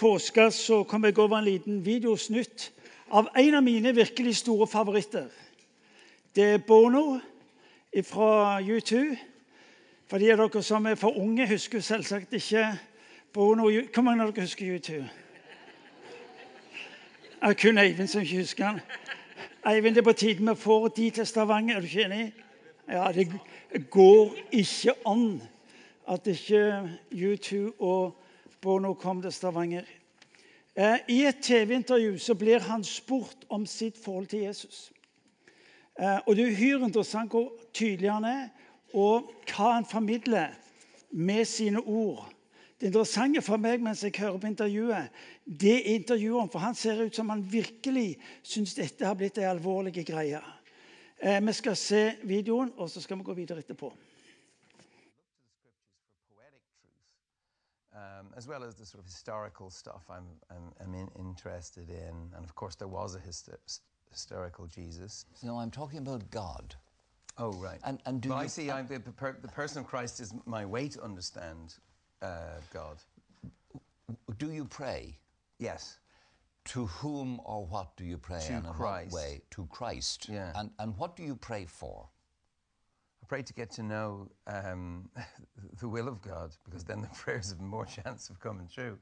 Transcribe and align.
påske 0.00 0.50
så 0.50 0.82
kom 0.88 1.04
jeg 1.04 1.18
over 1.18 1.38
en 1.38 1.44
liten 1.44 1.80
videosnutt 1.84 2.70
av 3.10 3.28
en 3.36 3.54
av 3.54 3.62
mine 3.62 3.92
virkelig 3.94 4.36
store 4.40 4.66
favoritter. 4.66 5.28
Det 6.36 6.44
er 6.54 6.62
Bono 6.64 7.20
fra 8.06 8.60
U2. 8.62 9.00
For 10.10 10.18
de 10.18 10.30
av 10.32 10.40
dere 10.40 10.62
som 10.62 10.86
er 10.86 10.98
for 10.98 11.18
unge, 11.18 11.46
husker 11.46 11.82
selvsagt 11.82 12.32
ikke 12.34 12.64
Bono. 13.34 13.68
Hvor 13.70 14.06
mange 14.06 14.24
av 14.24 14.32
dere 14.32 14.46
husker 14.46 14.78
U2? 14.78 15.02
Det 17.40 17.48
er 17.48 17.56
kun 17.56 17.78
Eivind 17.78 18.08
som 18.08 18.22
ikke 18.22 18.42
husker 18.42 18.64
han. 18.66 18.80
Eivind, 19.66 19.94
det 19.94 20.02
er 20.02 20.08
på 20.08 20.12
tide 20.12 20.44
vi 20.44 20.54
får 20.56 20.88
de 20.96 21.10
til 21.10 21.26
Stavanger. 21.26 21.76
Er 21.76 21.80
du 21.80 21.86
ikke 21.86 22.04
enig? 22.04 22.32
Ja, 22.88 23.12
Det 23.12 23.90
går 23.90 24.34
ikke 24.52 24.94
an 25.06 25.42
at 26.08 26.26
ikke 26.26 26.90
U2 27.12 27.72
og 27.78 28.19
Bono 28.60 28.94
kom 28.94 29.22
til 29.22 29.32
Stavanger. 29.32 29.84
Eh, 30.76 30.98
I 31.08 31.22
et 31.26 31.42
TV-intervju 31.42 32.18
så 32.18 32.34
blir 32.34 32.60
han 32.60 32.84
spurt 32.84 33.46
om 33.48 33.66
sitt 33.66 33.98
forhold 34.04 34.26
til 34.26 34.40
Jesus. 34.40 34.92
Eh, 36.00 36.18
og 36.26 36.36
Det 36.36 36.44
er 36.44 36.52
uhyre 36.52 36.86
interessant 36.86 37.30
hvor 37.30 37.52
tydelig 37.72 38.10
han 38.12 38.24
er, 38.24 38.48
og 38.94 39.32
hva 39.48 39.72
han 39.74 39.84
formidler 39.84 40.52
med 41.10 41.44
sine 41.44 41.80
ord. 41.80 42.28
Det 42.80 42.86
interessante 42.86 43.42
for 43.42 43.60
meg 43.60 43.82
mens 43.82 44.04
jeg 44.04 44.12
hører 44.18 44.38
på 44.38 44.46
intervjuet, 44.46 45.08
det 45.44 45.74
er 45.76 45.94
intervjuet 45.94 46.52
For 46.52 46.58
han 46.58 46.74
ser 46.74 47.02
ut 47.04 47.16
som 47.16 47.28
han 47.28 47.52
virkelig 47.52 48.18
syns 48.42 48.74
dette 48.74 49.06
har 49.06 49.14
blitt 49.14 49.38
en 49.38 49.50
alvorlig 49.50 50.04
greie. 50.06 50.40
Eh, 51.22 51.46
vi 51.46 51.52
skal 51.52 51.76
se 51.76 52.12
videoen, 52.22 52.72
og 52.76 52.90
så 52.90 53.00
skal 53.00 53.18
vi 53.18 53.22
gå 53.22 53.34
videre 53.34 53.58
etterpå. 53.58 53.92
Um, 57.92 58.28
as 58.36 58.46
well 58.46 58.62
as 58.62 58.76
the 58.76 58.86
sort 58.86 59.00
of 59.02 59.06
historical 59.06 59.68
stuff 59.68 60.02
I'm, 60.08 60.26
I'm, 60.48 60.72
I'm 60.80 60.94
in, 60.94 61.08
interested 61.18 61.90
in. 61.90 62.14
And 62.36 62.44
of 62.44 62.54
course, 62.54 62.76
there 62.76 62.86
was 62.86 63.16
a 63.16 63.18
hyster 63.18 63.56
historical 64.12 64.66
Jesus. 64.66 65.26
No, 65.42 65.58
I'm 65.58 65.70
talking 65.70 65.98
about 65.98 66.30
God. 66.30 66.76
Oh, 67.38 67.52
right. 67.52 67.78
And, 67.84 67.98
and 68.06 68.20
do 68.20 68.28
well, 68.28 68.38
you, 68.38 68.44
I 68.44 68.46
see 68.46 68.70
I'm, 68.70 68.86
the, 68.86 69.00
per, 69.00 69.36
the 69.40 69.48
person 69.48 69.80
of 69.80 69.86
Christ 69.86 70.20
is 70.20 70.34
my 70.46 70.64
way 70.64 70.88
to 70.88 71.02
understand 71.02 71.74
uh, 72.22 72.60
God. 72.72 72.98
Do 74.38 74.52
you 74.52 74.64
pray? 74.64 75.18
Yes. 75.58 75.98
To 76.66 76.86
whom 76.86 77.40
or 77.44 77.64
what 77.64 77.96
do 77.96 78.04
you 78.04 78.18
pray? 78.18 78.40
To 78.46 78.52
and 78.52 78.66
in 78.66 78.72
Christ. 78.72 79.12
what 79.12 79.22
way? 79.22 79.40
To 79.50 79.66
Christ. 79.66 80.28
Yeah. 80.28 80.52
And, 80.54 80.70
and 80.78 80.96
what 80.96 81.16
do 81.16 81.22
you 81.22 81.34
pray 81.34 81.64
for? 81.66 82.08
Pray 83.30 83.42
to 83.42 83.52
get 83.52 83.70
to 83.70 83.84
know 83.84 84.28
um, 84.48 85.08
the 85.80 85.88
will 85.88 86.08
of 86.08 86.20
God 86.20 86.50
because 86.64 86.82
then 86.82 87.00
the 87.00 87.06
prayers 87.14 87.50
have 87.50 87.60
more 87.60 87.86
chance 87.86 88.28
of 88.28 88.40
coming 88.40 88.66
true. 88.66 88.98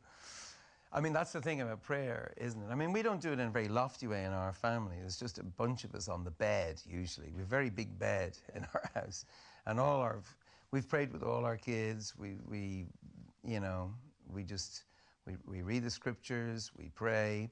I 0.93 1.01
mean, 1.01 1.15
that's 1.15 1.33
the 1.33 1.41
thing 1.41 1.63
about 1.63 1.83
prayer, 1.83 2.35
isn't 2.37 2.61
it? 2.61 2.67
I 2.71 2.75
mean, 2.75 2.93
we 2.93 3.01
don't 3.01 3.23
do 3.23 3.31
it 3.31 3.41
in 3.41 3.49
a 3.49 3.51
very 3.51 3.69
lofty 3.69 4.07
way 4.07 4.25
in 4.25 4.33
our 4.33 4.53
family. 4.53 4.97
There's 5.01 5.19
just 5.19 5.39
a 5.39 5.43
bunch 5.45 5.85
of 5.85 5.95
us 5.95 6.11
on 6.11 6.25
the 6.25 6.31
bed, 6.31 6.83
usually. 6.87 7.29
We 7.29 7.39
have 7.39 7.47
a 7.47 7.49
very 7.49 7.71
big 7.71 7.99
bed 7.99 8.37
in 8.55 8.67
our 8.75 8.91
house. 8.95 9.25
And 9.65 9.81
all 9.81 9.99
our, 10.03 10.21
we've 10.73 10.87
prayed 10.87 11.11
with 11.11 11.23
all 11.23 11.47
our 11.47 11.57
kids. 11.57 12.13
We, 12.19 12.37
we 12.47 12.85
you 13.43 13.61
know, 13.61 13.95
we 14.31 14.45
just, 14.45 14.85
we, 15.27 15.37
we 15.47 15.63
read 15.63 15.85
the 15.85 15.91
scriptures, 15.91 16.71
we 16.77 16.91
pray. 16.95 17.49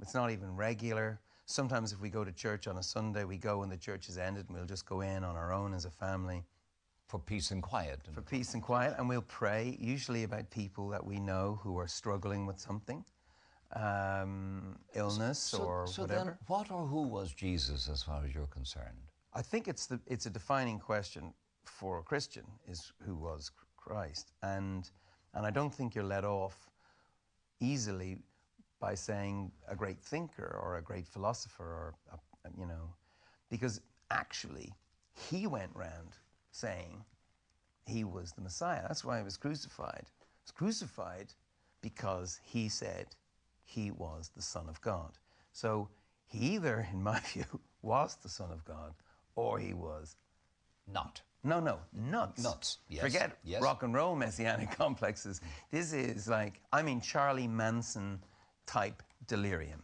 It's 0.00 0.14
not 0.14 0.30
even 0.30 0.56
regular. 0.56 1.20
Sometimes 1.46 1.92
if 1.92 2.00
we 2.00 2.08
go 2.08 2.24
to 2.24 2.32
church 2.32 2.66
on 2.66 2.78
a 2.78 2.82
Sunday, 2.82 3.24
we 3.24 3.36
go 3.36 3.58
when 3.58 3.68
the 3.68 3.76
church 3.76 4.08
is 4.08 4.16
ended 4.18 4.46
and 4.48 4.56
we'll 4.56 4.66
just 4.66 4.86
go 4.86 5.02
in 5.02 5.22
on 5.24 5.36
our 5.36 5.52
own 5.52 5.74
as 5.74 5.84
a 5.84 5.90
family 5.90 6.42
For 7.06 7.18
peace 7.18 7.50
and 7.50 7.62
quiet. 7.62 8.00
for 8.14 8.22
peace 8.22 8.54
and 8.54 8.62
quiet, 8.62 8.94
and 8.98 9.08
we'll 9.08 9.22
pray, 9.22 9.76
usually 9.78 10.24
about 10.24 10.48
people 10.50 10.88
that 10.88 11.04
we 11.04 11.18
know 11.20 11.60
who 11.62 11.78
are 11.78 11.86
struggling 11.88 12.46
with 12.46 12.58
something, 12.58 13.04
um, 13.76 14.76
illness 14.94 15.38
so, 15.38 15.58
or 15.58 15.86
so 15.86 16.02
whatever. 16.02 16.24
then, 16.24 16.38
what 16.46 16.70
or 16.70 16.86
who 16.86 17.02
was 17.02 17.32
Jesus 17.32 17.88
as 17.88 18.02
far 18.02 18.24
as 18.24 18.34
you're 18.34 18.46
concerned? 18.46 18.96
I 19.34 19.42
think 19.42 19.68
it's 19.68 19.86
the 19.86 20.00
it's 20.06 20.26
a 20.26 20.30
defining 20.30 20.78
question 20.78 21.34
for 21.64 21.98
a 21.98 22.02
Christian 22.02 22.44
is 22.66 22.92
who 23.04 23.14
was 23.16 23.50
Christ, 23.76 24.32
and 24.42 24.90
and 25.34 25.44
I 25.44 25.50
don't 25.50 25.74
think 25.74 25.94
you're 25.94 26.04
let 26.04 26.24
off 26.24 26.70
easily 27.60 28.18
by 28.84 28.94
saying 28.94 29.50
a 29.66 29.74
great 29.74 29.98
thinker 30.02 30.60
or 30.62 30.76
a 30.76 30.82
great 30.82 31.06
philosopher 31.06 31.64
or 31.64 31.94
a, 32.12 32.18
you 32.60 32.66
know, 32.66 32.86
because 33.48 33.80
actually 34.10 34.74
he 35.30 35.46
went 35.46 35.70
round 35.74 36.10
saying 36.50 37.02
he 37.86 38.04
was 38.04 38.32
the 38.32 38.42
Messiah. 38.42 38.82
That's 38.86 39.02
why 39.02 39.16
he 39.16 39.24
was 39.24 39.38
crucified. 39.38 40.04
He 40.04 40.42
was 40.44 40.50
crucified 40.50 41.28
because 41.80 42.38
he 42.44 42.68
said 42.68 43.06
he 43.64 43.90
was 43.90 44.30
the 44.36 44.42
Son 44.42 44.66
of 44.68 44.78
God. 44.82 45.12
So 45.52 45.88
he 46.26 46.56
either, 46.56 46.86
in 46.92 47.02
my 47.02 47.20
view, 47.32 47.46
was 47.80 48.18
the 48.22 48.28
Son 48.28 48.50
of 48.52 48.66
God 48.66 48.92
or 49.34 49.58
he 49.58 49.72
was 49.72 50.16
Not. 50.92 51.22
no, 51.42 51.58
no, 51.58 51.78
nuts. 51.94 52.42
Nuts, 52.44 52.78
yes, 52.90 53.02
Forget 53.02 53.38
yes. 53.44 53.62
rock 53.62 53.82
and 53.82 53.94
roll 53.94 54.14
messianic 54.14 54.70
complexes. 54.82 55.40
This 55.70 55.94
is 55.94 56.28
like, 56.28 56.60
I 56.70 56.82
mean, 56.82 57.00
Charlie 57.00 57.48
Manson 57.48 58.20
type 58.66 59.02
delirium. 59.26 59.82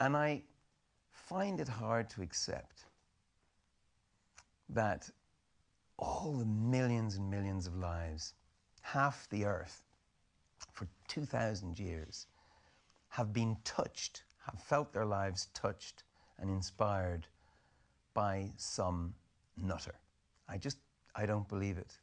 And 0.00 0.16
I 0.16 0.42
find 1.10 1.60
it 1.60 1.68
hard 1.68 2.10
to 2.10 2.22
accept 2.22 2.84
that 4.68 5.08
all 5.98 6.32
the 6.38 6.44
millions 6.46 7.16
and 7.16 7.30
millions 7.30 7.66
of 7.66 7.76
lives, 7.76 8.34
half 8.80 9.28
the 9.30 9.44
earth, 9.44 9.84
for 10.72 10.88
2,000 11.08 11.78
years, 11.78 12.26
have 13.08 13.32
been 13.32 13.56
touched, 13.64 14.22
have 14.46 14.60
felt 14.60 14.92
their 14.92 15.04
lives 15.04 15.48
touched 15.54 16.02
and 16.38 16.50
inspired 16.50 17.26
by 18.14 18.50
some 18.56 19.14
nutter. 19.56 19.94
I 20.48 20.56
just, 20.58 20.78
I 21.14 21.26
don't 21.26 21.48
believe 21.48 21.78
it. 21.78 21.98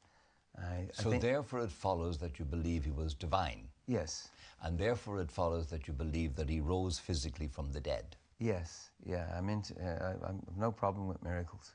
I, 0.57 0.61
I 0.61 0.87
So 0.93 1.09
think- 1.09 1.21
therefore 1.21 1.61
it 1.61 1.71
follows 1.71 2.17
that 2.19 2.39
you 2.39 2.45
believe 2.45 2.85
he 2.85 2.91
was 2.91 3.13
divine. 3.13 3.67
Yes, 3.89 4.29
And 4.61 4.77
therefore 4.77 5.19
it 5.21 5.31
follows 5.31 5.67
that 5.67 5.87
you 5.87 5.93
believe 5.93 6.35
that 6.35 6.47
he 6.49 6.59
rose 6.61 6.99
physically 6.99 7.47
from 7.47 7.71
the 7.71 7.79
dead. 7.81 8.15
yes, 8.39 8.91
yeah. 9.05 9.25
I'm 9.37 9.49
into. 9.49 9.73
Uh, 9.75 10.13
I, 10.23 10.27
I'm 10.29 10.41
I've 10.47 10.57
no 10.57 10.71
problem 10.71 11.07
with 11.07 11.21
miracles. 11.23 11.73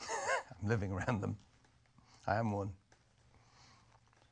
I'm 0.00 0.68
living 0.68 0.92
around 0.92 1.20
them. 1.20 1.36
I 2.26 2.36
am 2.36 2.52
one. 2.52 2.70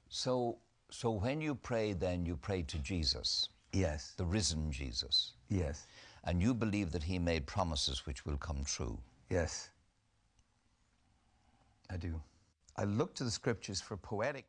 So, 0.08 0.58
so 0.90 1.10
when 1.10 1.40
you 1.42 1.54
pray, 1.54 1.92
then 1.92 2.24
you 2.26 2.36
pray 2.36 2.62
to 2.62 2.78
Jesus, 2.78 3.48
Yes, 3.72 4.14
the 4.16 4.24
risen 4.24 4.72
Jesus, 4.72 5.34
yes, 5.50 5.86
and 6.24 6.40
you 6.40 6.54
believe 6.54 6.90
that 6.92 7.02
he 7.02 7.18
made 7.18 7.44
promises 7.46 8.06
which 8.06 8.24
will 8.24 8.38
come 8.38 8.64
true. 8.64 8.98
yes. 9.30 9.70
I 11.90 11.96
do. 11.98 12.20
I 12.76 12.84
look 12.84 13.14
to 13.16 13.24
the 13.24 13.30
scriptures 13.30 13.80
for 13.80 13.96
poetic. 13.96 14.46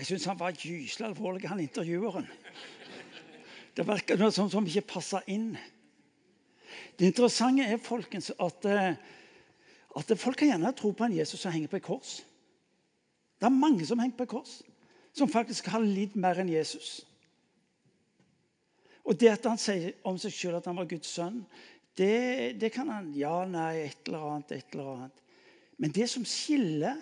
Jeg 0.00 0.06
syns 0.08 0.30
han 0.30 0.38
var 0.40 0.56
gyselig 0.56 1.10
alvorlig, 1.10 1.48
han 1.50 1.60
intervjueren. 1.60 2.24
Det 3.76 3.84
virka 3.84 4.16
sånn 4.32 4.48
som 4.48 4.64
ikke 4.64 4.86
passa 4.94 5.20
inn. 5.28 5.50
Det 6.96 7.10
interessante 7.10 7.66
er 7.68 7.82
folkens, 7.84 8.30
at, 8.32 8.64
eh, 8.64 8.96
at 10.00 10.14
folk 10.16 10.40
kan 10.40 10.48
gjerne 10.48 10.72
tro 10.76 10.94
på 10.96 11.04
en 11.04 11.18
Jesus 11.18 11.44
som 11.44 11.52
henger 11.52 11.68
på 11.68 11.76
et 11.76 11.84
kors. 11.84 12.14
Det 13.36 13.48
er 13.50 13.60
mange 13.60 13.84
som 13.84 14.00
henger 14.00 14.16
på 14.16 14.24
et 14.24 14.32
kors, 14.32 14.56
som 15.12 15.28
faktisk 15.28 15.68
har 15.68 15.84
lidd 15.84 16.16
mer 16.16 16.40
enn 16.40 16.48
Jesus. 16.48 17.02
Og 19.04 19.20
det 19.20 19.34
at 19.34 19.44
han 19.52 19.60
sier 19.60 20.00
om 20.08 20.16
seg 20.16 20.32
sjøl 20.32 20.56
at 20.56 20.68
han 20.70 20.80
var 20.80 20.88
Guds 20.88 21.12
sønn, 21.12 21.42
det, 21.98 22.56
det 22.56 22.72
kan 22.72 22.88
han 22.88 23.12
Ja, 23.12 23.44
nei, 23.44 23.84
et 23.84 24.08
eller 24.08 24.30
annet, 24.32 24.52
et 24.56 24.72
eller 24.72 24.94
annet. 24.96 25.24
Men 25.76 25.92
det 25.92 26.08
som 26.08 26.24
skiller 26.24 26.96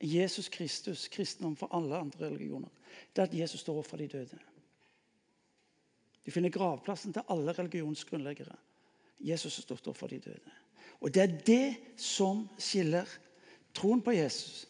Jesus 0.00 0.48
Kristus, 0.48 1.08
kristendom 1.08 1.56
for 1.56 1.68
alle 1.76 1.98
andre 1.98 2.30
religioner, 2.30 2.68
det 3.12 3.22
er 3.22 3.28
at 3.28 3.34
Jesus 3.34 3.60
står 3.60 3.82
opp 3.82 3.90
fra 3.90 3.98
de 4.00 4.08
døde. 4.08 4.38
Du 6.26 6.30
finner 6.30 6.52
gravplassen 6.52 7.12
til 7.12 7.26
alle 7.32 7.52
religionsgrunnleggere. 7.56 8.56
Jesus 9.20 9.56
har 9.56 9.66
stått 9.66 9.88
opp 9.90 9.98
fra 9.98 10.08
de 10.08 10.20
døde. 10.22 10.56
Og 11.00 11.12
det 11.12 11.22
er 11.22 11.36
det 11.46 12.00
som 12.00 12.44
skiller 12.60 13.08
troen 13.76 14.02
på 14.04 14.14
Jesus, 14.16 14.66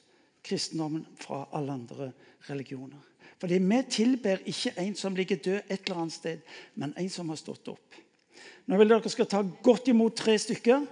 kristendommen, 0.46 1.06
fra 1.18 1.44
alle 1.54 1.74
andre 1.74 2.10
religioner. 2.48 3.00
Fordi 3.40 3.58
vi 3.58 3.82
tilber 3.90 4.42
ikke 4.46 4.74
en 4.78 4.94
som 4.96 5.16
ligger 5.16 5.36
død 5.36 5.60
et 5.68 5.80
eller 5.86 6.02
annet 6.02 6.14
sted, 6.14 6.40
men 6.74 6.94
en 6.96 7.10
som 7.10 7.28
har 7.28 7.38
stått 7.40 7.68
opp. 7.72 7.98
Nå 8.66 8.78
vil 8.78 8.90
dere 8.90 9.10
skal 9.10 9.28
ta 9.28 9.40
godt 9.42 9.88
imot 9.90 10.16
tre 10.16 10.36
stykker 10.38 10.84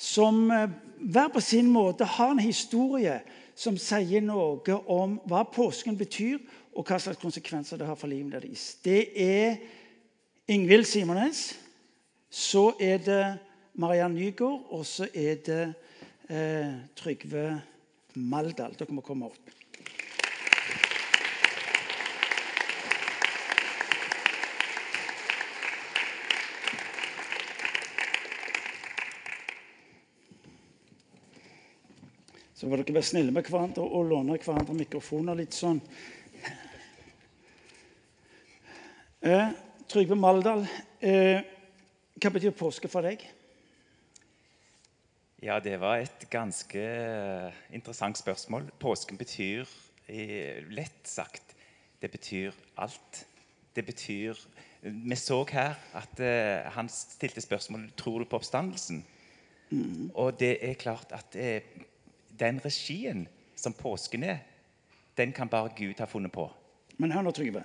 som 0.00 0.46
eh, 0.50 0.70
hver 1.00 1.28
på 1.32 1.40
sin 1.40 1.68
måte 1.72 2.06
har 2.08 2.32
en 2.32 2.42
historie 2.42 3.18
som 3.56 3.78
sier 3.80 4.20
noe 4.24 4.78
om 4.92 5.16
hva 5.28 5.42
påsken 5.48 5.96
betyr, 5.96 6.38
og 6.76 6.84
hva 6.84 6.98
slags 7.00 7.20
konsekvenser 7.22 7.80
det 7.80 7.88
har 7.88 7.96
for 7.96 8.12
livet 8.12 8.36
deres. 8.36 8.74
Det 8.84 9.08
er 9.16 9.56
Ingvild 10.52 10.84
Simones. 10.84 11.54
Så 12.28 12.74
er 12.82 13.00
det 13.00 13.22
Mariann 13.80 14.14
Nygaard, 14.14 14.66
og 14.70 14.84
så 14.86 15.08
er 15.14 15.40
det 15.46 15.62
eh, 16.28 16.74
Trygve 16.98 17.48
Maldal. 18.20 18.76
Dere 18.76 18.92
må 18.92 19.04
komme 19.04 19.30
opp. 19.30 19.55
Så 32.56 32.64
må 32.64 32.78
dere 32.80 32.94
være 32.96 33.04
snille 33.04 33.32
med 33.36 33.44
hverandre 33.44 33.84
og 33.84 34.06
låne 34.08 34.38
hverandre 34.40 34.74
mikrofoner 34.78 35.36
litt 35.36 35.52
sånn. 35.52 35.76
Eh, 39.20 39.50
Trygve 39.92 40.16
Maldal, 40.16 40.62
eh, 41.04 41.44
hva 42.16 42.30
betyr 42.32 42.54
påske 42.56 42.88
for 42.88 43.04
deg? 43.04 43.20
Ja, 45.44 45.58
det 45.60 45.74
var 45.82 46.00
et 46.00 46.24
ganske 46.32 46.80
eh, 46.80 47.58
interessant 47.76 48.16
spørsmål. 48.16 48.70
Påsken 48.80 49.20
betyr, 49.20 49.68
eh, 50.08 50.62
lett 50.72 51.04
sagt, 51.04 51.52
det 52.00 52.08
betyr 52.14 52.56
alt. 52.76 53.26
Det 53.76 53.84
betyr 53.84 54.46
Vi 54.86 55.16
så 55.18 55.42
her 55.50 55.74
at 55.98 56.20
eh, 56.22 56.70
han 56.72 56.88
stilte 56.88 57.42
spørsmålet 57.42 57.96
tror 57.98 58.22
du 58.22 58.24
på 58.24 58.38
oppstandelsen. 58.38 59.04
Og 60.14 60.38
det 60.38 60.56
er 60.62 60.78
klart 60.78 61.10
at 61.12 61.34
eh, 61.34 61.62
den 62.40 62.60
regien 62.64 63.26
som 63.56 63.72
påsken 63.72 64.22
er, 64.22 64.38
den 65.16 65.32
kan 65.32 65.48
bare 65.48 65.72
Gud 65.76 65.98
ha 65.98 66.06
funnet 66.10 66.32
på. 66.32 66.50
Men 66.96 67.12
hør 67.12 67.26
nå, 67.26 67.32
Trygve. 67.36 67.64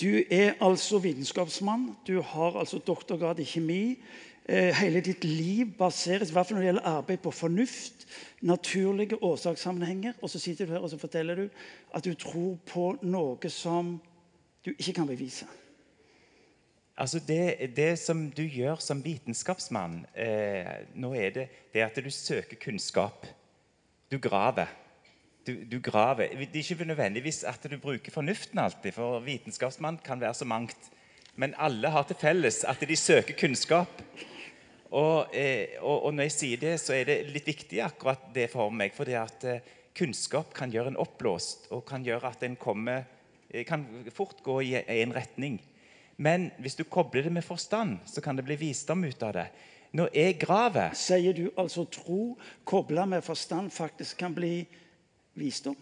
Du 0.00 0.22
er 0.30 0.54
altså 0.60 0.98
vitenskapsmann. 0.98 1.96
Du 2.06 2.20
har 2.22 2.58
altså 2.58 2.78
doktorgrad 2.78 3.38
i 3.38 3.44
kjemi. 3.44 3.98
Eh, 4.48 4.74
hele 4.74 5.00
ditt 5.00 5.24
liv 5.24 5.66
baseres 5.78 6.30
i 6.30 6.32
hvert 6.32 6.46
fall 6.46 6.56
når 6.56 6.62
det 6.62 6.68
gjelder 6.70 6.88
arbeid 6.88 7.18
på 7.22 7.30
fornuft, 7.30 8.06
naturlige 8.40 9.22
årsakssammenhenger. 9.22 10.12
Og 10.22 10.30
så 10.30 10.38
sitter 10.38 10.66
du 10.66 10.72
her 10.72 10.78
og 10.80 10.90
så 10.90 10.98
forteller 10.98 11.34
du 11.34 11.48
at 11.94 12.04
du 12.04 12.14
tror 12.14 12.56
på 12.66 12.86
noe 13.02 13.50
som 13.50 13.98
du 14.64 14.72
ikke 14.78 14.92
kan 14.92 15.06
bevise. 15.06 15.46
Altså 17.00 17.20
det, 17.28 17.76
det 17.76 17.98
som 17.98 18.30
du 18.30 18.42
gjør 18.42 18.80
som 18.80 19.04
vitenskapsmann 19.04 20.02
eh, 20.14 20.88
nå 20.94 21.14
er 21.14 21.30
det, 21.36 21.46
det 21.72 21.84
at 21.84 22.00
du 22.04 22.10
søker 22.10 22.58
kunnskap. 22.60 23.26
Du 24.10 24.18
graver. 24.18 24.66
Du, 25.46 25.52
du 25.70 25.78
graver. 25.78 26.32
Det 26.34 26.58
er 26.58 26.72
ikke 26.74 26.84
nødvendigvis 26.84 27.44
at 27.46 27.62
du 27.70 27.76
bruker 27.78 28.10
fornuften 28.10 28.58
alltid, 28.58 28.92
for 28.92 29.20
vitenskapsmann 29.22 30.00
kan 30.04 30.20
være 30.20 30.34
så 30.34 30.44
mangt. 30.44 30.90
Men 31.36 31.54
alle 31.58 31.92
har 31.94 32.02
til 32.02 32.18
felles 32.18 32.64
at 32.64 32.82
de 32.82 32.96
søker 32.96 33.38
kunnskap. 33.38 34.02
Og, 34.90 35.30
eh, 35.34 35.78
og, 35.78 36.04
og 36.04 36.14
når 36.14 36.26
jeg 36.26 36.34
sier 36.34 36.58
det, 36.64 36.74
så 36.82 36.96
er 36.96 37.06
det 37.06 37.18
litt 37.30 37.46
viktig 37.46 37.78
akkurat 37.86 38.26
det 38.34 38.48
for 38.50 38.74
meg. 38.74 38.90
For 38.96 39.06
det 39.06 39.14
at 39.20 39.46
eh, 39.46 39.62
kunnskap 39.94 40.50
kan 40.58 40.74
gjøre 40.74 40.90
en 40.90 40.98
oppblåst, 40.98 41.70
og 41.70 41.86
kan 41.86 42.02
gjøre 42.02 42.34
at 42.34 42.42
en 42.42 42.58
kommer 42.58 43.06
eh, 43.46 43.62
kan 43.68 43.86
fort 44.10 44.42
gå 44.42 44.58
i 44.66 44.74
en 44.74 45.14
retning. 45.14 45.60
Men 46.18 46.50
hvis 46.58 46.74
du 46.76 46.82
kobler 46.82 47.28
det 47.28 47.32
med 47.38 47.46
forstand, 47.46 48.00
så 48.10 48.20
kan 48.20 48.34
det 48.34 48.44
bli 48.44 48.58
visdom 48.58 49.06
ut 49.06 49.22
av 49.22 49.38
det. 49.38 49.50
Når 49.92 50.08
jeg 50.14 50.38
graver 50.38 50.94
Sier 50.94 51.34
du 51.34 51.48
altså 51.58 51.84
tro 51.90 52.36
kobla 52.64 53.04
med 53.10 53.24
forstand 53.26 53.70
faktisk 53.74 54.20
kan 54.22 54.34
bli 54.34 54.62
visdom? 55.34 55.76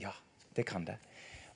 Ja, 0.00 0.14
det 0.56 0.64
kan 0.66 0.86
det. 0.86 0.96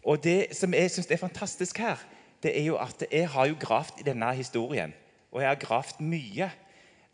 Og 0.04 0.20
det 0.24 0.54
som 0.56 0.74
jeg 0.74 0.90
syns 0.92 1.10
er 1.10 1.20
fantastisk 1.20 1.78
her, 1.82 2.02
det 2.42 2.52
er 2.60 2.68
jo 2.68 2.76
at 2.78 3.02
jeg 3.10 3.28
har 3.32 3.48
jo 3.48 3.56
gravd 3.60 4.00
i 4.00 4.06
denne 4.06 4.28
historien. 4.36 4.92
Og 5.32 5.42
jeg 5.42 5.48
har 5.48 5.60
gravd 5.60 6.00
mye. 6.04 6.50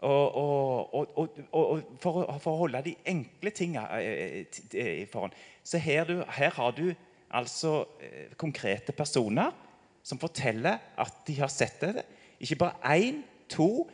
Og, 0.02 0.34
og, 0.34 0.94
og, 1.18 1.38
og 1.52 1.82
for, 2.02 2.24
for, 2.42 2.50
å 2.50 2.60
holde 2.64 2.80
de 2.88 2.96
enkle 3.06 3.52
tingene 3.54 4.00
i 4.02 5.04
forhånd 5.06 5.36
Så 5.62 5.78
her, 5.78 6.02
du, 6.08 6.24
her 6.26 6.50
har 6.56 6.72
du 6.74 6.88
altså 7.30 7.84
eh, 8.02 8.32
konkrete 8.34 8.90
personer 8.92 9.54
som 10.02 10.18
forteller 10.18 10.82
at 10.98 11.20
de 11.28 11.36
har 11.38 11.52
sett 11.54 11.78
det. 11.80 12.02
Ikke 12.42 12.58
bare 12.64 12.98
én, 12.98 13.22
to. 13.48 13.86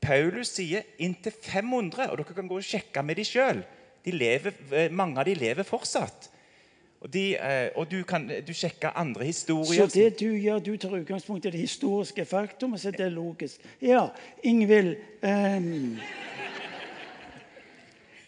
Paulus 0.00 0.54
sier 0.56 0.86
inntil 0.98 1.32
500, 1.32 2.08
og 2.10 2.18
dere 2.18 2.34
kan 2.36 2.48
gå 2.48 2.58
og 2.58 2.64
sjekke 2.64 3.02
med 3.04 3.20
dem 3.20 3.28
sjøl. 3.28 3.64
Mange 4.96 5.20
av 5.20 5.28
dem 5.28 5.40
lever 5.40 5.66
fortsatt. 5.68 6.30
Og, 7.00 7.08
de, 7.12 7.36
eh, 7.36 7.70
og 7.80 7.86
du 7.88 8.02
kan 8.04 8.26
du 8.28 8.52
sjekke 8.52 8.92
andre 8.96 9.24
historier. 9.24 9.88
Så 9.88 9.98
det 9.98 10.20
du 10.20 10.26
gjør, 10.36 10.58
du 10.58 10.76
tar 10.76 10.98
utgangspunkt 10.98 11.46
i 11.46 11.50
det 11.50 11.60
historiske 11.60 12.24
faktum, 12.28 12.72
og 12.72 12.80
så 12.80 12.88
er 12.88 12.98
det 12.98 13.12
logisk. 13.12 13.64
Ja, 13.80 14.08
Ingvild 14.44 14.96
um, 15.22 15.96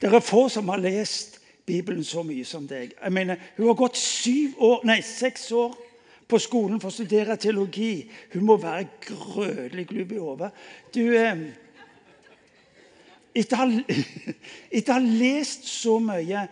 Det 0.01 0.09
er 0.13 0.21
få 0.21 0.49
som 0.49 0.69
har 0.69 0.81
lest 0.81 1.39
Bibelen 1.67 2.05
så 2.05 2.23
mye 2.23 2.45
som 2.45 2.65
deg. 2.69 2.95
Jeg 3.03 3.13
mener, 3.13 3.37
Hun 3.57 3.67
har 3.67 3.75
gått 3.75 3.97
syv 3.97 4.57
år, 4.59 4.81
nei, 4.89 5.01
seks 5.03 5.53
år 5.53 5.77
på 6.29 6.39
skolen 6.41 6.81
for 6.81 6.89
å 6.89 6.97
studere 6.97 7.37
teologi. 7.37 8.09
Hun 8.33 8.47
må 8.49 8.57
være 8.57 8.89
grødelig 9.05 9.87
glubb 9.87 10.13
i 10.13 10.23
hodet. 10.23 10.51
Du 10.95 11.05
um, 11.13 11.45
etter 13.37 14.93
å 14.93 14.95
ha 14.95 15.01
lest 15.03 15.65
så 15.69 15.97
mye 16.03 16.47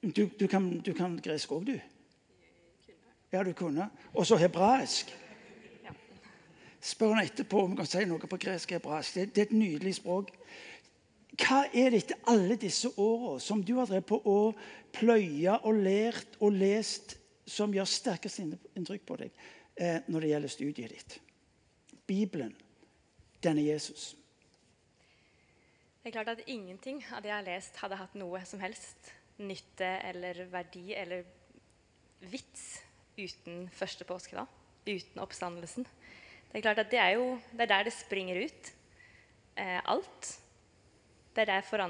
du, 0.00 0.28
du, 0.38 0.46
kan, 0.48 0.68
du 0.84 0.92
kan 0.94 1.16
gresk 1.22 1.52
òg, 1.52 1.66
du? 1.66 1.78
Ja, 3.32 3.42
du 3.42 3.52
kunne. 3.52 3.88
Og 4.14 4.26
så 4.26 4.38
hebraisk. 4.38 5.10
Spør 6.80 7.16
han 7.16 7.26
etterpå 7.26 7.62
om 7.62 7.72
han 7.72 7.80
kan 7.80 7.88
si 7.90 8.04
noe 8.06 8.30
på 8.30 8.38
gresk 8.38 8.70
og 8.70 8.78
hebraisk. 8.78 9.16
Det, 9.16 9.26
det, 9.34 9.42
er 9.42 9.48
et 9.48 9.56
nydelig 9.56 9.96
språk. 9.98 10.30
Hva 11.36 11.64
er 11.74 11.90
det 11.92 12.04
etter 12.04 12.20
alle 12.32 12.56
disse 12.60 12.92
åra 13.02 13.36
som 13.42 13.64
du 13.66 13.74
har 13.80 13.88
drevet 13.90 14.06
på 14.08 14.20
å 14.30 14.38
pløye 14.94 15.58
og 15.58 15.82
lært 15.82 16.38
og 16.40 16.54
lest, 16.56 17.18
som 17.46 17.74
gjør 17.74 17.86
sterkest 17.86 18.40
inntrykk 18.42 19.04
på 19.06 19.18
deg 19.20 19.42
eh, 19.78 19.98
når 20.10 20.24
det 20.24 20.30
gjelder 20.30 20.54
studiet 20.54 20.94
ditt? 20.94 21.18
Bibelen, 22.06 22.54
denne 23.42 23.66
Jesus. 23.66 24.14
Det 26.06 26.12
er 26.12 26.22
klart 26.22 26.36
at 26.38 26.46
ingenting 26.46 27.00
av 27.10 27.18
det 27.18 27.32
jeg 27.32 27.34
har 27.34 27.46
lest, 27.48 27.78
hadde 27.82 27.96
hatt 27.98 28.12
noe 28.14 28.38
som 28.46 28.60
helst 28.62 29.08
nytte 29.42 29.88
eller 30.06 30.38
verdi 30.52 30.92
eller 30.94 31.24
vits 32.30 32.62
uten 33.16 33.64
første 33.74 34.06
påske, 34.06 34.38
da. 34.38 34.44
Uten 34.86 35.18
oppstandelsen. 35.24 35.82
Det 36.52 36.60
er 36.60 36.62
klart 36.68 36.84
at 36.84 36.92
det 36.94 37.00
er 37.02 37.16
jo 37.16 37.24
det 37.50 37.66
er 37.66 37.72
der 37.72 37.88
det 37.88 37.94
springer 37.96 38.38
ut. 38.38 38.70
Eh, 39.58 39.80
alt. 39.82 40.30
Det 41.34 41.42
er 41.42 41.50
der 41.56 41.66
for, 41.66 41.82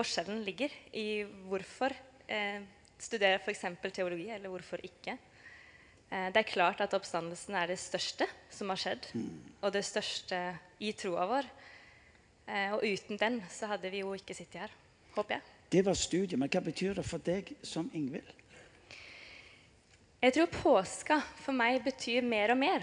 forskjellen 0.00 0.40
ligger 0.48 0.72
i 0.96 1.26
hvorfor 1.52 1.92
eh, 2.32 2.64
studere 2.96 3.42
f.eks. 3.44 3.66
teologi, 3.92 4.30
eller 4.32 4.56
hvorfor 4.56 4.80
ikke. 4.88 5.18
Eh, 6.08 6.32
det 6.32 6.46
er 6.46 6.54
klart 6.56 6.80
at 6.80 6.96
oppstandelsen 6.96 7.60
er 7.60 7.68
det 7.68 7.82
største 7.84 8.24
som 8.48 8.72
har 8.72 8.80
skjedd, 8.80 9.12
og 9.60 9.76
det 9.76 9.84
største 9.84 10.46
i 10.80 10.96
troa 10.96 11.28
vår. 11.36 11.56
Eh, 12.48 12.72
og 12.74 12.84
uten 12.84 13.18
den 13.20 13.40
så 13.52 13.68
hadde 13.70 13.90
vi 13.92 14.02
jo 14.04 14.14
ikke 14.16 14.36
sittet 14.36 14.64
her, 14.64 14.76
håper 15.16 15.38
jeg. 15.38 15.56
Det 15.70 15.84
var 15.86 15.94
studiet, 15.98 16.38
men 16.38 16.50
hva 16.50 16.62
betyr 16.64 16.96
det 16.98 17.06
for 17.06 17.22
deg 17.22 17.52
som 17.62 17.90
Ingvild? 17.94 18.30
Jeg 20.20 20.34
tror 20.36 20.50
påska 20.52 21.20
for 21.40 21.56
meg 21.56 21.80
betyr 21.84 22.26
mer 22.26 22.52
og 22.52 22.58
mer, 22.60 22.82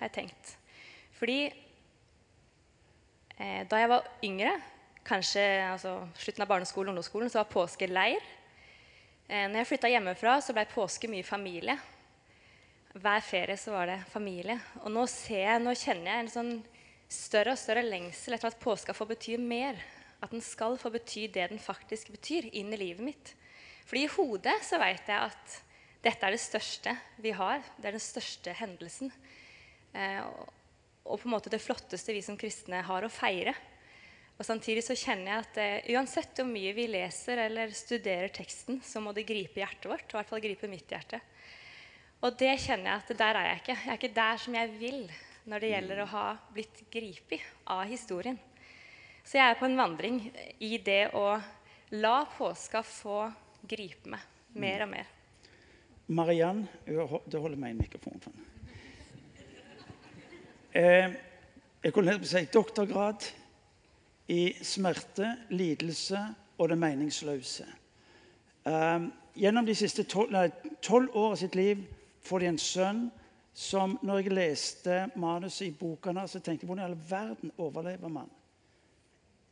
har 0.00 0.10
jeg 0.10 0.16
tenkt. 0.18 0.50
Fordi 1.16 1.38
eh, 3.38 3.62
da 3.70 3.80
jeg 3.80 3.92
var 3.94 4.10
yngre, 4.26 4.52
kanskje 5.08 5.44
altså, 5.70 5.94
slutten 6.18 6.44
av 6.44 6.50
barneskolen 6.50 6.90
og 6.90 6.98
ungdomsskolen, 6.98 7.30
så 7.32 7.40
var 7.40 7.52
påske 7.54 7.88
leir. 7.88 8.20
Eh, 9.28 9.46
når 9.48 9.62
jeg 9.62 9.70
flytta 9.70 9.92
hjemmefra, 9.94 10.36
så 10.44 10.54
ble 10.56 10.66
påske 10.72 11.08
mye 11.10 11.26
familie. 11.26 11.78
Hver 12.98 13.24
ferie 13.24 13.56
så 13.60 13.72
var 13.72 13.88
det 13.88 13.98
familie. 14.12 14.58
Og 14.82 14.92
nå, 14.92 15.06
ser 15.08 15.44
jeg, 15.44 15.62
nå 15.64 15.74
kjenner 15.76 16.10
jeg 16.10 16.24
en 16.24 16.32
sånn 16.34 16.52
større 17.08 17.54
og 17.54 17.60
større 17.60 17.84
lengsel 17.86 18.36
etter 18.36 18.50
at 18.50 18.60
påska 18.60 18.94
får 18.96 19.12
bety 19.14 19.38
mer 19.40 19.78
at 20.18 20.32
den 20.34 20.42
skal 20.42 20.76
få 20.80 20.90
bety 20.92 21.28
det 21.30 21.46
den 21.52 21.60
faktisk 21.62 22.10
betyr, 22.10 22.48
inn 22.52 22.72
i 22.74 22.80
livet 22.80 23.04
mitt. 23.06 23.32
Fordi 23.86 24.04
i 24.04 24.12
hodet 24.12 24.56
så 24.66 24.80
veit 24.80 25.06
jeg 25.08 25.30
at 25.30 25.58
dette 26.04 26.26
er 26.26 26.34
det 26.34 26.42
største 26.42 26.94
vi 27.22 27.32
har. 27.34 27.62
Det 27.78 27.88
er 27.88 27.96
den 27.96 28.02
største 28.02 28.54
hendelsen. 28.58 29.12
Eh, 29.94 30.20
og 31.08 31.20
på 31.20 31.28
en 31.28 31.34
måte 31.36 31.52
det 31.52 31.62
flotteste 31.62 32.12
vi 32.12 32.22
som 32.24 32.36
kristne 32.38 32.82
har 32.84 33.06
å 33.06 33.12
feire. 33.12 33.54
Og 34.38 34.46
Samtidig 34.46 34.84
så 34.86 34.98
kjenner 34.98 35.32
jeg 35.32 35.46
at 35.46 35.62
eh, 35.62 35.94
uansett 35.94 36.42
hvor 36.42 36.50
mye 36.50 36.74
vi 36.76 36.88
leser 36.90 37.40
eller 37.46 37.72
studerer 37.74 38.34
teksten, 38.34 38.82
så 38.84 39.02
må 39.02 39.14
det 39.14 39.26
gripe 39.26 39.62
hjertet 39.62 39.88
vårt. 39.90 40.10
I 40.10 40.18
hvert 40.18 40.34
fall 40.34 40.44
gripe 40.44 40.70
mitt 40.70 40.90
hjerte. 40.90 41.22
Og 42.26 42.34
det 42.38 42.56
kjenner 42.64 42.90
jeg 42.90 43.04
at 43.04 43.18
der 43.22 43.38
er 43.38 43.50
jeg 43.52 43.62
ikke. 43.62 43.78
Jeg 43.78 43.94
er 43.94 44.00
ikke 44.02 44.14
der 44.18 44.42
som 44.42 44.58
jeg 44.58 44.76
vil 44.82 45.02
når 45.48 45.62
det 45.64 45.70
gjelder 45.72 46.00
å 46.02 46.10
ha 46.12 46.24
blitt 46.52 46.82
gripet 46.92 47.44
av 47.72 47.86
historien. 47.88 48.36
Så 49.24 49.38
jeg 49.38 49.48
er 49.48 49.56
på 49.60 49.68
en 49.68 49.78
vandring 49.78 50.20
i 50.64 50.76
det 50.84 51.10
å 51.16 51.38
la 51.96 52.18
påska 52.36 52.82
få 52.84 53.22
gripe 53.68 54.12
meg 54.12 54.56
mer 54.60 54.84
og 54.84 54.92
mer. 54.92 55.08
Mariann 56.08 56.66
Du 56.84 57.38
holder 57.40 57.56
meg 57.60 57.74
i 57.74 57.78
mikrofonen. 57.82 58.44
Eh, 60.72 61.16
jeg 61.84 61.92
kunne 61.92 62.16
si 62.28 62.44
doktorgrad 62.52 63.24
i 64.28 64.52
smerte, 64.62 65.30
lidelse 65.50 66.20
og 66.58 66.68
det 66.68 66.78
meningsløse. 66.80 67.64
Eh, 68.68 69.08
gjennom 69.36 69.68
de 69.68 69.76
siste 69.76 70.04
tolv 70.04 71.08
årene 71.16 71.32
av 71.32 71.40
sitt 71.40 71.56
liv 71.56 71.84
får 72.24 72.44
de 72.44 72.50
en 72.52 72.60
sønn 72.60 73.02
som 73.58 73.96
når 74.06 74.20
jeg 74.20 74.32
leste 74.36 74.96
manuset 75.18 75.66
i 75.66 75.74
boka, 75.74 76.12
så 76.26 76.38
tenkte 76.38 76.62
jeg 76.62 76.68
hvordan 76.68 76.84
i 76.84 76.90
all 76.90 77.10
verden 77.10 77.50
overlever 77.58 78.08
man 78.08 78.30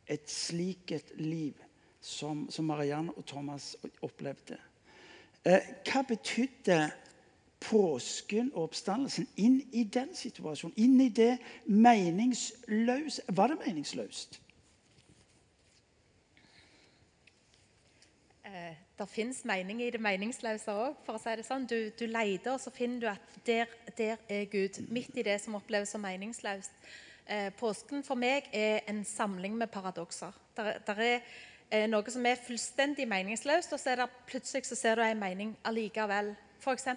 et 0.07 0.31
slikt 0.31 1.11
liv 1.19 1.59
som, 2.01 2.45
som 2.51 2.69
Marianne 2.71 3.11
og 3.19 3.27
Thomas 3.27 3.73
opplevde? 4.07 4.61
Eh, 5.43 5.73
hva 5.89 6.05
betydde 6.07 6.79
påsken 7.67 8.53
og 8.55 8.69
oppstandelsen 8.69 9.27
inn 9.43 9.59
i 9.75 9.83
den 9.83 10.15
situasjonen? 10.15 10.79
Inn 10.79 11.01
i 11.03 11.11
det 11.11 11.41
meningsløse? 11.67 13.27
Var 13.27 13.51
det 13.51 13.59
meningsløst? 13.67 14.39
Eh, 18.47 18.86
det 18.99 19.09
fins 19.09 19.43
mening 19.45 19.83
i 19.85 19.91
det 19.93 20.01
meningsløse 20.01 20.73
òg, 20.73 20.95
for 21.05 21.19
å 21.19 21.21
si 21.21 21.35
det 21.37 21.45
sånn. 21.45 21.67
Du, 21.69 21.77
du 21.99 22.07
leter, 22.09 22.55
og 22.55 22.63
så 22.63 22.73
finner 22.73 23.03
du 23.03 23.09
at 23.11 23.35
der, 23.45 23.73
der, 23.99 24.23
er 24.29 24.47
Gud. 24.53 24.79
Midt 24.89 25.19
i 25.21 25.25
det 25.27 25.37
som 25.43 25.59
oppleves 25.59 25.93
som 25.93 26.05
meningsløst. 26.05 26.73
Eh, 27.27 27.51
påsken 27.59 28.05
for 28.07 28.17
meg 28.19 28.49
er 28.55 28.87
en 28.89 29.03
samling 29.05 29.57
med 29.59 29.69
paradokser. 29.75 30.33
Der, 30.57 30.79
der 30.87 31.03
er 31.05 31.19
eh, 31.71 31.85
noe 31.91 32.15
som 32.15 32.25
er 32.25 32.41
fullstendig 32.41 33.09
meningsløst, 33.11 33.75
og 33.75 33.83
så 33.83 33.93
er 33.93 34.05
det 34.05 34.09
plutselig 34.31 34.65
så 34.71 34.79
ser 34.79 34.97
du 34.97 35.05
en 35.05 35.21
mening 35.21 35.53
allikevel. 35.69 36.33
F.eks. 36.63 36.89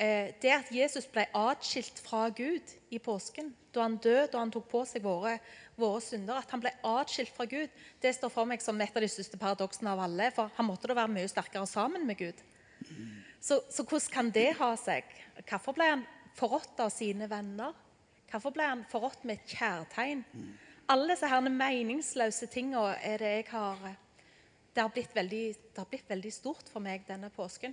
Eh, 0.00 0.30
det 0.40 0.54
at 0.54 0.70
Jesus 0.72 1.04
ble 1.12 1.26
atskilt 1.36 2.00
fra 2.00 2.30
Gud 2.32 2.72
i 2.88 2.98
påsken, 3.02 3.52
da 3.74 3.84
han 3.84 3.98
døde 4.00 4.32
og 4.32 4.40
han 4.40 4.52
tok 4.54 4.70
på 4.70 4.86
seg 4.88 5.04
våre, 5.04 5.36
våre 5.80 6.00
synder, 6.04 6.38
at 6.40 6.52
han 6.54 6.62
ble 6.62 6.72
atskilt 6.86 7.32
fra 7.34 7.46
Gud, 7.50 7.72
det 8.02 8.14
står 8.16 8.32
for 8.32 8.48
meg 8.48 8.62
som 8.64 8.80
et 8.80 8.96
av 8.96 9.04
de 9.04 9.10
største 9.10 9.40
paradoksene 9.40 9.92
av 9.92 10.04
alle. 10.06 10.30
For 10.36 10.52
han 10.56 10.68
måtte 10.68 10.90
da 10.90 10.98
være 11.00 11.14
mye 11.16 11.30
sterkere 11.30 11.66
sammen 11.68 12.06
med 12.08 12.20
Gud. 12.20 12.40
Så, 13.40 13.60
så 13.72 13.84
hvordan 13.84 14.12
kan 14.12 14.32
det 14.34 14.50
ha 14.60 14.72
seg? 14.80 15.08
Hvorfor 15.48 15.76
ble 15.76 15.92
han 15.94 16.08
forrådt 16.38 16.80
av 16.84 16.92
sine 16.94 17.28
venner? 17.30 17.76
Hvorfor 18.30 18.54
ble 18.54 18.68
han 18.68 18.84
forrådt 18.90 19.24
med 19.28 19.40
et 19.40 19.56
kjærtegn? 19.58 20.26
alle 20.90 21.12
disse 21.12 21.28
her 21.30 21.44
meningsløse 21.54 22.48
tingene 22.50 22.96
er 23.06 23.22
det 23.22 23.34
jeg 23.36 23.44
har 23.52 23.82
det 24.74 24.82
har, 24.82 25.14
veldig, 25.14 25.44
det 25.74 25.78
har, 25.78 25.86
blitt 25.90 26.10
veldig, 26.10 26.30
stort 26.32 26.68
for 26.70 26.82
meg 26.82 27.02
denne 27.08 27.26
påsken. 27.34 27.72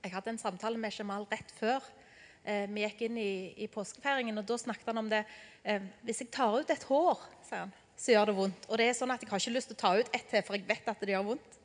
Jeg 0.00 0.12
hadde 0.14 0.32
en 0.32 0.40
samtale 0.40 0.80
med 0.80 0.94
Jamal 0.96 1.26
rett 1.28 1.52
før 1.58 1.84
vi 2.44 2.84
gikk 2.84 3.04
inn 3.06 3.18
i, 3.20 3.32
i, 3.64 3.68
påskefeiringen. 3.68 4.38
og 4.40 4.46
Da 4.48 4.56
snakket 4.58 4.88
han 4.92 5.02
om 5.02 5.10
det. 5.10 5.24
Eh, 5.64 5.82
hvis 6.06 6.22
jeg 6.24 6.32
tar 6.32 6.56
ut 6.56 6.70
et 6.72 6.86
hår, 6.88 7.24
sier 7.46 7.66
han, 7.66 7.74
så 8.00 8.14
gjør 8.14 8.30
det 8.30 8.36
vondt. 8.38 8.68
Og 8.70 8.80
det 8.80 8.88
er 8.88 8.96
sånn 8.96 9.12
at 9.12 9.22
Jeg 9.22 9.30
har 9.30 9.42
ikke 9.42 9.56
lyst 9.58 9.72
til 9.72 9.76
å 9.76 9.82
ta 9.82 9.92
ut 9.98 10.14
ett 10.16 10.28
til, 10.30 10.44
for 10.46 10.56
jeg 10.56 10.68
vet 10.68 10.88
at 10.88 11.04
det 11.04 11.14
gjør 11.14 11.28
vondt. 11.34 11.58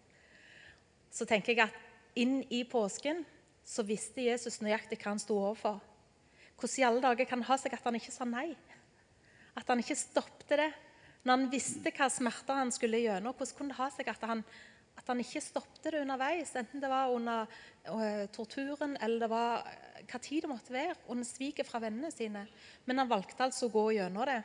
Så 1.16 1.28
tenker 1.30 1.54
jeg 1.54 1.64
at 1.70 2.18
inn 2.20 2.42
i 2.52 2.66
påsken 2.68 3.24
så 3.66 3.86
visste 3.88 4.26
Jesus 4.26 4.60
nøyaktig 4.62 5.00
hva 5.00 5.14
han 5.14 5.22
sto 5.22 5.38
overfor. 5.40 5.80
Hvordan 6.56 6.80
i 6.80 6.88
alle 6.88 7.04
dager 7.04 7.28
kan 7.28 7.42
det 7.42 7.50
ha 7.50 7.58
seg 7.60 7.74
at 7.76 7.88
han 7.88 7.98
ikke 7.98 8.14
sa 8.14 8.28
nei? 8.28 8.50
At 9.56 9.68
han 9.72 9.80
ikke 9.80 9.98
stoppet 9.98 10.58
det. 10.60 10.72
Når 11.26 11.38
han 11.38 11.50
visste 11.52 11.92
hva 11.96 12.08
smerter 12.12 12.60
han 12.60 12.72
skulle 12.76 13.02
gjennom, 13.02 13.34
hvordan 13.34 13.58
kunne 13.58 13.74
det 13.74 13.80
ha 13.80 13.90
seg 13.92 14.12
at 14.12 14.28
han, 14.30 14.44
at 15.00 15.08
han 15.10 15.24
ikke 15.24 15.42
stoppet 15.42 15.90
det 15.90 16.04
underveis? 16.04 16.54
Enten 16.60 16.84
det 16.84 16.92
var 16.92 17.16
under 17.16 17.50
uh, 17.90 18.26
torturen 18.36 18.94
eller 19.00 19.26
det 19.26 19.32
var 19.32 19.66
hva 20.10 20.20
tid 20.22 20.46
det 20.46 20.52
måtte 20.52 20.74
være. 20.74 20.96
og 21.08 21.16
han 21.16 21.26
sviker 21.26 21.68
fra 21.68 21.82
vennene 21.84 22.12
sine. 22.12 22.46
Men 22.86 23.02
han 23.02 23.10
valgte 23.10 23.44
altså 23.44 23.68
å 23.68 23.74
gå 23.74 23.86
gjennom 23.98 24.26
det. 24.30 24.42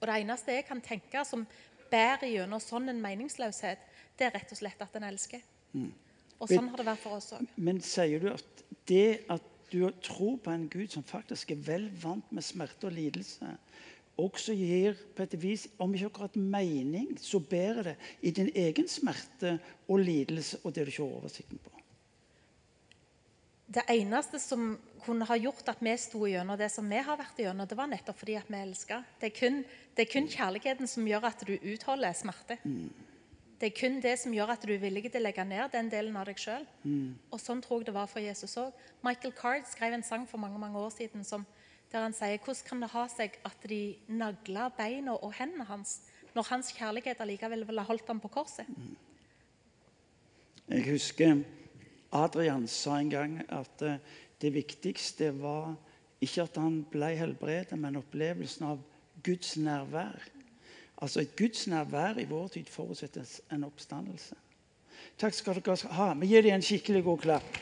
Og 0.00 0.08
det 0.08 0.16
eneste 0.20 0.56
jeg 0.58 0.66
kan 0.68 0.80
tenke 0.84 1.24
som 1.24 1.46
bærer 1.90 2.28
gjennom 2.28 2.60
sånn 2.60 2.90
en 2.92 3.02
meningsløshet, 3.02 3.84
det 4.16 4.26
er 4.26 4.34
rett 4.36 4.52
og 4.52 4.58
slett 4.60 4.82
at 4.82 4.96
en 4.98 5.08
elsker. 5.08 5.42
Mm. 5.72 5.92
Og 6.36 6.50
sånn 6.50 6.68
har 6.68 6.80
det 6.80 6.88
vært 6.88 7.04
for 7.04 7.18
oss 7.18 7.32
òg. 7.36 7.44
Men 7.56 7.80
sier 7.84 8.20
du 8.20 8.30
at 8.32 8.64
det 8.88 9.24
at 9.32 9.52
du 9.72 9.80
tror 10.04 10.36
på 10.42 10.52
en 10.52 10.68
Gud 10.70 10.92
som 10.92 11.04
faktisk 11.06 11.52
er 11.54 11.62
vel 11.66 11.88
vant 12.02 12.28
med 12.34 12.44
smerte 12.44 12.88
og 12.88 12.94
lidelse, 12.94 13.56
også 14.16 14.54
gir 14.56 14.96
på 15.16 15.26
et 15.26 15.34
vis, 15.42 15.66
om 15.82 15.92
ikke 15.92 16.08
akkurat 16.08 16.36
mening, 16.36 17.10
så 17.20 17.40
bærer 17.40 17.90
det 17.90 17.96
i 18.22 18.32
din 18.32 18.48
egen 18.54 18.88
smerte 18.88 19.58
og 19.88 20.00
lidelse 20.00 20.62
og 20.62 20.72
det 20.74 20.86
du 20.86 20.92
ikke 20.92 21.02
har 21.02 21.18
oversikten 21.18 21.60
på. 21.60 21.75
Det 23.66 23.82
eneste 23.90 24.38
som 24.38 24.76
kunne 25.02 25.26
ha 25.26 25.36
gjort 25.38 25.66
at 25.70 25.82
vi 25.82 25.94
sto 25.98 26.26
gjennom 26.30 26.58
det 26.58 26.68
som 26.70 26.86
vi 26.86 27.00
har 27.02 27.18
vært 27.18 27.40
gjennom, 27.42 27.66
det 27.66 27.78
var 27.78 27.90
nettopp 27.90 28.18
fordi 28.20 28.36
at 28.38 28.48
vi 28.50 28.60
elsker. 28.62 29.02
Det 29.20 29.30
er 29.30 29.34
kun, 29.34 29.60
det 29.96 30.06
er 30.06 30.12
kun 30.12 30.30
kjærligheten 30.30 30.90
som 30.90 31.06
gjør 31.06 31.26
at 31.30 31.42
du 31.46 31.54
utholder 31.56 32.14
smerte. 32.14 32.58
Mm. 32.62 32.88
Det 33.56 33.70
er 33.70 33.76
kun 33.78 34.00
det 34.04 34.18
som 34.20 34.34
gjør 34.36 34.52
at 34.52 34.64
du 34.68 34.74
er 34.74 34.82
villig 34.82 35.06
til 35.08 35.22
å 35.22 35.24
legge 35.24 35.44
ned 35.48 35.72
den 35.72 35.88
delen 35.90 36.16
av 36.20 36.26
deg 36.28 36.40
sjøl. 36.40 36.66
Mm. 36.84 37.14
Og 37.32 37.40
sånn 37.40 37.62
tror 37.64 37.80
jeg 37.80 37.88
det 37.88 37.96
var 37.96 38.10
for 38.10 38.20
Jesus 38.20 38.56
òg. 38.60 38.74
Michael 39.06 39.32
Card 39.38 39.66
skrev 39.70 39.96
en 39.96 40.04
sang 40.04 40.26
for 40.28 40.42
mange 40.42 40.60
mange 40.60 40.78
år 40.78 40.92
siden 40.94 41.24
som 41.24 41.46
der 41.92 42.02
han 42.02 42.14
sier 42.16 42.38
hvordan 42.42 42.66
kan 42.68 42.82
det 42.82 42.90
ha 42.92 43.04
seg 43.08 43.38
at 43.46 43.66
de 43.70 43.80
nagla 44.10 44.68
beina 44.76 45.14
og 45.16 45.34
hendene 45.38 45.64
hans 45.68 46.00
når 46.36 46.50
hans 46.50 46.72
kjærlighet 46.76 47.20
allikevel 47.24 47.62
ville 47.64 47.84
holdt 47.88 48.10
ham 48.10 48.20
på 48.20 48.30
korset? 48.34 48.68
Jeg 50.66 50.82
husker 50.90 51.38
Adrian 52.16 52.66
sa 52.70 52.96
en 53.00 53.10
gang 53.10 53.36
at 53.52 53.82
eh, 53.84 54.00
det 54.40 54.52
viktigste 54.54 55.30
var 55.40 55.74
ikke 56.20 56.46
at 56.46 56.56
han 56.60 56.80
ble 56.90 57.12
helbredet, 57.18 57.76
men 57.78 57.98
opplevelsen 58.00 58.66
av 58.70 58.80
Guds 59.24 59.56
nærvær. 59.60 60.24
Altså 61.02 61.20
Et 61.20 61.36
Guds 61.36 61.66
nærvær 61.68 62.18
i 62.18 62.24
vår 62.28 62.48
tid 62.48 62.72
forutsetter 62.72 63.28
en 63.52 63.64
oppstandelse. 63.64 64.36
Takk 65.20 65.34
skal 65.34 65.60
dere 65.60 65.92
ha. 65.92 66.12
Vi 66.14 66.28
gir 66.30 66.44
dem 66.44 66.56
en 66.56 66.64
skikkelig 66.64 67.04
god 67.04 67.18
klapp. 67.18 67.58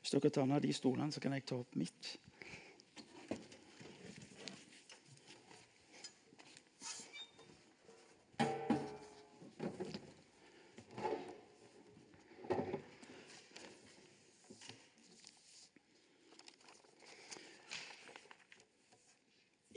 Hvis 0.00 0.12
dere 0.12 0.30
tar 0.34 0.48
ned 0.50 0.60
de 0.60 0.72
stolene, 0.72 1.12
så 1.12 1.20
kan 1.20 1.32
jeg 1.32 1.46
ta 1.46 1.56
opp 1.60 1.76
mitt. 1.76 2.16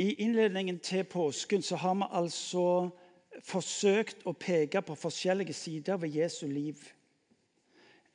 I 0.03 0.13
innledningen 0.13 0.79
til 0.79 1.03
påsken 1.03 1.62
så 1.62 1.75
har 1.75 1.93
vi 1.95 2.07
altså 2.12 2.89
forsøkt 3.48 4.25
å 4.27 4.33
peke 4.36 4.81
på 4.83 4.95
forskjellige 5.00 5.53
sider 5.55 5.98
ved 6.01 6.17
Jesu 6.17 6.48
liv. 6.48 6.81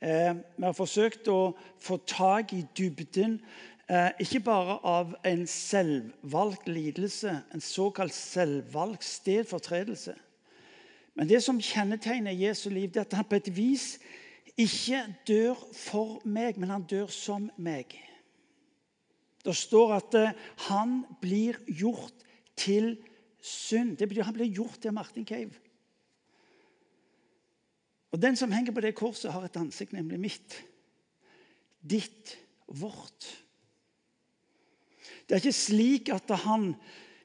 Eh, 0.01 0.35
vi 0.57 0.67
har 0.67 0.75
forsøkt 0.77 1.27
å 1.33 1.55
få 1.81 1.97
tak 2.05 2.53
i 2.53 2.61
dybden, 2.77 3.39
eh, 3.89 4.11
ikke 4.21 4.39
bare 4.39 4.77
av 4.83 5.15
en 5.25 5.47
selvvalgt 5.47 6.69
lidelse, 6.69 7.41
en 7.53 7.61
såkalt 7.61 8.13
selvvalgt 8.13 9.03
stedfortredelse. 9.03 10.13
Men 11.15 11.29
det 11.29 11.41
som 11.43 11.61
kjennetegner 11.61 12.31
Jesu 12.31 12.69
liv, 12.69 12.93
det 12.93 12.97
er 12.97 13.01
at 13.01 13.13
han 13.13 13.25
på 13.25 13.35
et 13.35 13.55
vis 13.55 13.97
ikke 14.57 15.15
dør 15.27 15.55
for 15.73 16.21
meg, 16.25 16.57
men 16.57 16.69
han 16.69 16.83
dør 16.83 17.07
som 17.07 17.49
meg. 17.57 17.97
Det 19.45 19.55
står 19.55 19.95
at 19.95 20.17
eh, 20.19 20.37
han 20.67 21.03
blir 21.21 21.59
gjort 21.67 22.25
til 22.59 22.95
synd. 23.41 23.97
Det 23.97 24.09
betyr 24.09 24.27
Han 24.27 24.37
blir 24.37 24.51
gjort 24.51 24.81
til 24.81 24.93
Martin 24.93 25.25
Cave. 25.25 25.53
Og 28.11 28.21
Den 28.21 28.35
som 28.35 28.51
henger 28.51 28.73
på 28.73 28.81
det 28.81 28.95
korset, 28.97 29.31
har 29.31 29.45
et 29.45 29.57
ansikt, 29.57 29.93
nemlig 29.93 30.19
mitt. 30.19 30.57
Ditt, 31.79 32.37
vårt. 32.67 33.27
Det 35.25 35.37
er 35.37 35.43
ikke 35.43 35.53
slik 35.53 36.09
at 36.09 36.31
han 36.45 36.73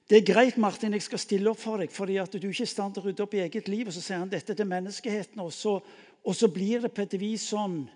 det 0.05 0.19
er 0.19 0.33
greit, 0.35 0.57
Martin, 0.61 0.93
jeg 0.93 1.03
skal 1.03 1.21
stille 1.21 1.49
opp 1.49 1.63
for 1.63 1.81
deg 1.81 1.93
fordi 1.93 2.19
at 2.21 2.35
du 2.37 2.51
ikke 2.51 2.67
er 2.67 2.69
i 2.69 2.73
stand 2.75 2.93
til 2.93 3.01
å 3.01 3.07
rydde 3.07 3.23
opp 3.25 3.37
i 3.39 3.41
eget 3.47 3.71
liv. 3.73 3.89
Og 3.89 3.95
så 3.97 4.03
sier 4.05 4.21
han 4.21 4.29
dette 4.29 4.53
til 4.53 4.69
menneskeheten, 4.69 5.41
og 5.41 5.53
så, 5.53 5.79
og 6.21 6.37
så 6.37 6.51
blir 6.53 6.85
det 6.85 6.93
på 6.93 7.07
et 7.07 7.17
vis 7.21 7.49
sånn 7.55 7.87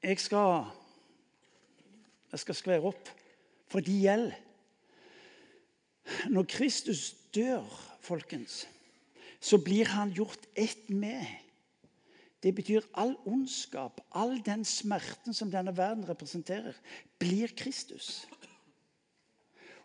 Jeg 0.00 0.16
skal, 0.22 0.70
jeg 2.30 2.40
skal 2.44 2.56
skvære 2.56 2.92
opp. 2.92 3.10
For 3.70 3.84
de 3.84 3.94
gjelder. 4.02 4.36
Når 6.30 6.48
Kristus 6.50 7.12
dør, 7.34 7.64
folkens, 8.02 8.64
så 9.40 9.60
blir 9.62 9.86
han 9.94 10.10
gjort 10.12 10.48
ett 10.58 10.90
med 10.90 11.22
det 12.42 12.54
betyr 12.54 12.80
all 12.96 13.16
ondskap, 13.28 14.00
all 14.16 14.38
den 14.44 14.64
smerten 14.64 15.34
som 15.36 15.50
denne 15.52 15.74
verden 15.76 16.06
representerer, 16.08 16.72
blir 17.18 17.52
Kristus. 17.56 18.28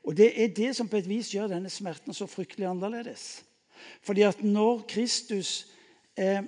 Og 0.03 0.17
Det 0.17 0.43
er 0.43 0.47
det 0.47 0.75
som 0.75 0.87
på 0.87 0.97
et 0.97 1.09
vis 1.09 1.33
gjør 1.33 1.47
denne 1.51 1.69
smerten 1.69 2.13
så 2.13 2.27
fryktelig 2.29 2.67
annerledes. 2.69 3.43
Fordi 4.01 4.21
at 4.21 4.43
når 4.43 4.85
Kristus 4.87 5.67
eh, 6.17 6.43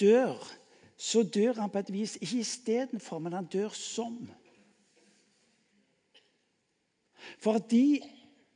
dør, 0.00 0.38
så 0.96 1.22
dør 1.22 1.60
han 1.60 1.70
på 1.70 1.78
et 1.78 1.92
vis 1.92 2.16
ikke 2.20 2.40
istedenfor, 2.40 3.18
men 3.18 3.32
han 3.32 3.46
dør 3.46 3.68
som. 3.68 4.30
Fordi 7.38 8.00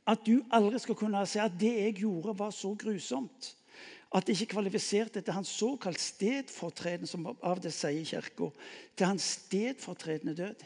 at 0.07 0.25
du 0.25 0.43
aldri 0.51 0.79
skal 0.79 0.95
kunne 0.95 1.25
si 1.27 1.39
at 1.39 1.55
det 1.59 1.73
jeg 1.73 1.95
gjorde, 2.03 2.39
var 2.39 2.51
så 2.51 2.75
grusomt 2.75 3.55
at 4.15 4.27
det 4.27 4.35
ikke 4.41 4.53
kvalifiserte 4.53 5.21
til 5.21 5.33
hans 5.33 5.47
såkalt 5.47 5.99
stedfortredende, 5.99 7.07
som 7.07 7.25
av 7.27 7.59
det 7.59 7.73
sier 7.75 7.99
i 7.99 8.07
kirka, 8.07 8.47
til 8.95 9.09
hans 9.09 9.23
stedfortredende 9.39 10.35
død. 10.37 10.63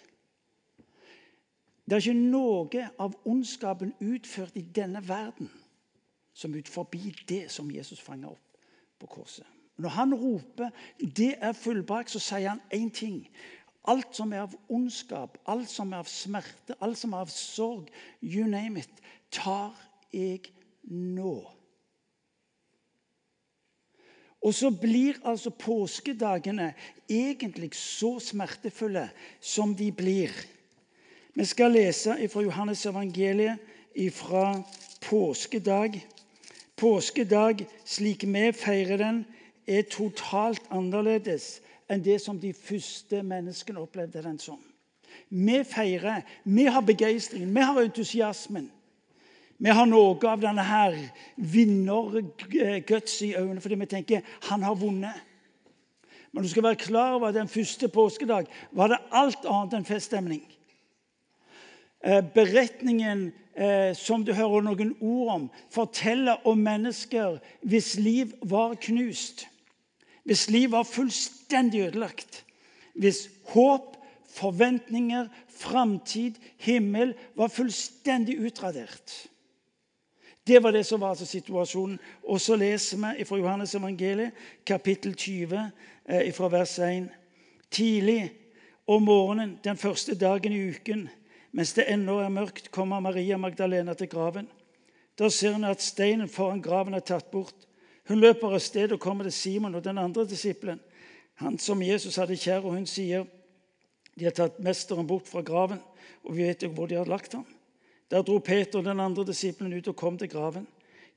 Det 1.89 1.97
er 1.97 2.03
ikke 2.03 2.19
noe 2.19 2.83
av 3.01 3.15
ondskapen 3.25 3.95
utført 4.05 4.57
i 4.59 4.61
denne 4.61 5.01
verden 5.07 5.49
som 6.33 6.53
ut 6.53 6.69
forbi 6.69 7.15
det 7.27 7.47
som 7.51 7.71
Jesus 7.73 8.01
fanga 8.01 8.29
opp 8.29 8.59
på 9.01 9.09
korset. 9.09 9.47
Når 9.79 9.89
han 9.89 10.13
roper 10.13 10.69
'det 10.99 11.35
er 11.41 11.53
fullbrakt', 11.53 12.11
så 12.11 12.19
sier 12.19 12.49
han 12.49 12.61
én 12.73 12.91
ting. 12.91 13.27
Alt 13.89 14.15
som 14.15 14.33
er 14.33 14.45
av 14.45 14.55
ondskap, 14.69 15.37
alt 15.49 15.69
som 15.71 15.93
er 15.93 16.03
av 16.03 16.09
smerte, 16.11 16.77
alt 16.79 16.99
som 16.99 17.15
er 17.15 17.25
av 17.25 17.31
sorg, 17.33 17.89
you 18.21 18.45
name 18.45 18.83
it, 18.83 18.99
tar 19.33 19.73
jeg 20.13 20.51
nå. 20.89 21.39
Og 24.39 24.53
så 24.55 24.69
blir 24.71 25.17
altså 25.27 25.51
påskedagene 25.51 26.71
egentlig 27.09 27.73
så 27.75 28.19
smertefulle 28.23 29.09
som 29.41 29.73
de 29.75 29.89
blir. 29.91 30.31
Vi 31.35 31.45
skal 31.45 31.75
lese 31.75 32.15
fra 32.31 32.43
Johannes 32.45 32.85
evangeliet 32.85 33.59
fra 34.15 34.61
påskedag. 35.01 35.99
Påskedag, 36.79 37.65
slik 37.85 38.23
vi 38.23 38.51
feirer 38.55 38.97
den, 38.97 39.25
er 39.67 39.83
totalt 39.91 40.63
annerledes 40.71 41.59
enn 41.89 42.03
det 42.05 42.19
som 42.21 42.39
de 42.39 42.53
første 42.53 43.23
menneskene 43.25 43.81
opplevde 43.81 44.23
den 44.23 44.39
som. 44.39 44.59
Vi 45.29 45.63
feirer, 45.65 46.21
vi 46.43 46.65
har 46.65 46.85
begeistringen, 46.85 47.53
vi 47.55 47.61
har 47.65 47.81
entusiasmen. 47.81 48.69
Vi 49.59 49.73
har 49.75 49.89
noe 49.89 50.15
av 50.29 50.39
denne 50.39 50.63
her 50.63 50.95
vinnerguts 51.35 53.17
i 53.25 53.33
øynene 53.35 53.59
fordi 53.59 53.79
vi 53.81 53.89
tenker 53.91 54.37
han 54.47 54.63
har 54.63 54.77
vunnet. 54.79 55.25
Men 56.31 56.45
du 56.45 56.49
skal 56.49 56.63
være 56.63 56.79
klar 56.79 57.17
over 57.17 57.27
at 57.27 57.35
den 57.35 57.49
første 57.51 57.89
påskedag 57.91 58.47
var 58.71 58.93
det 58.93 59.01
alt 59.11 59.45
annet 59.49 59.75
enn 59.75 59.87
feststemning. 59.87 60.43
Eh, 61.99 62.21
beretningen 62.35 63.31
eh, 63.57 63.91
som 63.97 64.23
du 64.23 64.31
hører 64.33 64.63
noen 64.63 64.93
ord 65.01 65.31
om, 65.33 65.47
forteller 65.73 66.47
om 66.47 66.61
mennesker 66.63 67.41
hvis 67.67 67.97
liv 67.99 68.31
var 68.41 68.77
knust. 68.79 69.47
Hvis 70.29 70.49
livet 70.49 70.71
var 70.71 70.83
fullstendig 70.83 71.79
ødelagt. 71.81 72.45
Hvis 72.93 73.29
håp, 73.49 73.97
forventninger, 74.29 75.27
framtid, 75.49 76.35
himmel 76.57 77.15
var 77.35 77.47
fullstendig 77.47 78.35
utradert. 78.45 79.29
Det 80.47 80.63
var 80.63 80.71
det 80.71 80.85
som 80.85 81.01
var 81.01 81.09
altså 81.09 81.25
situasjonen. 81.25 81.97
Og 82.23 82.41
så 82.41 82.55
leser 82.55 82.97
vi 83.17 83.25
fra 83.25 83.37
Johannes 83.37 83.73
evangeliet, 83.75 84.31
kapittel 84.65 85.15
20, 85.15 85.71
eh, 86.05 86.33
fra 86.33 86.47
vers 86.47 86.79
1. 86.79 87.09
Tidlig 87.71 88.31
om 88.87 89.01
morgenen 89.01 89.57
den 89.63 89.77
første 89.77 90.15
dagen 90.15 90.53
i 90.53 90.69
uken, 90.69 91.09
mens 91.51 91.73
det 91.73 91.87
ennå 91.89 92.19
er 92.19 92.29
mørkt, 92.29 92.71
kommer 92.71 92.99
Maria 92.99 93.37
Magdalena 93.37 93.93
til 93.93 94.07
graven. 94.09 94.47
Da 95.19 95.29
ser 95.29 95.53
hun 95.53 95.63
at 95.63 95.81
steinen 95.81 96.29
foran 96.29 96.61
graven 96.61 96.93
er 96.93 96.99
tatt 96.99 97.31
bort. 97.31 97.68
Hun 98.09 98.21
løper 98.23 98.55
av 98.55 98.61
sted 98.63 98.91
og 98.95 99.01
kommer 99.01 99.27
til 99.27 99.35
Simon 99.35 99.77
og 99.77 99.83
den 99.85 99.99
andre 100.01 100.25
disippelen, 100.25 100.79
han 101.39 101.59
som 101.61 101.81
Jesus 101.85 102.17
hadde 102.19 102.35
kjær, 102.35 102.65
og 102.65 102.73
hun 102.75 102.87
sier 102.89 103.27
de 104.19 104.25
har 104.27 104.33
tatt 104.35 104.57
mesteren 104.59 105.07
bort 105.07 105.29
fra 105.29 105.43
graven, 105.45 105.79
og 106.27 106.33
vi 106.35 106.47
vet 106.49 106.65
jo 106.65 106.71
hvor 106.75 106.89
de 106.89 106.97
har 106.99 107.07
lagt 107.07 107.37
ham. 107.37 107.45
Der 108.11 108.25
dro 108.25 108.39
Peter 108.43 108.81
og 108.81 108.87
den 108.89 108.99
andre 108.99 109.23
disippelen 109.29 109.77
ut 109.77 109.87
og 109.87 109.95
kom 109.95 110.17
til 110.19 110.27
graven. 110.27 110.65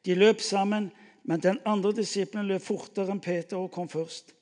De 0.04 0.14
løp 0.14 0.44
sammen, 0.44 0.90
men 1.24 1.40
den 1.40 1.58
andre 1.66 1.94
disippelen 1.96 2.46
løp 2.46 2.62
fortere 2.62 3.10
enn 3.10 3.22
Peter 3.24 3.58
og 3.58 3.72
kom 3.74 3.88
først. 3.90 4.34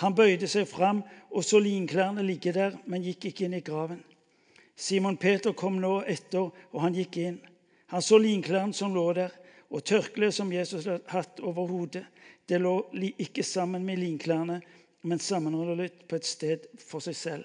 Han 0.00 0.14
bøyde 0.14 0.48
seg 0.48 0.68
fram 0.70 1.02
og 1.34 1.44
så 1.44 1.58
linklærne 1.60 2.22
ligge 2.22 2.54
der, 2.54 2.78
men 2.86 3.02
gikk 3.02 3.28
ikke 3.28 3.48
inn 3.48 3.58
i 3.58 3.64
graven. 3.66 4.00
Simon 4.78 5.18
Peter 5.18 5.52
kom 5.52 5.80
nå 5.82 6.04
etter, 6.06 6.52
og 6.72 6.80
han 6.84 6.94
gikk 6.94 7.18
inn. 7.18 7.38
Han 7.90 8.04
så 8.04 8.20
linklærne 8.22 8.76
som 8.76 8.94
lå 8.94 9.10
der, 9.18 9.34
og 9.68 9.84
tørkleet 9.84 10.34
som 10.34 10.52
Jesus 10.52 10.86
hadde 10.88 11.12
hatt 11.12 11.40
over 11.44 11.68
hodet. 11.68 12.04
Det 12.48 12.60
lå 12.60 12.74
ikke 12.94 13.44
sammen 13.44 13.84
med 13.84 14.00
linklærne, 14.00 14.60
men 15.02 15.20
sammenholdet 15.20 16.06
på 16.08 16.16
et 16.16 16.26
sted 16.26 16.66
for 16.80 17.04
seg 17.04 17.16
selv. 17.16 17.44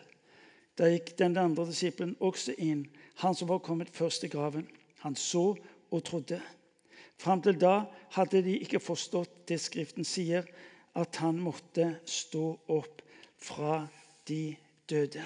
Da 0.78 0.88
gikk 0.90 1.14
den 1.20 1.38
andre 1.38 1.68
disippelen 1.70 2.16
også 2.24 2.56
inn 2.58 2.88
han 3.22 3.36
som 3.38 3.52
var 3.52 3.62
kommet 3.62 3.92
først 3.94 4.24
til 4.24 4.32
graven. 4.34 4.66
Han 5.04 5.16
så 5.16 5.52
og 5.92 6.04
trodde. 6.08 6.40
Fram 7.22 7.44
til 7.44 7.60
da 7.60 7.84
hadde 8.16 8.42
de 8.46 8.58
ikke 8.64 8.82
forstått 8.82 9.44
det 9.52 9.60
Skriften 9.62 10.08
sier, 10.08 10.48
at 10.98 11.22
han 11.22 11.40
måtte 11.42 12.00
stå 12.10 12.48
opp 12.74 13.02
fra 13.38 13.84
de 14.30 14.56
døde. 14.90 15.24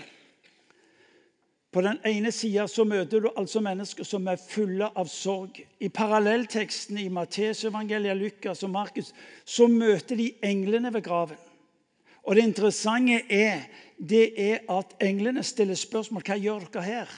På 1.78 1.82
den 1.86 2.00
ene 2.10 2.32
sida 2.34 2.64
møter 2.90 3.22
du 3.22 3.28
altså 3.38 3.62
mennesker 3.62 4.06
som 4.08 4.26
er 4.32 4.40
fulle 4.42 4.88
av 4.98 5.06
sorg. 5.14 5.60
I 5.78 5.92
parallellteksten 5.94 6.98
i 6.98 7.12
Matteusevangeliet, 7.14 8.18
Lukas 8.18 8.64
og 8.66 8.72
Markus 8.74 9.12
så 9.46 9.68
møter 9.70 10.18
de 10.18 10.32
englene 10.42 10.90
ved 10.96 11.06
graven. 11.06 11.38
Og 12.24 12.36
Det 12.36 12.48
interessante 12.50 13.22
er, 13.30 13.70
det 14.00 14.34
er 14.42 14.66
at 14.74 14.98
englene 15.06 15.44
stiller 15.44 15.78
spørsmål. 15.78 16.26
Hva 16.26 16.42
gjør 16.42 16.66
dere 16.74 16.88
her? 16.90 17.16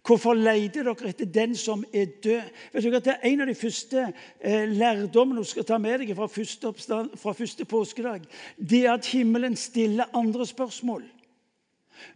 Hvorfor 0.00 0.40
leter 0.40 0.88
dere 0.88 1.12
etter 1.12 1.28
den 1.28 1.52
som 1.54 1.84
er 1.92 2.08
død? 2.24 2.48
Vet 2.72 2.84
dere 2.88 2.96
at 2.96 3.04
Det 3.04 3.16
er 3.18 3.28
en 3.28 3.40
av 3.40 3.46
de 3.46 3.60
første 3.60 4.12
eh, 4.40 4.68
lærdommene 4.72 5.44
du 5.44 5.44
skal 5.44 5.68
ta 5.68 5.76
med 5.76 6.00
deg 6.00 6.16
fra 6.16 6.32
første, 6.32 6.64
oppstand, 6.68 7.12
fra 7.20 7.36
første 7.36 7.68
påskedag. 7.68 8.24
Det 8.56 8.86
er 8.86 8.94
at 8.94 9.12
himmelen 9.12 9.56
stiller 9.56 10.08
andre 10.16 10.46
spørsmål. 10.46 11.04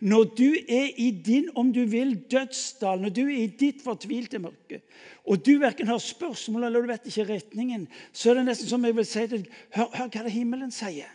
Når 0.00 0.24
du 0.38 0.48
er 0.68 0.88
i 0.96 1.10
din, 1.10 1.48
om 1.56 1.72
du 1.72 1.84
vil, 1.88 2.14
dødsdal, 2.30 3.00
når 3.00 3.14
du 3.14 3.22
er 3.26 3.36
i 3.44 3.52
ditt 3.60 3.82
fortvilte 3.84 4.40
mørke, 4.42 4.80
og 5.26 5.42
du 5.46 5.56
verken 5.62 5.88
har 5.90 5.98
spørsmål 6.02 6.68
eller 6.68 6.84
du 6.84 6.90
vet 6.90 7.08
ikke 7.10 7.28
retningen, 7.32 7.86
så 8.12 8.30
er 8.30 8.40
det 8.40 8.48
nesten 8.50 8.70
som 8.70 8.84
jeg 8.84 8.96
vil 8.96 9.08
si 9.08 9.26
til 9.30 9.46
Hør, 9.74 9.90
hør 9.94 10.10
hva 10.10 10.26
det 10.26 10.34
himmelen 10.34 10.74
sier. 10.74 11.10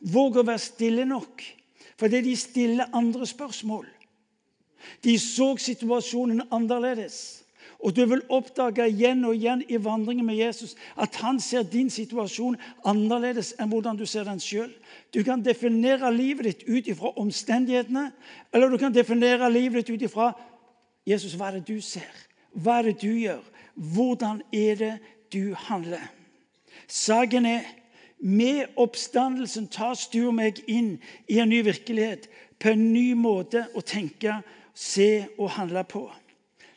Våg 0.00 0.40
å 0.40 0.46
være 0.46 0.62
stille 0.62 1.06
nok. 1.08 1.44
For 1.94 2.10
det 2.10 2.24
de 2.26 2.34
stiller 2.36 2.90
andre 2.96 3.26
spørsmål. 3.26 3.86
De 5.04 5.14
så 5.20 5.54
situasjonen 5.60 6.42
annerledes. 6.52 7.43
Og 7.84 7.92
du 7.92 8.00
vil 8.08 8.22
oppdage 8.32 8.86
igjen 8.88 9.26
og 9.28 9.36
igjen 9.36 9.60
i 9.68 9.76
vandringen 9.76 10.24
med 10.24 10.38
Jesus 10.38 10.72
at 10.96 11.18
han 11.20 11.36
ser 11.40 11.66
din 11.68 11.90
situasjon 11.92 12.56
annerledes 12.88 13.52
enn 13.60 13.68
hvordan 13.68 13.98
du 14.00 14.06
ser 14.08 14.24
den 14.24 14.40
sjøl. 14.40 14.70
Du 15.12 15.20
kan 15.26 15.44
definere 15.44 16.08
livet 16.14 16.48
ditt 16.48 16.64
ut 16.64 16.88
ifra 16.88 17.12
omstendighetene, 17.20 18.06
eller 18.54 18.72
du 18.72 18.78
kan 18.80 18.94
definere 18.94 19.52
livet 19.52 19.84
ditt 19.84 19.92
ut 19.92 20.06
ifra 20.08 20.32
Jesus, 21.04 21.36
hva 21.36 21.50
er 21.50 21.60
det 21.60 21.68
du 21.68 21.84
ser? 21.84 22.08
Hva 22.56 22.78
er 22.80 22.88
det 22.88 23.02
du 23.02 23.12
gjør? 23.12 23.44
Hvordan 23.74 24.40
er 24.54 24.80
det 24.80 24.92
du 25.34 25.52
handler? 25.66 26.08
Saken 26.88 27.44
er 27.46 27.68
med 28.24 28.72
oppstandelsen 28.80 29.68
tas 29.68 30.06
du 30.08 30.22
og 30.30 30.36
meg 30.38 30.62
inn 30.64 30.94
i 31.28 31.40
en 31.42 31.50
ny 31.52 31.60
virkelighet, 31.66 32.30
på 32.56 32.72
en 32.72 32.92
ny 32.94 33.10
måte 33.18 33.66
å 33.76 33.84
tenke 33.84 34.40
se 34.72 35.26
og 35.36 35.50
handle 35.58 35.84
på. 35.84 36.06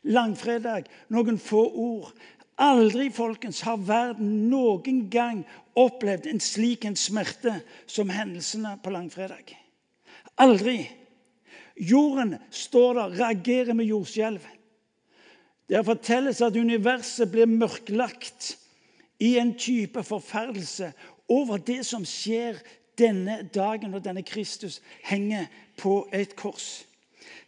Langfredag, 0.07 0.87
noen 1.13 1.39
få 1.41 1.63
ord. 1.67 2.11
Aldri 2.57 3.09
folkens, 3.13 3.61
har 3.67 3.77
verden 3.85 4.47
noen 4.49 5.03
gang 5.13 5.43
opplevd 5.77 6.29
en 6.31 6.41
slik 6.41 6.87
en 6.87 6.97
smerte 6.97 7.59
som 7.85 8.09
hendelsene 8.09 8.77
på 8.83 8.93
langfredag. 8.93 9.53
Aldri. 10.41 10.79
Jorden 11.77 12.37
står 12.49 12.97
der, 12.97 13.17
reagerer 13.19 13.77
med 13.77 13.85
jordskjelv. 13.85 14.41
Det 15.69 15.83
fortelles 15.85 16.41
at 16.41 16.55
universet 16.57 17.29
blir 17.29 17.49
mørklagt 17.51 18.55
i 19.19 19.35
en 19.37 19.53
type 19.59 20.01
forferdelse 20.03 20.89
over 21.29 21.59
det 21.61 21.83
som 21.85 22.05
skjer 22.07 22.57
denne 22.97 23.41
dagen 23.53 23.91
når 23.93 24.05
denne 24.05 24.23
Kristus 24.25 24.79
henger 25.05 25.45
på 25.77 26.07
et 26.15 26.33
kors. 26.39 26.85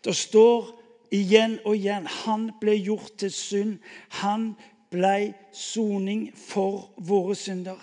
Det 0.03 0.13
står 0.15 0.75
igjen 1.11 1.59
og 1.65 1.75
igjen 1.75 2.07
han 2.23 2.49
ble 2.61 2.75
gjort 2.77 3.17
til 3.17 3.31
synd. 3.31 3.77
Han 4.21 4.53
ble 4.91 5.33
soning 5.53 6.29
for 6.35 6.89
våre 6.97 7.35
synder. 7.35 7.79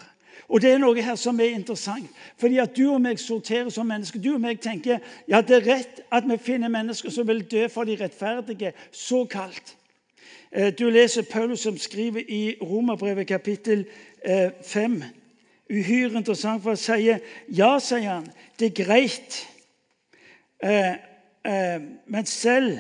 Og 0.48 0.62
Det 0.62 0.70
er 0.70 0.78
noe 0.78 1.02
her 1.02 1.16
som 1.18 1.40
er 1.40 1.56
interessant. 1.56 2.10
Fordi 2.38 2.58
at 2.58 2.76
Du 2.76 2.92
og 2.92 3.00
meg 3.00 3.18
sorterer 3.18 3.68
som 3.68 3.86
mennesker. 3.86 4.20
Du 4.20 4.34
og 4.34 4.40
meg 4.40 4.60
tenker 4.60 4.98
ja, 5.28 5.40
det 5.40 5.56
er 5.56 5.66
rett 5.74 6.00
at 6.12 6.28
vi 6.28 6.38
finner 6.38 6.68
mennesker 6.68 7.10
som 7.10 7.26
vil 7.28 7.42
dø 7.50 7.68
for 7.68 7.84
de 7.84 7.96
rettferdige, 8.00 8.72
såkalt. 8.92 9.76
Eh, 10.52 10.72
du 10.78 10.90
leser 10.90 11.22
Paulus 11.22 11.60
som 11.60 11.78
skriver 11.78 12.22
i 12.28 12.56
Romerbrevet 12.62 13.26
kapittel 13.26 13.86
5, 14.62 15.02
uhyre 15.70 16.18
interessant, 16.18 16.62
for 16.62 16.74
han 16.74 16.80
sier 16.80 17.18
ja, 17.48 17.76
sier 17.78 18.08
han, 18.08 18.26
det 18.58 18.72
er 18.72 18.84
greit. 18.84 19.38
Eh, 20.62 20.94
eh, 21.46 21.82
men 22.06 22.26
selv 22.26 22.78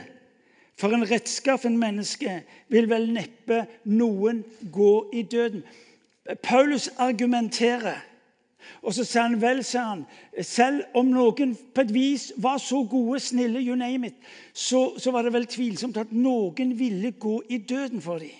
for 0.76 0.92
en 0.92 1.06
rettskaffen 1.10 1.78
menneske 1.80 2.42
vil 2.68 2.88
vel 2.90 3.08
neppe 3.12 3.64
noen 3.84 4.42
gå 4.72 5.10
i 5.12 5.22
døden. 5.22 5.64
Paulus 6.42 6.88
argumenterer. 6.98 8.02
Og 8.82 8.94
så 8.94 9.04
sier 9.06 9.22
han 9.22 9.38
vel, 9.40 9.62
sier 9.64 9.84
han, 9.86 10.02
selv 10.42 10.82
om 10.98 11.12
noen 11.14 11.54
på 11.74 11.84
et 11.84 11.92
vis 11.94 12.32
var 12.42 12.58
så 12.58 12.82
gode, 12.90 13.20
snille, 13.22 13.62
you 13.62 13.76
name 13.78 14.10
it, 14.10 14.16
så, 14.52 14.98
så 14.98 15.14
var 15.14 15.22
det 15.22 15.32
vel 15.36 15.46
tvilsomt 15.46 16.00
at 16.02 16.12
noen 16.12 16.74
ville 16.78 17.12
gå 17.12 17.38
i 17.48 17.60
døden 17.62 18.02
for 18.02 18.18
dem. 18.22 18.34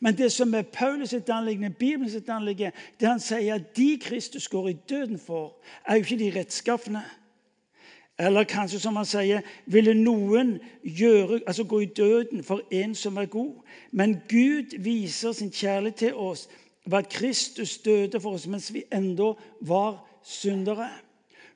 Men 0.00 0.16
det 0.18 0.32
som 0.32 0.54
er 0.54 0.62
Paulus 0.62 1.10
sitt 1.10 1.30
anliggende, 1.30 1.74
Bibelens 1.74 2.14
sitt 2.14 2.28
anliggende, 2.30 2.76
det 3.00 3.08
han 3.08 3.20
sier 3.20 3.58
at 3.58 3.72
de 3.76 3.96
Kristus 4.02 4.48
går 4.48 4.68
i 4.70 4.78
døden 4.88 5.18
for, 5.18 5.56
er 5.84 5.98
jo 5.98 6.06
ikke 6.06 6.18
de 6.24 6.32
rettskaffende. 6.38 7.02
Eller 8.22 8.44
kanskje 8.46 8.78
som 8.78 8.96
han 8.96 9.06
sier, 9.08 9.42
ville 9.66 9.94
noen 9.98 10.54
gjøre, 10.86 11.40
altså 11.46 11.64
gå 11.66 11.80
i 11.82 11.88
døden 11.90 12.44
for 12.46 12.62
en 12.70 12.94
som 12.94 13.16
er 13.18 13.26
god. 13.26 13.56
Men 13.90 14.20
Gud 14.30 14.76
viser 14.78 15.32
sin 15.34 15.50
kjærlighet 15.50 15.98
til 16.04 16.14
oss 16.14 16.44
ved 16.86 16.98
at 16.98 17.08
Kristus 17.10 17.78
døde 17.82 18.20
for 18.20 18.38
oss 18.38 18.46
mens 18.46 18.68
vi 18.74 18.84
enda 18.94 19.32
var 19.60 19.96
syndere. 20.22 20.86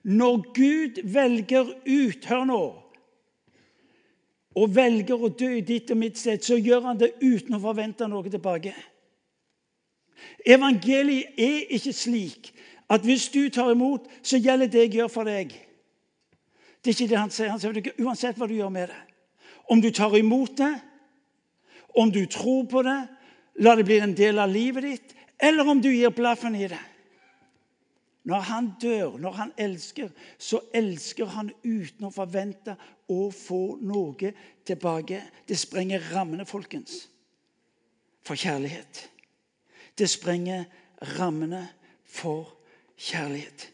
Når 0.03 0.43
Gud 0.55 0.99
velger 1.13 1.71
ut 1.87 2.27
Hør 2.27 2.45
nå 2.51 2.65
og 4.57 4.73
velger 4.73 5.21
å 5.21 5.29
dø 5.29 5.51
i 5.59 5.65
ditt 5.69 5.91
og 5.93 5.99
mitt 6.01 6.19
sted, 6.19 6.41
så 6.41 6.57
gjør 6.57 6.87
han 6.89 6.99
det 6.99 7.13
uten 7.21 7.59
å 7.59 7.61
forvente 7.61 8.09
noe 8.09 8.31
tilbake. 8.33 8.73
Evangeliet 10.47 11.37
er 11.37 11.75
ikke 11.77 11.93
slik 11.93 12.51
at 12.89 13.05
hvis 13.05 13.29
du 13.35 13.51
tar 13.53 13.75
imot, 13.75 14.07
så 14.23 14.41
gjelder 14.41 14.71
det 14.73 14.87
jeg 14.87 14.95
gjør 14.97 15.13
for 15.13 15.29
deg. 15.29 15.53
Det 16.87 16.93
er 16.93 17.01
ikke 17.03 17.11
det 17.11 17.19
han 17.19 17.33
sier. 17.35 17.49
Han 17.51 17.59
sier 17.59 18.03
uansett 18.05 18.37
hva 18.39 18.47
du 18.47 18.55
gjør 18.55 18.71
med 18.71 18.93
det. 18.93 18.99
Om 19.67 19.81
du 19.83 19.89
tar 19.91 20.13
imot 20.15 20.53
det, 20.61 20.75
om 21.99 22.13
du 22.15 22.21
tror 22.31 22.69
på 22.71 22.83
det, 22.87 23.01
la 23.59 23.73
det 23.75 23.87
bli 23.89 23.97
en 23.99 24.15
del 24.15 24.39
av 24.39 24.53
livet 24.53 24.87
ditt, 24.87 25.17
eller 25.43 25.67
om 25.67 25.81
du 25.83 25.89
gir 25.91 26.15
blaffen 26.15 26.55
i 26.55 26.69
det. 26.71 26.79
Når 28.31 28.47
han 28.53 28.71
dør, 28.79 29.19
når 29.19 29.35
han 29.41 29.53
elsker, 29.59 30.15
så 30.39 30.61
elsker 30.75 31.35
han 31.35 31.51
uten 31.65 32.07
å 32.07 32.15
forvente 32.15 32.77
å 33.11 33.29
få 33.35 33.79
noe 33.83 34.31
tilbake. 34.67 35.25
Det 35.43 35.59
sprenger 35.59 36.07
rammene, 36.15 36.47
folkens, 36.47 37.09
for 38.23 38.39
kjærlighet. 38.39 39.09
Det 39.99 40.07
sprenger 40.11 40.69
rammene 41.19 41.65
for 42.07 42.53
kjærlighet. 42.95 43.73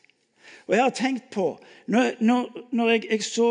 Og 0.72 0.76
jeg 0.78 0.85
har 0.85 0.94
tenkt 0.96 1.26
på 1.35 1.46
Når, 1.87 2.14
når, 2.24 2.46
når 2.72 2.90
jeg, 2.94 3.04
jeg, 3.11 3.24
så 3.28 3.50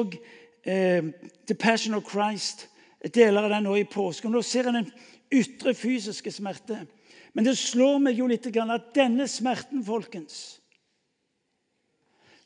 eh, 0.65 1.11
The 1.47 1.55
Passion 1.55 1.93
of 1.93 2.07
Christ, 2.09 2.65
deler 3.13 3.43
av 3.45 3.51
den 3.53 3.67
nå 3.67 3.75
i 3.77 3.85
påsken, 3.85 4.33
nå 4.33 4.41
ser 4.41 4.69
jeg 4.69 4.73
den 4.73 4.89
ytre 5.33 5.73
fysiske 5.77 6.31
smerte. 6.33 6.79
Men 7.33 7.45
det 7.45 7.53
slår 7.59 7.99
meg 8.01 8.17
jo 8.17 8.27
litt 8.29 8.47
at 8.49 8.89
denne 8.95 9.27
smerten, 9.29 9.83
folkens 9.85 10.61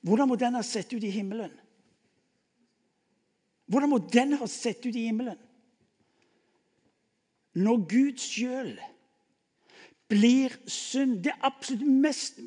hvordan 0.05 0.29
må 0.29 0.35
den 0.37 0.53
ha 0.53 0.61
sett 0.61 0.91
ut 0.93 1.03
i 1.03 1.09
himmelen? 1.09 1.53
Hvordan 3.65 3.89
må 3.89 3.97
den 3.97 4.35
ha 4.37 4.45
sett 4.45 4.85
ut 4.85 4.93
i 4.93 5.07
himmelen? 5.07 5.39
Når 7.57 7.79
Gud 7.89 8.19
sjøl 8.21 8.75
blir 10.11 10.53
synd 10.69 11.23
Det 11.23 11.31
er 11.31 11.47
absolutt 11.47 11.87
mest 11.87 12.43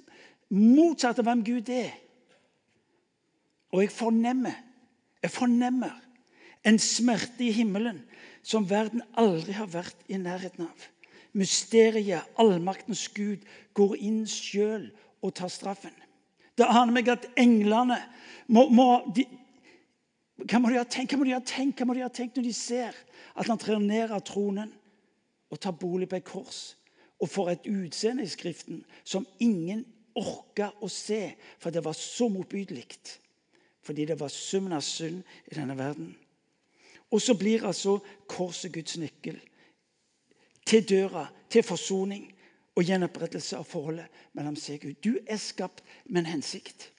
motsatt 0.55 1.19
av 1.19 1.27
hvem 1.27 1.43
Gud 1.43 1.73
er. 1.73 1.91
Og 3.73 3.83
jeg 3.83 3.93
fornemmer, 3.93 4.57
jeg 5.23 5.31
fornemmer 5.31 5.95
en 6.67 6.79
smerte 6.79 7.45
i 7.45 7.53
himmelen 7.53 8.01
som 8.43 8.69
verden 8.71 9.03
aldri 9.19 9.55
har 9.57 9.69
vært 9.73 10.07
i 10.09 10.19
nærheten 10.21 10.67
av. 10.67 10.87
Mysteriet, 11.37 12.25
allmaktens 12.41 13.09
Gud, 13.15 13.45
går 13.77 13.99
inn 14.01 14.23
sjøl 14.31 14.89
og 15.23 15.35
tar 15.37 15.53
straffen. 15.53 15.95
Det 16.59 16.67
aner 16.67 16.95
meg 16.95 17.11
at 17.13 17.29
englene 17.39 17.99
må, 18.51 18.65
må 18.73 18.89
de, 19.15 19.27
hva, 20.43 20.59
må 20.59 20.73
de 20.73 20.81
tenkt, 20.91 21.13
hva 21.13 21.21
må 21.21 21.29
de 21.29 21.37
ha 21.37 21.45
tenkt, 21.45 21.79
hva 21.79 21.87
må 21.87 21.95
de 21.95 22.03
ha 22.03 22.11
tenkt 22.11 22.39
når 22.39 22.49
de 22.49 22.57
ser 22.57 22.97
at 23.39 23.47
han 23.47 23.61
trer 23.61 23.79
ned 23.83 24.15
av 24.15 24.25
tronen 24.27 24.73
og 25.53 25.61
tar 25.63 25.77
bolig 25.79 26.09
på 26.11 26.19
et 26.19 26.27
kors 26.27 26.63
og 27.19 27.31
får 27.31 27.53
et 27.53 27.71
utseende 27.71 28.25
i 28.25 28.31
Skriften 28.31 28.83
som 29.07 29.27
ingen 29.43 29.85
orka 30.19 30.71
å 30.83 30.89
se, 30.91 31.35
for 31.63 31.75
det 31.75 31.83
var 31.85 31.95
så 31.95 32.29
motbydelig. 32.31 32.87
Fordi 33.89 34.05
det 34.05 34.19
var 34.21 34.29
summen 34.29 34.73
av 34.77 34.83
synd 34.85 35.23
i 35.49 35.55
denne 35.57 35.73
verden. 35.79 36.11
Og 37.11 37.23
så 37.25 37.33
blir 37.35 37.65
altså 37.65 37.95
korset 38.29 38.73
Guds 38.73 38.99
nøkkel 39.01 39.39
til 40.69 40.85
døra, 40.85 41.23
til 41.49 41.63
forsoning 41.65 42.27
og 42.77 42.85
gjenopprettelse 42.85 43.57
av 43.57 43.65
forholdet 43.65 44.21
mellom 44.37 44.59
seg 44.61 44.83
og 44.83 44.91
Gud. 44.91 44.99
Du 45.07 45.15
er 45.25 45.41
skapt 45.41 45.81
med 46.05 46.21
en 46.21 46.35
hensikt. 46.35 46.91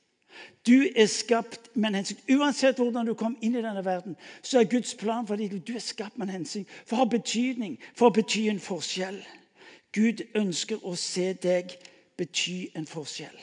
Du 0.65 0.87
er 0.95 1.05
skapt 1.05 1.69
med 1.75 1.91
en 1.91 1.99
hensikt. 1.99 2.25
Uansett 2.33 2.81
hvordan 2.81 3.05
du 3.05 3.13
kom 3.13 3.37
inn 3.45 3.59
i 3.59 3.61
denne 3.61 3.85
verden, 3.85 4.17
så 4.41 4.63
er 4.63 4.71
Guds 4.71 4.95
plan 4.97 5.29
for 5.29 5.37
deg 5.37 5.53
du 5.61 5.75
er 5.77 5.85
skapt 5.85 6.17
med 6.17 6.31
en 6.31 6.39
hensikt. 6.39 6.73
For 6.89 6.97
å 6.97 7.03
ha 7.03 7.11
betydning, 7.13 7.77
for 7.93 8.09
å 8.09 8.17
bety 8.17 8.47
en 8.49 8.63
forskjell. 8.63 9.21
Gud 9.93 10.25
ønsker 10.41 10.81
å 10.81 10.95
se 10.97 11.35
deg 11.37 11.77
bety 12.17 12.71
en 12.73 12.89
forskjell. 12.89 13.37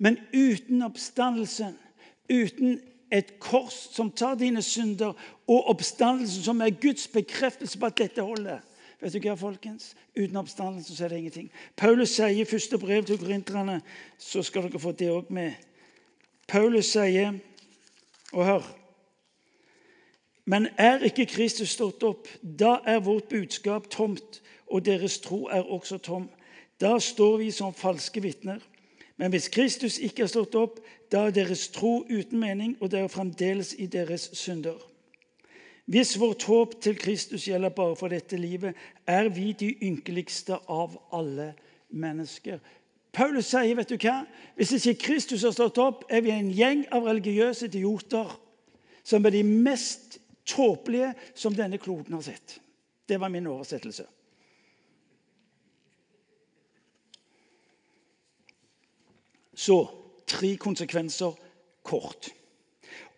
Men 0.00 0.16
uten 0.32 0.80
oppstandelsen, 0.88 1.76
uten 2.30 2.80
et 3.10 3.38
kors 3.42 3.74
som 3.94 4.10
tar 4.10 4.36
dine 4.38 4.62
synder, 4.62 5.16
og 5.50 5.70
oppstandelsen 5.72 6.44
som 6.46 6.60
er 6.62 6.70
Guds 6.70 7.08
bekreftelse 7.10 7.78
på 7.78 7.90
at 7.90 7.98
dette 7.98 8.22
holder, 8.22 8.60
Vet 9.00 9.14
du 9.16 9.22
hva, 9.24 9.34
folkens? 9.38 9.94
Uten 10.12 10.36
oppstandelsen 10.36 10.96
så 10.96 11.06
er 11.06 11.12
det 11.12 11.18
ingenting. 11.22 11.46
Paulus 11.76 12.12
sier 12.12 12.42
i 12.42 12.44
første 12.44 12.78
brev 12.78 13.06
til 13.08 13.18
korinterne 13.18 13.78
Så 14.18 14.42
skal 14.44 14.66
dere 14.68 14.80
få 14.80 14.92
det 14.92 15.08
òg 15.08 15.30
med. 15.32 15.54
Paulus 16.48 16.92
sier, 16.92 17.32
og 18.32 18.44
hør 18.44 18.68
Men 20.44 20.68
er 20.76 21.04
ikke 21.06 21.28
Kristus 21.30 21.72
stått 21.76 22.02
opp, 22.02 22.28
da 22.42 22.80
er 22.84 23.00
vårt 23.00 23.28
budskap 23.30 23.88
tomt, 23.90 24.42
og 24.66 24.84
deres 24.84 25.20
tro 25.22 25.46
er 25.46 25.62
også 25.62 25.98
tom. 25.98 26.28
Da 26.80 26.98
står 26.98 27.36
vi 27.36 27.50
som 27.50 27.74
falske 27.74 28.22
vitner. 28.22 28.58
Men 29.20 29.34
hvis 29.34 29.50
Kristus 29.52 29.98
ikke 30.00 30.24
er 30.24 30.30
stått 30.32 30.54
opp, 30.56 30.78
da 31.12 31.26
er 31.28 31.34
deres 31.36 31.66
tro 31.74 32.06
uten 32.08 32.40
mening, 32.40 32.78
og 32.80 32.88
det 32.88 33.02
er 33.02 33.10
fremdeles 33.12 33.74
i 33.76 33.84
deres 33.90 34.30
synder. 34.32 34.78
Hvis 35.90 36.14
vårt 36.20 36.46
håp 36.48 36.78
til 36.80 36.96
Kristus 36.96 37.44
gjelder 37.44 37.74
bare 37.76 37.98
for 38.00 38.08
dette 38.08 38.38
livet, 38.40 38.78
er 39.04 39.28
vi 39.28 39.50
de 39.52 39.74
ynkeligste 39.84 40.56
av 40.72 40.94
alle 41.12 41.50
mennesker. 41.90 42.62
Paulus 43.12 43.50
sier, 43.50 43.74
vet 43.76 43.92
du 43.92 43.98
hva? 44.00 44.22
Hvis 44.56 44.72
ikke 44.78 45.02
Kristus 45.10 45.44
har 45.44 45.52
stått 45.52 45.82
opp, 45.82 46.06
er 46.08 46.24
vi 46.24 46.32
en 46.32 46.48
gjeng 46.56 46.86
av 46.88 47.10
religiøse 47.10 47.68
idioter 47.68 48.32
som 49.04 49.26
er 49.26 49.36
de 49.36 49.44
mest 49.44 50.16
tåpelige 50.48 51.12
som 51.34 51.52
denne 51.58 51.76
kloden 51.82 52.16
har 52.16 52.24
sett. 52.24 52.56
Det 53.04 53.20
var 53.20 53.28
min 53.28 53.50
oversettelse. 53.52 54.06
Så 59.60 59.82
tre 60.26 60.54
konsekvenser 60.56 61.34
kort. 61.84 62.30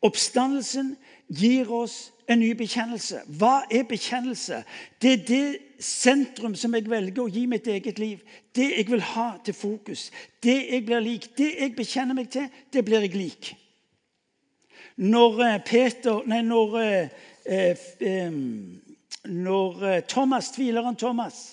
Oppstandelsen 0.03 0.97
gir 1.29 1.71
oss 1.71 2.11
en 2.27 2.41
ny 2.43 2.51
bekjennelse. 2.59 3.23
Hva 3.39 3.63
er 3.71 3.87
bekjennelse? 3.87 4.63
Det 5.03 5.13
er 5.13 5.23
det 5.29 5.47
sentrum 5.83 6.57
som 6.59 6.75
jeg 6.75 6.89
velger 6.91 7.23
å 7.23 7.31
gi 7.31 7.45
mitt 7.51 7.69
eget 7.71 8.03
liv. 8.03 8.23
Det 8.55 8.69
jeg 8.73 8.89
vil 8.91 9.05
ha 9.13 9.29
til 9.45 9.55
fokus. 9.55 10.09
Det 10.43 10.59
jeg 10.73 10.87
blir 10.87 11.05
lik. 11.05 11.31
Det 11.39 11.53
jeg 11.61 11.77
bekjenner 11.79 12.19
meg 12.19 12.31
til, 12.35 12.51
det 12.73 12.85
blir 12.87 13.07
jeg 13.07 13.15
lik. 13.15 13.55
Når 14.99 15.41
eh, 15.47 15.59
Peter 15.65 16.27
Nei, 16.29 16.43
når, 16.45 16.79
eh, 16.83 17.87
eh, 18.03 18.35
når 19.31 20.01
Thomas, 20.11 20.51
tvileren 20.53 20.99
Thomas 20.99 21.45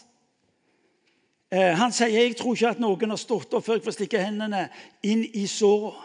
Han 1.49 1.93
sier 1.95 2.13
jeg 2.13 2.35
tror 2.38 2.53
ikke 2.53 2.75
at 2.75 2.81
noen 2.83 3.09
har 3.09 3.17
stått 3.17 3.55
opp 3.57 3.65
før 3.65 3.79
jeg 3.79 3.85
får 3.88 3.95
stikke 3.95 4.21
hendene 4.21 4.67
inn 5.01 5.23
i 5.33 5.47
såret. 5.49 5.97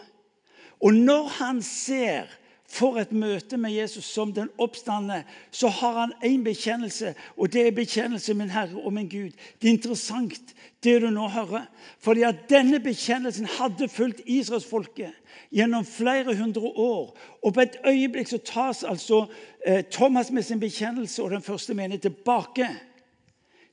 Og 0.81 0.93
når 0.93 1.27
han 1.37 1.61
ser 1.61 2.31
for 2.75 2.97
et 2.99 3.11
møte 3.15 3.57
med 3.61 3.71
Jesus 3.75 4.07
som 4.09 4.33
den 4.33 4.49
oppstandende, 4.61 5.23
så 5.51 5.69
har 5.71 5.99
han 5.99 6.13
én 6.25 6.43
bekjennelse, 6.43 7.13
og 7.37 7.53
det 7.53 7.67
er 7.67 7.75
bekjennelse 7.77 8.33
min 8.33 8.49
Herre 8.49 8.81
og 8.81 8.93
min 8.93 9.09
Gud. 9.09 9.31
Det 9.61 9.69
er 9.69 9.77
interessant, 9.77 10.55
det 10.83 10.97
du 11.01 11.09
nå 11.09 11.27
hører. 11.31 11.69
Fordi 11.99 12.25
at 12.27 12.47
denne 12.49 12.79
bekjennelsen 12.83 13.47
hadde 13.57 13.87
fulgt 13.89 14.21
israelsfolket 14.25 15.13
gjennom 15.55 15.85
flere 15.85 16.35
hundre 16.35 16.61
år. 16.61 17.13
Og 17.43 17.53
på 17.53 17.63
et 17.63 17.77
øyeblikk 17.85 18.33
så 18.33 18.41
tas 18.43 18.83
altså 18.83 19.25
eh, 19.65 19.85
Thomas 19.91 20.31
med 20.31 20.43
sin 20.43 20.59
bekjennelse 20.59 21.23
og 21.23 21.31
den 21.31 21.45
første 21.45 21.73
menighet 21.73 22.01
tilbake 22.01 22.69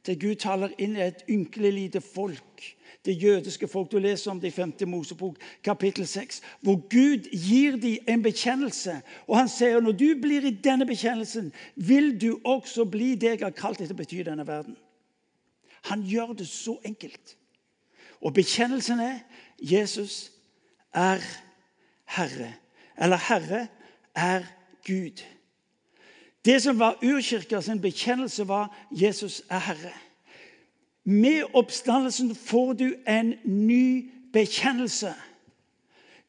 til 0.05 0.19
Gud 0.21 0.39
taler 0.43 0.73
inn 0.83 0.97
i 0.97 1.05
et 1.05 1.25
ynkelig 1.31 1.73
lite 1.73 2.01
folk. 2.01 2.63
Det 3.05 3.15
jødiske 3.23 3.69
folk. 3.69 3.91
Du 3.93 3.99
leser 3.99 4.31
om 4.31 4.41
det 4.41 4.53
i 4.53 4.55
5. 4.55 4.73
Mosebok, 4.87 5.37
kapittel 5.65 6.07
6. 6.07 6.43
Hvor 6.61 6.77
Gud 6.91 7.29
gir 7.31 7.77
dem 7.77 7.99
en 8.09 8.23
bekjennelse. 8.23 9.01
Og 9.27 9.39
han 9.39 9.49
sier 9.49 9.81
når 9.81 9.93
du 9.99 10.09
blir 10.23 10.47
i 10.47 10.55
denne 10.65 10.87
bekjennelsen, 10.87 11.53
vil 11.77 12.15
du 12.21 12.41
også 12.45 12.85
bli 12.85 13.15
det 13.15 13.37
jeg 13.37 13.43
har 13.43 13.55
kalt 13.59 13.79
deg 13.79 13.91
til 13.91 13.97
å 13.97 14.03
bety 14.03 14.21
i 14.23 14.27
denne 14.31 14.47
verden. 14.47 14.77
Han 15.91 16.05
gjør 16.07 16.35
det 16.39 16.47
så 16.49 16.77
enkelt. 16.87 17.37
Og 18.23 18.35
bekjennelsen 18.35 19.01
er 19.03 19.19
Jesus 19.59 20.31
er 20.95 21.23
Herre. 22.07 22.53
Eller 22.99 23.17
Herre 23.17 23.67
er 24.15 24.47
Gud. 24.87 25.23
Det 26.45 26.63
som 26.63 26.79
var 26.79 26.99
urkirka 27.03 27.61
sin 27.61 27.81
bekjennelse, 27.81 28.49
var 28.49 28.87
Jesus 28.91 29.43
er 29.51 29.59
Herre. 29.59 29.93
Med 31.05 31.43
oppstandelsen 31.55 32.35
får 32.35 32.73
du 32.73 32.95
en 33.09 33.35
ny 33.45 34.11
bekjennelse. 34.33 35.15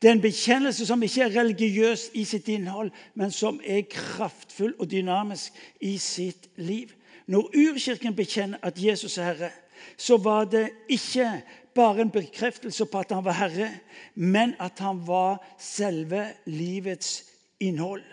Det 0.02 0.10
er 0.10 0.12
en 0.17 0.21
bekjennelse 0.21 0.86
som 0.86 1.04
ikke 1.04 1.21
er 1.23 1.36
religiøs 1.38 2.10
i 2.13 2.26
sitt 2.26 2.47
innhold, 2.52 2.91
men 3.15 3.32
som 3.32 3.62
er 3.63 3.86
kraftfull 3.89 4.73
og 4.80 4.89
dynamisk 4.91 5.54
i 5.82 5.97
sitt 5.97 6.49
liv. 6.56 6.91
Når 7.26 7.54
urkirken 7.56 8.15
bekjenner 8.15 8.60
at 8.62 8.82
Jesus 8.84 9.17
er 9.17 9.32
Herre, 9.32 9.52
så 9.97 10.17
var 10.17 10.45
det 10.45 10.69
ikke 10.89 11.30
bare 11.76 12.02
en 12.02 12.12
bekreftelse 12.12 12.86
på 12.86 12.99
at 12.99 13.12
han 13.12 13.26
var 13.26 13.39
Herre, 13.39 13.69
men 14.15 14.54
at 14.60 14.80
han 14.80 14.99
var 15.08 15.39
selve 15.60 16.28
livets 16.45 17.23
innhold. 17.60 18.04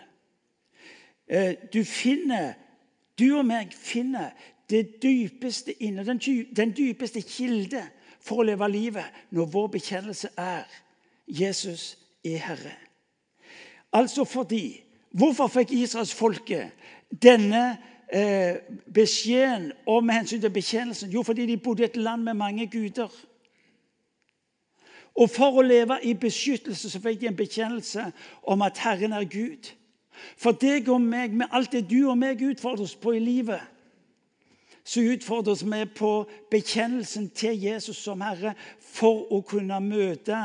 Eh, 1.31 1.55
du 1.73 1.83
finner, 1.87 2.53
du 3.19 3.37
og 3.37 3.45
meg 3.47 3.71
finner 3.73 4.35
det 4.69 5.01
dypeste 5.03 5.73
inne, 5.83 6.03
den 6.03 6.75
dypeste 6.75 7.23
kilde 7.23 7.85
for 8.21 8.41
å 8.41 8.47
leve 8.51 8.67
livet 8.71 9.23
når 9.31 9.49
vår 9.51 9.73
bekjennelse 9.79 10.31
er 10.37 10.67
Jesus 11.27 11.95
er 12.27 12.37
Herre. 12.43 12.75
Altså 13.95 14.25
fordi 14.27 14.81
Hvorfor 15.11 15.47
fikk 15.51 15.73
israelsfolket 15.75 16.71
denne 17.23 17.77
eh, 18.13 18.63
beskjeden 18.93 19.71
om 19.85 20.09
hensyn 20.09 20.41
til 20.41 20.53
bekjennelsen? 20.55 21.11
Jo, 21.11 21.23
fordi 21.23 21.45
de 21.45 21.57
bodde 21.57 21.83
i 21.83 21.89
et 21.89 21.97
land 21.97 22.23
med 22.23 22.33
mange 22.33 22.67
guder. 22.67 23.11
Og 25.15 25.29
for 25.29 25.59
å 25.59 25.65
leve 25.67 25.97
i 26.07 26.13
beskyttelse 26.15 26.89
så 26.89 27.01
fikk 27.03 27.19
de 27.19 27.27
en 27.27 27.35
bekjennelse 27.35 28.05
om 28.47 28.63
at 28.63 28.79
Herren 28.79 29.11
er 29.11 29.27
Gud. 29.27 29.73
For 30.37 30.57
deg 30.57 30.89
og 30.89 31.01
meg, 31.01 31.33
med 31.33 31.51
alt 31.51 31.71
det 31.71 31.87
du 31.89 32.09
og 32.09 32.17
meg 32.17 32.41
utfordres 32.45 32.95
på 32.95 33.15
i 33.17 33.21
livet, 33.23 33.61
så 34.83 35.03
utfordres 35.13 35.61
vi 35.65 35.85
på 35.95 36.11
bekjennelsen 36.51 37.29
til 37.37 37.59
Jesus 37.63 37.99
som 38.01 38.21
Herre 38.25 38.55
for 38.81 39.27
å 39.29 39.41
kunne 39.45 39.77
møte 39.83 40.37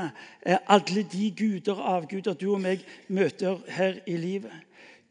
eh, 0.45 0.59
alle 0.69 1.07
de 1.13 1.31
guder 1.37 1.79
og 1.79 1.93
avguder 1.95 2.37
du 2.37 2.51
og 2.53 2.61
meg 2.67 2.85
møter 3.09 3.63
her 3.73 4.03
i 4.07 4.19
livet. 4.21 4.53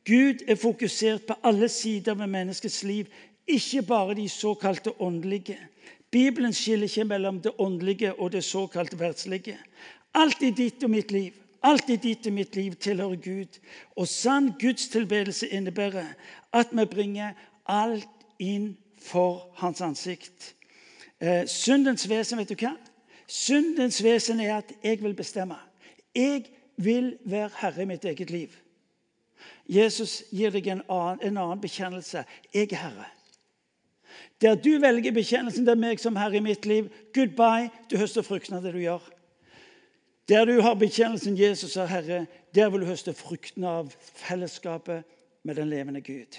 Gud 0.06 0.44
er 0.48 0.60
fokusert 0.62 1.26
på 1.26 1.38
alle 1.44 1.70
sider 1.74 2.14
ved 2.14 2.30
menneskets 2.30 2.84
liv, 2.86 3.10
ikke 3.48 3.82
bare 3.82 4.16
de 4.18 4.28
såkalte 4.30 4.94
åndelige. 5.02 5.58
Bibelen 6.12 6.54
skiller 6.54 6.86
ikke 6.86 7.08
mellom 7.10 7.42
det 7.42 7.56
åndelige 7.58 8.14
og 8.14 8.32
det 8.32 8.44
såkalte 8.46 9.00
verdslige. 9.00 9.58
Alt 10.14 10.46
i 10.46 10.54
ditt 10.54 10.84
og 10.86 10.94
mitt 10.94 11.12
liv 11.12 11.34
alt 11.66 11.90
i 11.90 11.98
ditt 12.02 12.28
og 12.30 12.36
mitt 12.36 12.56
liv 12.56 12.76
tilhører 12.82 13.22
Gud. 13.22 13.60
Og 13.98 14.08
sann 14.08 14.54
gudstilbedelse 14.62 15.50
innebærer 15.50 16.14
at 16.54 16.72
vi 16.72 16.86
bringer 16.86 17.34
alt 17.66 18.28
inn 18.40 18.76
for 19.02 19.50
hans 19.62 19.82
ansikt. 19.82 20.54
Eh, 21.20 21.48
syndens 21.48 22.10
vesen, 22.10 22.40
vet 22.40 22.52
du 22.52 22.60
hva? 22.60 22.76
Syndens 23.28 24.04
vesen 24.04 24.40
er 24.40 24.60
at 24.60 24.74
jeg 24.84 25.02
vil 25.04 25.16
bestemme. 25.18 25.58
Jeg 26.16 26.46
vil 26.78 27.16
være 27.26 27.50
herre 27.62 27.82
i 27.82 27.90
mitt 27.90 28.06
eget 28.06 28.30
liv. 28.30 28.54
Jesus 29.70 30.24
gir 30.32 30.54
deg 30.54 30.68
en 30.70 30.84
annen, 30.90 31.22
en 31.22 31.38
annen 31.42 31.62
bekjennelse. 31.62 32.26
Jeg 32.54 32.72
er 32.72 32.82
herre. 32.84 33.10
Der 34.42 34.56
du 34.56 34.78
velger 34.80 35.16
bekjennelsen, 35.16 35.66
det 35.66 35.74
er 35.74 35.82
meg 35.82 36.00
som 36.00 36.16
herre 36.20 36.38
i 36.38 36.44
mitt 36.44 36.66
liv. 36.66 36.92
Goodbye. 37.16 37.72
Du 37.90 37.98
høster 37.98 38.26
fruktene 38.26 38.60
av 38.60 38.68
det 38.68 38.76
du 38.76 38.84
gjør. 38.84 39.04
Der 40.30 40.46
du 40.46 40.62
har 40.62 40.74
bekjennelsen 40.74 41.38
'Jesus 41.38 41.76
er 41.76 41.86
Herre', 41.86 42.26
der 42.56 42.70
vil 42.70 42.82
du 42.82 42.86
høste 42.86 43.14
fruktene 43.14 43.68
av 43.68 43.92
fellesskapet 44.14 45.04
med 45.44 45.56
den 45.56 45.70
levende 45.70 46.02
Gud. 46.02 46.38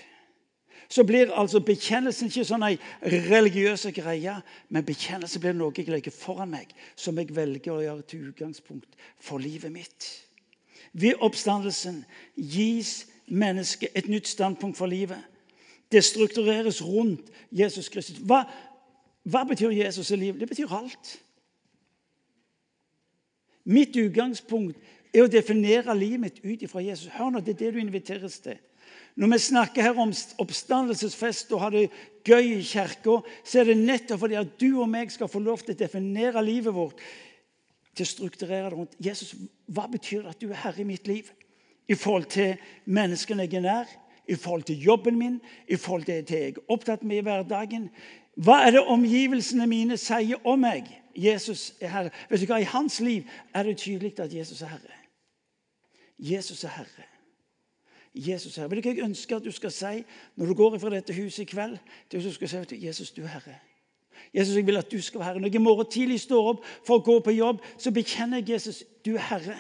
Så 0.89 1.05
blir 1.05 1.33
altså 1.35 1.61
bekjennelsen 1.61 2.29
ikke 2.31 2.45
sånn 2.45 2.63
ei 2.63 2.77
religiøs 3.03 3.87
greie, 3.95 4.37
men 4.69 4.87
bekjennelse 4.87 5.41
blir 5.43 5.55
noe 5.57 5.75
jeg 5.77 5.89
legger 5.91 6.15
foran 6.15 6.51
meg, 6.51 6.71
som 6.97 7.19
jeg 7.19 7.35
velger 7.35 7.73
å 7.73 7.83
gjøre 7.83 8.03
til 8.03 8.29
utgangspunkt 8.31 8.99
for 9.19 9.43
livet 9.43 9.73
mitt. 9.73 10.07
Ved 10.93 11.19
oppstandelsen 11.21 12.05
gis 12.37 13.07
mennesket 13.27 13.91
et 13.95 14.09
nytt 14.09 14.29
standpunkt 14.29 14.79
for 14.79 14.87
livet. 14.87 15.19
Det 15.93 16.05
struktureres 16.05 16.83
rundt 16.83 17.31
Jesus 17.51 17.89
Kristus. 17.89 18.23
Hva, 18.23 18.45
hva 19.23 19.45
betyr 19.45 19.75
Jesus 19.75 20.11
i 20.11 20.17
livet? 20.17 20.41
Det 20.41 20.49
betyr 20.49 20.73
alt. 20.75 21.19
Mitt 23.67 23.97
utgangspunkt 23.99 24.79
er 25.11 25.25
å 25.25 25.31
definere 25.31 25.95
livet 25.97 26.23
mitt 26.23 26.41
ut 26.45 26.63
ifra 26.63 26.83
Jesus. 26.85 27.11
Hør 27.13 27.33
nå, 27.35 27.41
Det 27.41 27.57
er 27.57 27.65
det 27.65 27.75
du 27.75 27.81
inviteres 27.81 28.39
til. 28.41 28.59
Når 29.17 29.33
vi 29.33 29.39
snakker 29.39 29.83
her 29.83 29.99
om 29.99 30.13
oppstandelsesfest 30.39 31.53
og 31.57 31.61
har 31.61 31.71
det 31.73 31.87
gøy 32.25 32.59
i 32.59 32.63
kirka, 32.63 33.23
så 33.45 33.61
er 33.61 33.71
det 33.71 33.79
nettopp 33.79 34.21
fordi 34.21 34.37
at 34.37 34.59
du 34.61 34.83
og 34.83 34.91
meg 34.93 35.11
skal 35.11 35.31
få 35.33 35.41
lov 35.41 35.65
til 35.65 35.73
å 35.73 35.79
definere 35.79 36.43
livet 36.45 36.75
vårt. 36.75 37.01
Til 37.97 38.05
å 38.05 38.11
strukturere 38.11 38.69
det 38.69 38.75
rundt 38.75 38.99
Jesus, 39.01 39.33
hva 39.73 39.87
betyr 39.89 40.27
det 40.27 40.35
at 40.35 40.43
du 40.43 40.51
er 40.51 40.61
herre 40.67 40.85
i 40.85 40.89
mitt 40.89 41.09
liv? 41.09 41.31
I 41.89 41.97
forhold 41.97 42.29
til 42.35 42.61
menneskene 42.85 43.47
jeg 43.47 43.57
er 43.57 43.65
nær, 43.65 43.89
i 44.29 44.37
forhold 44.37 44.67
til 44.69 44.85
jobben 44.85 45.17
min, 45.19 45.41
i 45.67 45.79
forhold 45.81 46.05
til 46.05 46.21
det 46.21 46.43
jeg 46.43 46.53
er 46.59 46.73
opptatt 46.75 47.03
med 47.07 47.23
i 47.23 47.25
hverdagen. 47.25 47.89
Hva 48.37 48.67
er 48.67 48.77
det 48.77 48.85
omgivelsene 48.85 49.65
mine 49.71 49.97
sier 49.97 50.45
om 50.45 50.61
meg? 50.61 50.91
Jesus 51.17 51.75
er 51.81 51.89
Herre. 51.89 52.11
Vet 52.31 52.41
du 52.41 52.47
hva? 52.47 52.61
I 52.61 52.69
hans 52.69 53.01
liv 53.01 53.29
er 53.55 53.63
det 53.63 53.79
tydelig 53.81 54.19
at 54.21 54.35
Jesus 54.35 54.63
er 54.63 54.73
Herre. 54.75 54.97
Jesus 56.19 56.65
er 56.65 56.75
Herre. 56.77 57.07
Jesus 58.15 58.57
er 58.57 58.63
Herre. 58.63 58.71
Vet 58.71 58.85
du 58.85 58.89
hva 58.89 58.97
jeg 58.97 59.05
ønsker 59.05 59.37
at 59.37 59.45
du 59.45 59.53
skal 59.53 59.73
si 59.73 60.03
når 60.37 60.53
du 60.53 60.55
går 60.59 60.77
fra 60.83 60.93
dette 60.93 61.17
huset 61.17 61.45
i 61.47 61.49
kveld? 61.51 61.79
At 61.79 62.19
du 62.19 62.33
skal 62.33 62.49
si 62.49 62.57
at 62.57 62.77
Jesus, 62.83 63.11
du 63.17 63.23
er 63.25 63.33
Herre. 63.37 63.57
Jesus, 64.35 64.57
jeg 64.57 64.67
vil 64.67 64.77
at 64.77 64.93
du 64.93 65.01
skal 65.03 65.21
være 65.21 65.29
Herre. 65.29 65.41
Når 65.41 65.49
jeg 65.49 65.55
i 65.55 65.65
morgen 65.65 65.91
tidlig 65.91 66.21
står 66.21 66.53
opp 66.53 66.69
for 66.87 66.99
å 66.99 67.05
gå 67.05 67.19
på 67.25 67.37
jobb, 67.37 67.65
så 67.79 67.93
bekjenner 67.93 68.43
jeg 68.43 68.57
Jesus, 68.57 68.83
du 69.05 69.15
er 69.15 69.25
Herre. 69.31 69.57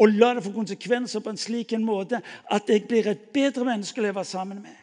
Og 0.00 0.12
la 0.12 0.34
det 0.34 0.44
få 0.44 0.52
konsekvenser 0.52 1.20
på 1.20 1.32
en 1.32 1.40
slik 1.40 1.72
en 1.76 1.84
måte 1.84 2.20
at 2.50 2.68
jeg 2.68 2.86
blir 2.88 3.08
et 3.10 3.26
bedre 3.34 3.64
menneske 3.68 4.00
å 4.00 4.04
leve 4.04 4.24
sammen 4.24 4.62
med. 4.64 4.76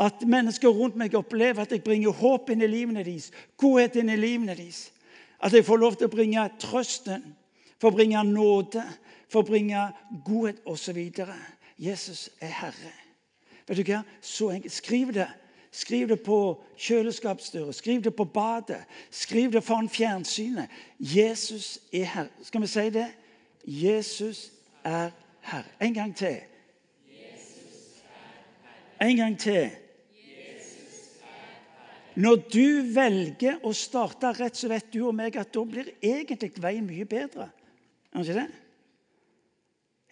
At 0.00 0.22
mennesker 0.26 0.72
rundt 0.72 0.96
meg 0.96 1.14
opplever 1.14 1.62
at 1.62 1.72
jeg 1.74 1.84
bringer 1.84 2.14
håp 2.16 2.50
inn 2.50 2.64
i 2.64 2.70
livene 2.70 3.04
deres, 3.04 3.28
godhet 3.60 3.98
inn 4.00 4.10
i 4.10 4.16
livene 4.16 4.56
deres. 4.56 4.88
At 5.42 5.52
jeg 5.52 5.64
får 5.64 5.76
lov 5.76 5.96
til 5.96 6.08
å 6.08 6.12
bringe 6.12 6.48
trøsten, 6.60 7.36
for 7.80 7.90
å 7.90 7.96
bringe 7.96 8.24
nåde, 8.28 8.82
for 9.32 9.40
å 9.40 9.48
bringe 9.48 9.86
godhet 10.24 10.60
osv. 10.68 10.98
Jesus 11.80 12.28
er 12.40 12.52
Herre. 12.60 12.92
Vet 13.68 13.78
du 13.78 13.86
hva? 13.86 14.02
Så 14.20 14.50
enkelt. 14.52 14.74
Skriv 14.74 15.14
det. 15.14 15.28
Skriv 15.72 16.08
det 16.08 16.18
på 16.26 16.58
kjøleskapsdøra, 16.76 17.72
skriv 17.72 18.02
det 18.02 18.10
på 18.18 18.24
badet, 18.24 18.80
skriv 19.10 19.52
det 19.52 19.62
foran 19.62 19.88
fjernsynet. 19.88 20.66
Jesus 20.98 21.78
er 21.92 22.04
Herre. 22.04 22.28
Skal 22.42 22.60
vi 22.60 22.66
si 22.66 22.90
det? 22.90 23.06
Jesus 23.64 24.50
er 24.84 25.10
Herre. 25.40 25.70
En 25.80 25.94
gang 25.94 26.16
til. 26.16 26.40
Jesus 27.06 28.02
er 28.02 28.18
Herre. 28.98 29.10
En 29.10 29.16
gang 29.16 29.38
til. 29.38 29.70
Når 32.20 32.40
du 32.52 32.66
velger 32.92 33.62
å 33.64 33.72
starte 33.76 34.32
rett, 34.36 34.58
så 34.58 34.68
vet 34.68 34.90
du 34.92 35.04
og 35.06 35.14
meg 35.16 35.38
at 35.40 35.52
da 35.54 35.62
blir 35.64 35.92
egentlig 36.02 36.52
veien 36.60 36.84
mye 36.84 37.06
bedre. 37.08 37.48
Er 38.12 38.24
ikke 38.24 38.40
det? 38.40 38.48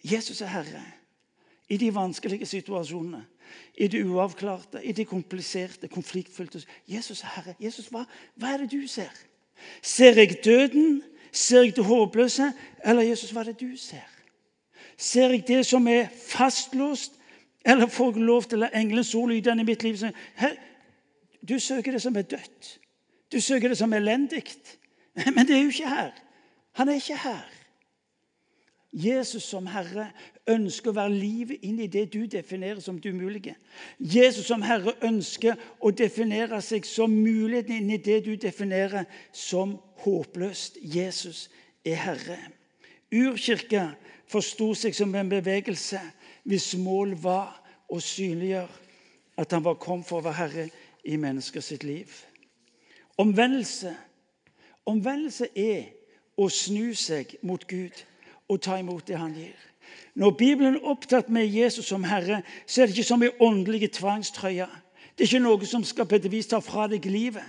Jesus 0.09 0.41
er 0.41 0.53
Herre 0.53 0.81
i 1.69 1.77
de 1.77 1.89
vanskelige 1.93 2.47
situasjonene, 2.49 3.19
i 3.77 3.87
det 3.91 4.01
uavklarte, 4.05 4.81
i 4.81 4.93
det 4.95 5.05
kompliserte, 5.09 5.89
konfliktfylte. 5.91 6.63
Jesus 6.89 7.21
er 7.21 7.33
Herre. 7.35 7.55
Jesus, 7.61 7.91
hva, 7.93 8.05
hva 8.39 8.53
er 8.53 8.63
det 8.63 8.71
du 8.71 8.87
ser? 8.89 9.13
Ser 9.81 10.17
jeg 10.17 10.39
døden? 10.45 11.03
Ser 11.31 11.67
jeg 11.67 11.75
det 11.77 11.85
håpløse? 11.85 12.51
Eller 12.85 13.11
Jesus, 13.11 13.33
hva 13.35 13.43
er 13.43 13.51
det 13.51 13.59
du 13.59 13.77
ser? 13.77 14.07
Ser 14.97 15.35
jeg 15.35 15.45
det 15.47 15.61
som 15.67 15.85
er 15.87 16.09
fastlåst? 16.09 17.19
Eller 17.65 17.91
får 17.91 18.15
jeg 18.15 18.25
lov 18.25 18.47
til 18.47 18.57
å 18.57 18.65
la 18.65 18.71
englens 18.79 19.13
ord 19.15 19.29
lyde 19.29 19.53
i 19.53 19.67
mitt 19.67 19.83
liv? 19.83 19.99
Her, 20.39 20.57
du 21.47 21.59
søker 21.59 21.91
det 21.91 22.01
som 22.01 22.15
er 22.15 22.21
dødt. 22.21 22.79
Du 23.31 23.39
søker 23.41 23.67
det 23.67 23.77
som 23.77 23.93
er 23.93 23.97
elendig. 23.97 24.43
Men 25.35 25.47
det 25.47 25.55
er 25.55 25.61
jo 25.61 25.73
ikke 25.73 25.89
her. 25.89 26.11
Han 26.71 26.89
er 26.89 26.93
ikke 26.93 27.17
her. 27.17 27.47
Jesus 28.93 29.43
som 29.43 29.67
Herre 29.69 30.07
ønsker 30.49 30.89
å 30.89 30.97
være 30.97 31.13
livet 31.13 31.65
inn 31.65 31.77
i 31.83 31.89
det 31.91 32.07
du 32.13 32.23
definerer 32.25 32.79
som 32.81 32.97
det 32.97 33.11
umulige. 33.13 33.53
Jesus 33.99 34.47
som 34.49 34.63
Herre 34.65 34.95
ønsker 35.05 35.59
å 35.79 35.91
definere 35.93 36.57
seg 36.65 36.87
som 36.89 37.13
muligheten 37.13 37.75
inn 37.83 37.91
i 37.93 38.01
det 38.01 38.23
du 38.25 38.33
definerer 38.33 39.05
som 39.31 39.77
håpløst. 40.01 40.81
Jesus 40.81 41.51
er 41.85 42.01
Herre. 42.01 42.39
Urkirka 43.13 43.91
forsto 44.29 44.73
seg 44.77 44.97
som 44.97 45.13
en 45.15 45.29
bevegelse 45.29 46.01
hvis 46.49 46.73
mål 46.81 47.13
var 47.21 47.59
å 47.89 48.01
synliggjøre 48.01 48.87
at 49.39 49.53
han 49.53 49.63
var 49.63 49.77
kommet 49.81 50.07
for 50.09 50.19
å 50.19 50.25
være 50.25 50.39
herre 50.39 50.65
i 51.03 51.15
mennesker 51.15 51.61
sitt 51.61 51.83
liv. 51.83 52.11
Omvendelse. 53.17 53.95
Omvendelse 54.85 55.47
er 55.55 55.89
å 56.39 56.47
snu 56.49 56.93
seg 56.95 57.35
mot 57.43 57.65
Gud 57.67 58.05
og 58.49 58.61
ta 58.63 58.79
imot 58.79 59.07
det 59.07 59.19
han 59.19 59.35
gir. 59.35 59.57
Når 60.15 60.31
Bibelen 60.37 60.75
er 60.75 60.87
opptatt 60.91 61.29
med 61.29 61.47
Jesus 61.47 61.89
som 61.89 62.03
Herre, 62.03 62.41
så 62.65 62.81
er 62.81 62.87
det 62.87 62.97
ikke 62.97 63.07
som 63.07 63.23
en 63.23 63.41
åndelig 63.43 63.91
tvangstrøye. 63.97 64.67
Det 65.17 65.25
er 65.25 65.29
ikke 65.29 65.43
noe 65.43 65.67
som 65.67 65.83
skal 65.83 66.07
på 66.07 66.17
et 66.17 66.29
vis 66.31 66.49
ta 66.49 66.61
fra 66.63 66.87
deg 66.91 67.05
livet. 67.09 67.45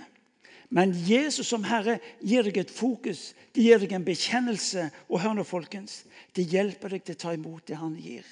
Men 0.71 0.93
Jesus 1.07 1.49
som 1.51 1.65
Herre 1.67 1.97
gir 2.23 2.45
deg 2.47 2.61
et 2.61 2.71
fokus, 2.71 3.33
det 3.55 3.65
gir 3.65 3.81
deg 3.81 3.95
en 3.95 4.07
bekjennelse. 4.07 4.87
Og 5.09 5.19
hør 5.23 5.35
nå, 5.35 5.43
folkens, 5.47 6.05
det 6.35 6.47
hjelper 6.51 6.95
deg 6.95 7.03
til 7.03 7.17
å 7.17 7.21
ta 7.25 7.33
imot 7.35 7.65
det 7.67 7.79
han 7.79 7.97
gir. 7.99 8.27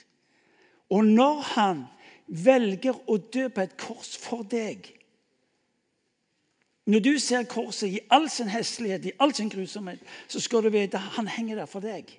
Og 0.89 1.03
når 1.05 1.41
han 1.55 1.83
velger 2.27 2.95
å 3.09 3.17
dø 3.19 3.49
på 3.51 3.65
et 3.65 3.75
kors 3.79 4.15
for 4.21 4.47
deg 4.47 4.87
Når 6.89 6.99
du 6.99 7.11
ser 7.21 7.43
korset 7.45 7.87
i 7.87 7.99
all 8.09 8.29
sin 8.29 8.49
heslighet, 8.49 9.05
i 9.05 9.11
all 9.21 9.33
sin 9.35 9.49
grusomhet, 9.49 9.99
så 10.27 10.39
skal 10.41 10.63
du 10.63 10.69
vite 10.73 10.97
at 10.97 11.13
han 11.19 11.27
henger 11.27 11.55
der 11.61 11.69
for 11.69 11.85
deg. 11.85 12.09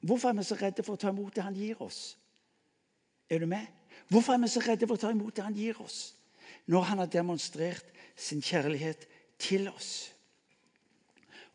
Hvorfor 0.00 0.28
er 0.28 0.38
vi 0.38 0.46
så 0.46 0.56
redde 0.56 0.84
for 0.86 0.96
å 0.96 1.00
ta 1.02 1.12
imot 1.12 1.36
det 1.36 1.44
han 1.44 1.58
gir 1.58 1.82
oss? 1.82 2.16
Er 3.28 3.42
du 3.42 3.46
med? 3.50 3.66
Hvorfor 4.08 4.32
er 4.32 4.40
vi 4.40 4.48
så 4.48 4.62
redde 4.64 4.86
for 4.86 4.96
å 4.96 5.02
ta 5.02 5.10
imot 5.12 5.36
det 5.36 5.44
han 5.44 5.58
gir 5.58 5.80
oss? 5.82 6.14
Når 6.66 6.88
han 6.88 7.04
har 7.04 7.12
demonstrert 7.12 7.92
sin 8.16 8.40
kjærlighet 8.42 9.04
til 9.38 9.68
oss. 9.68 10.14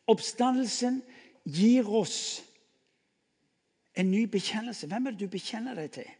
Oppstandelsen 0.07 1.01
gir 1.45 1.89
oss 1.89 2.43
en 3.97 4.11
ny 4.11 4.27
bekjennelse. 4.29 4.87
Hvem 4.87 5.07
er 5.07 5.15
det 5.15 5.25
du 5.25 5.31
bekjenner 5.31 5.79
deg 5.79 5.95
til? 5.97 6.17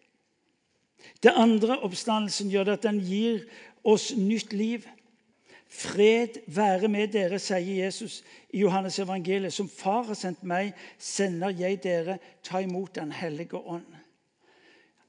Det 1.24 1.34
andre 1.36 1.80
oppstandelsen 1.86 2.50
gjør 2.50 2.70
det 2.70 2.80
at 2.80 2.88
den 2.88 3.00
gir 3.06 3.46
oss 3.84 4.12
nytt 4.18 4.54
liv. 4.54 4.86
Fred 5.72 6.42
være 6.52 6.90
med 6.92 7.14
dere, 7.14 7.40
sier 7.40 7.86
Jesus 7.86 8.22
i 8.52 8.60
Johannes 8.66 9.00
evangeliet. 9.00 9.54
Som 9.54 9.70
Far 9.72 10.04
har 10.10 10.18
sendt 10.20 10.44
meg, 10.44 10.74
sender 11.00 11.54
jeg 11.56 11.80
dere. 11.84 12.18
Ta 12.44 12.60
imot 12.60 12.96
Den 12.96 13.12
hellige 13.12 13.58
ånd. 13.58 13.88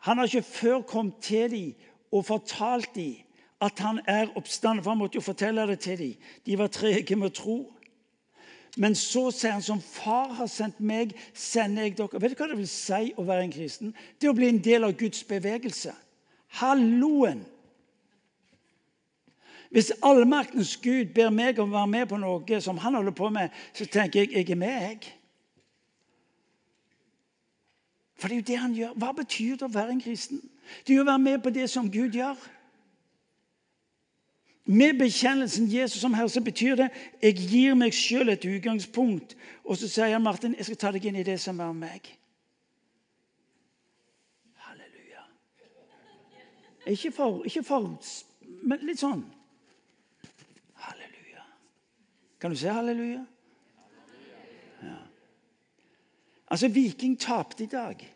Han 0.07 0.19
har 0.19 0.27
ikke 0.27 0.43
før 0.43 0.81
kommet 0.83 1.19
til 1.23 1.51
dem 1.51 1.75
og 2.13 2.27
fortalt 2.27 2.95
dem 2.95 3.23
at 3.63 3.79
han 3.79 4.01
er 4.07 4.33
oppstanden, 4.35 4.83
for 4.83 4.91
han 4.91 4.99
måtte 4.99 5.17
jo 5.17 5.23
fortelle 5.23 5.67
det 5.67 5.79
til 5.81 5.99
dem. 5.99 6.15
De 6.47 6.59
var 6.59 6.67
trege 6.67 7.17
med 7.17 7.31
tro. 7.31 7.73
Men 8.77 8.95
så 8.97 9.27
sier 9.35 9.53
han 9.53 9.65
som 9.65 9.81
far 9.85 10.33
har 10.39 10.49
sendt 10.49 10.79
meg, 10.81 11.13
sender 11.37 11.89
jeg 11.91 11.97
dere. 11.99 12.21
Vet 12.23 12.33
du 12.33 12.41
hva 12.41 12.49
det 12.49 12.61
vil 12.63 12.71
si 12.71 13.11
å 13.21 13.25
være 13.29 13.47
en 13.47 13.53
kristen? 13.53 13.93
Det 14.17 14.31
å 14.31 14.37
bli 14.37 14.49
en 14.49 14.63
del 14.65 14.87
av 14.89 14.95
Guds 14.97 15.25
bevegelse. 15.29 15.93
Halloen! 16.61 17.45
Hvis 19.73 19.93
allmaktens 20.05 20.75
Gud 20.85 21.15
ber 21.17 21.31
meg 21.33 21.61
om 21.61 21.71
å 21.73 21.79
være 21.79 21.89
med 21.89 22.09
på 22.11 22.19
noe 22.21 22.59
som 22.61 22.81
han 22.81 22.97
holder 22.99 23.15
på 23.17 23.31
med, 23.33 23.53
så 23.73 23.87
tenker 23.89 24.21
jeg 24.21 24.33
jeg 24.35 24.51
er 24.53 24.61
med, 24.61 24.83
jeg. 24.85 25.13
For 28.21 28.29
det 28.29 28.35
er 28.35 28.41
jo 28.41 28.49
det 28.51 28.59
han 28.61 28.75
gjør. 28.77 28.99
Hva 29.01 29.13
betyr 29.17 29.57
det 29.57 29.67
å 29.67 29.73
være 29.73 29.97
en 29.97 30.03
kristen? 30.05 30.43
Det 30.85 30.93
er 30.93 31.01
jo 31.01 31.07
å 31.07 31.09
være 31.09 31.25
med 31.25 31.41
på 31.43 31.53
det 31.57 31.65
som 31.73 31.89
Gud 31.91 32.15
gjør. 32.15 32.37
Med 34.65 34.99
bekjennelsen 34.99 35.67
Jesus 35.67 36.01
som 36.01 36.15
Herre 36.15 36.29
så 36.31 36.41
betyr 36.41 36.77
det 36.79 36.89
jeg 37.23 37.35
gir 37.35 37.75
meg 37.75 37.95
sjøl 37.95 38.31
et 38.31 38.45
utgangspunkt. 38.47 39.35
Og 39.65 39.77
så 39.77 39.89
sier 39.91 40.15
han 40.15 40.23
Martin, 40.23 40.55
jeg 40.59 40.69
skal 40.69 40.79
ta 40.79 40.93
deg 40.95 41.09
inn 41.11 41.19
i 41.19 41.27
det 41.27 41.41
som 41.43 41.59
er 41.61 41.73
meg. 41.75 42.07
Halleluja. 44.67 45.27
Ikke 46.95 47.11
for, 47.17 47.43
ikke 47.49 47.65
for 47.67 47.91
men 48.63 48.85
litt 48.87 49.01
sånn. 49.03 49.25
Halleluja. 50.85 51.43
Kan 52.39 52.55
du 52.55 52.59
se 52.61 52.71
halleluja? 52.71 53.25
Ja. 54.83 54.99
Altså, 56.47 56.71
Viking 56.71 57.17
tapte 57.19 57.67
i 57.67 57.71
dag. 57.71 58.07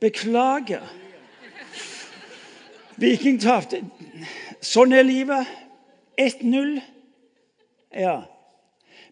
Beklager. 0.00 0.88
Viking 3.00 3.40
tapte. 3.40 3.82
Sånn 4.60 4.92
er 4.92 5.06
livet. 5.06 5.48
1-0. 6.20 6.76
Ja. 7.96 8.18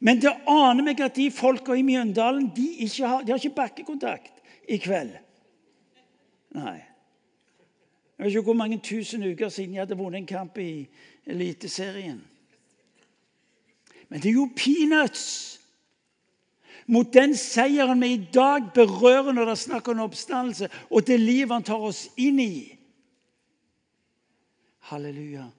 Men 0.01 0.21
det 0.23 0.35
aner 0.47 0.85
meg 0.85 1.01
at 1.03 1.17
de 1.17 1.31
folka 1.35 1.75
i 1.75 1.85
Mjøndalen 1.87 2.51
de, 2.55 2.69
har, 3.03 3.25
de 3.25 3.33
har 3.33 3.41
ikke 3.41 3.57
bakkekontakt 3.57 4.45
i 4.69 4.79
kveld. 4.83 5.17
Nei. 6.55 6.79
Jeg 8.19 8.25
vet 8.25 8.33
ikke 8.35 8.49
hvor 8.51 8.59
mange 8.59 8.81
tusen 8.83 9.23
uker 9.23 9.51
siden 9.53 9.77
jeg 9.77 9.85
hadde 9.85 9.99
vunnet 9.99 10.21
en 10.23 10.27
kamp 10.27 10.59
i 10.59 10.89
Eliteserien. 11.27 12.19
Men 14.09 14.21
det 14.21 14.31
er 14.31 14.39
jo 14.41 14.49
peanuts 14.57 15.59
mot 16.89 17.11
den 17.13 17.35
seieren 17.37 18.01
vi 18.01 18.15
i 18.15 18.27
dag 18.33 18.71
berører 18.75 19.35
når 19.37 19.51
det 19.51 19.55
er 19.55 19.61
snakk 19.61 19.91
om 19.93 20.01
oppstandelse, 20.07 20.71
og 20.89 21.05
det 21.07 21.21
livet 21.21 21.53
han 21.53 21.67
tar 21.67 21.85
oss 21.85 22.07
inn 22.17 22.41
i. 22.41 22.78
Halleluja. 24.89 25.51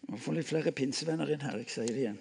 Vi 0.00 0.12
må 0.12 0.18
få 0.22 0.32
litt 0.36 0.48
flere 0.48 0.70
pinsevenner 0.72 1.30
inn 1.34 1.42
her. 1.42 1.58
Jeg 1.58 1.72
sier 1.74 1.90
det 1.90 2.02
igjen. 2.04 2.20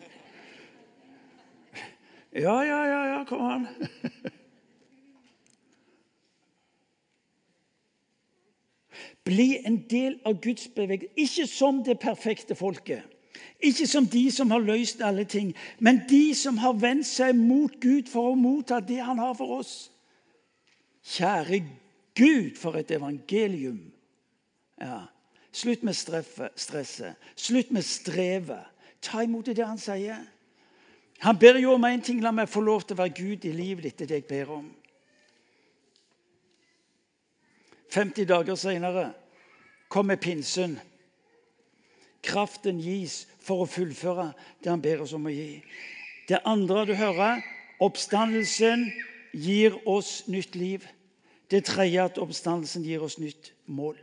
Ja, 2.38 2.58
ja, 2.66 2.80
ja, 2.90 3.02
ja, 3.12 3.20
kom 3.30 3.44
an. 3.46 3.68
Bli 9.28 9.48
en 9.66 9.82
del 9.92 10.18
av 10.26 10.42
Guds 10.42 10.68
bevegelse. 10.76 11.14
Ikke 11.20 11.48
som 11.48 11.84
det 11.86 12.00
perfekte 12.02 12.56
folket. 12.58 13.06
Ikke 13.62 13.88
som 13.90 14.06
de 14.10 14.26
som 14.34 14.52
har 14.54 14.62
løst 14.66 15.02
alle 15.06 15.26
ting, 15.30 15.56
men 15.80 16.02
de 16.10 16.36
som 16.36 16.58
har 16.62 16.78
vendt 16.82 17.08
seg 17.10 17.38
mot 17.38 17.74
Gud 17.82 18.10
for 18.10 18.32
å 18.32 18.38
motta 18.38 18.80
det 18.82 19.00
han 19.06 19.22
har 19.22 19.34
for 19.38 19.60
oss. 19.60 19.92
Kjære 21.08 21.62
Gud, 22.18 22.58
for 22.58 22.80
et 22.80 22.92
evangelium! 22.92 23.92
Ja. 24.82 25.06
Slutt 25.52 25.84
med 25.84 25.94
stresset. 25.94 27.16
Slutt 27.36 27.72
med 27.72 27.82
strevet. 27.82 28.66
Ta 29.02 29.22
imot 29.22 29.46
det 29.46 29.66
han 29.66 29.80
sier. 29.82 30.26
Han 31.20 31.38
ber 31.40 31.58
jo 31.58 31.74
om 31.74 31.86
én 31.86 32.02
ting. 32.02 32.22
La 32.22 32.32
meg 32.32 32.50
få 32.50 32.62
lov 32.62 32.86
til 32.86 32.98
å 32.98 33.02
være 33.02 33.16
Gud 33.18 33.46
i 33.46 33.54
livet 33.54 33.88
ditt. 33.88 34.04
Det 34.06 34.20
jeg 34.20 34.28
ber 34.30 34.52
om. 34.60 34.68
50 37.94 38.28
dager 38.30 38.56
senere 38.60 39.08
kommer 39.90 40.20
pinsen. 40.22 40.78
Kraften 42.24 42.82
gis 42.84 43.24
for 43.40 43.64
å 43.64 43.70
fullføre 43.70 44.32
det 44.64 44.70
han 44.70 44.84
ber 44.84 45.06
oss 45.06 45.16
om 45.16 45.30
å 45.30 45.34
gi. 45.34 45.62
Det 46.28 46.44
andre 46.46 46.84
du 46.90 46.94
hører, 47.00 47.42
oppstandelsen 47.80 48.90
gir 49.32 49.78
oss 49.88 50.26
nytt 50.28 50.58
liv. 50.60 50.84
Det 51.52 51.64
tredje 51.66 52.04
at 52.04 52.18
oppstandelsen 52.18 52.84
gir 52.84 53.04
oss 53.04 53.20
nytt 53.20 53.54
mål. 53.66 53.96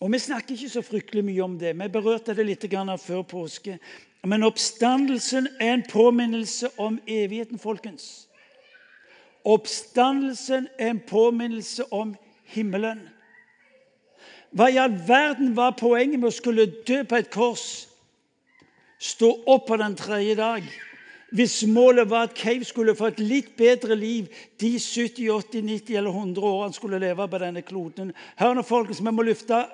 Og 0.00 0.12
Vi 0.12 0.18
snakker 0.18 0.54
ikke 0.54 0.68
så 0.68 0.82
fryktelig 0.82 1.24
mye 1.24 1.44
om 1.44 1.58
det. 1.58 1.76
Vi 1.78 1.88
berørte 1.88 2.34
det 2.34 2.46
litt 2.46 2.66
før 3.00 3.22
påske. 3.22 3.78
Men 4.24 4.42
oppstandelsen 4.42 5.48
er 5.60 5.74
en 5.74 5.82
påminnelse 5.82 6.68
om 6.78 7.00
evigheten, 7.06 7.58
folkens. 7.58 8.28
Oppstandelsen 9.44 10.68
er 10.78 10.90
en 10.90 11.00
påminnelse 11.00 11.92
om 11.92 12.14
himmelen. 12.44 13.08
Hva 14.50 14.70
i 14.70 14.78
all 14.78 14.94
verden 15.08 15.56
var 15.56 15.74
poenget 15.76 16.20
med 16.20 16.28
å 16.30 16.36
skulle 16.36 16.70
dø 16.86 17.02
på 17.04 17.16
et 17.16 17.30
kors? 17.30 17.88
Stå 18.98 19.30
opp 19.46 19.66
på 19.68 19.76
den 19.76 19.96
tredje 19.96 20.36
dag? 20.38 20.62
Hvis 21.34 21.64
målet 21.66 22.10
var 22.10 22.28
at 22.28 22.36
Cave 22.38 22.64
skulle 22.64 22.94
få 22.94 23.08
et 23.10 23.20
litt 23.20 23.56
bedre 23.58 23.96
liv 23.98 24.28
de 24.62 24.76
70, 24.78 25.30
80, 25.34 25.62
90 25.66 25.96
eller 25.98 26.10
100 26.14 26.44
årene 26.46 26.68
han 26.68 26.76
skulle 26.76 27.00
leve 27.02 27.26
på 27.28 27.40
denne 27.42 27.62
kloden 27.66 28.12
Hør 28.38 28.54
nå, 28.54 28.62
folkens, 28.62 29.02
Vi 29.02 29.10
må 29.10 29.26
løfte 29.26 29.64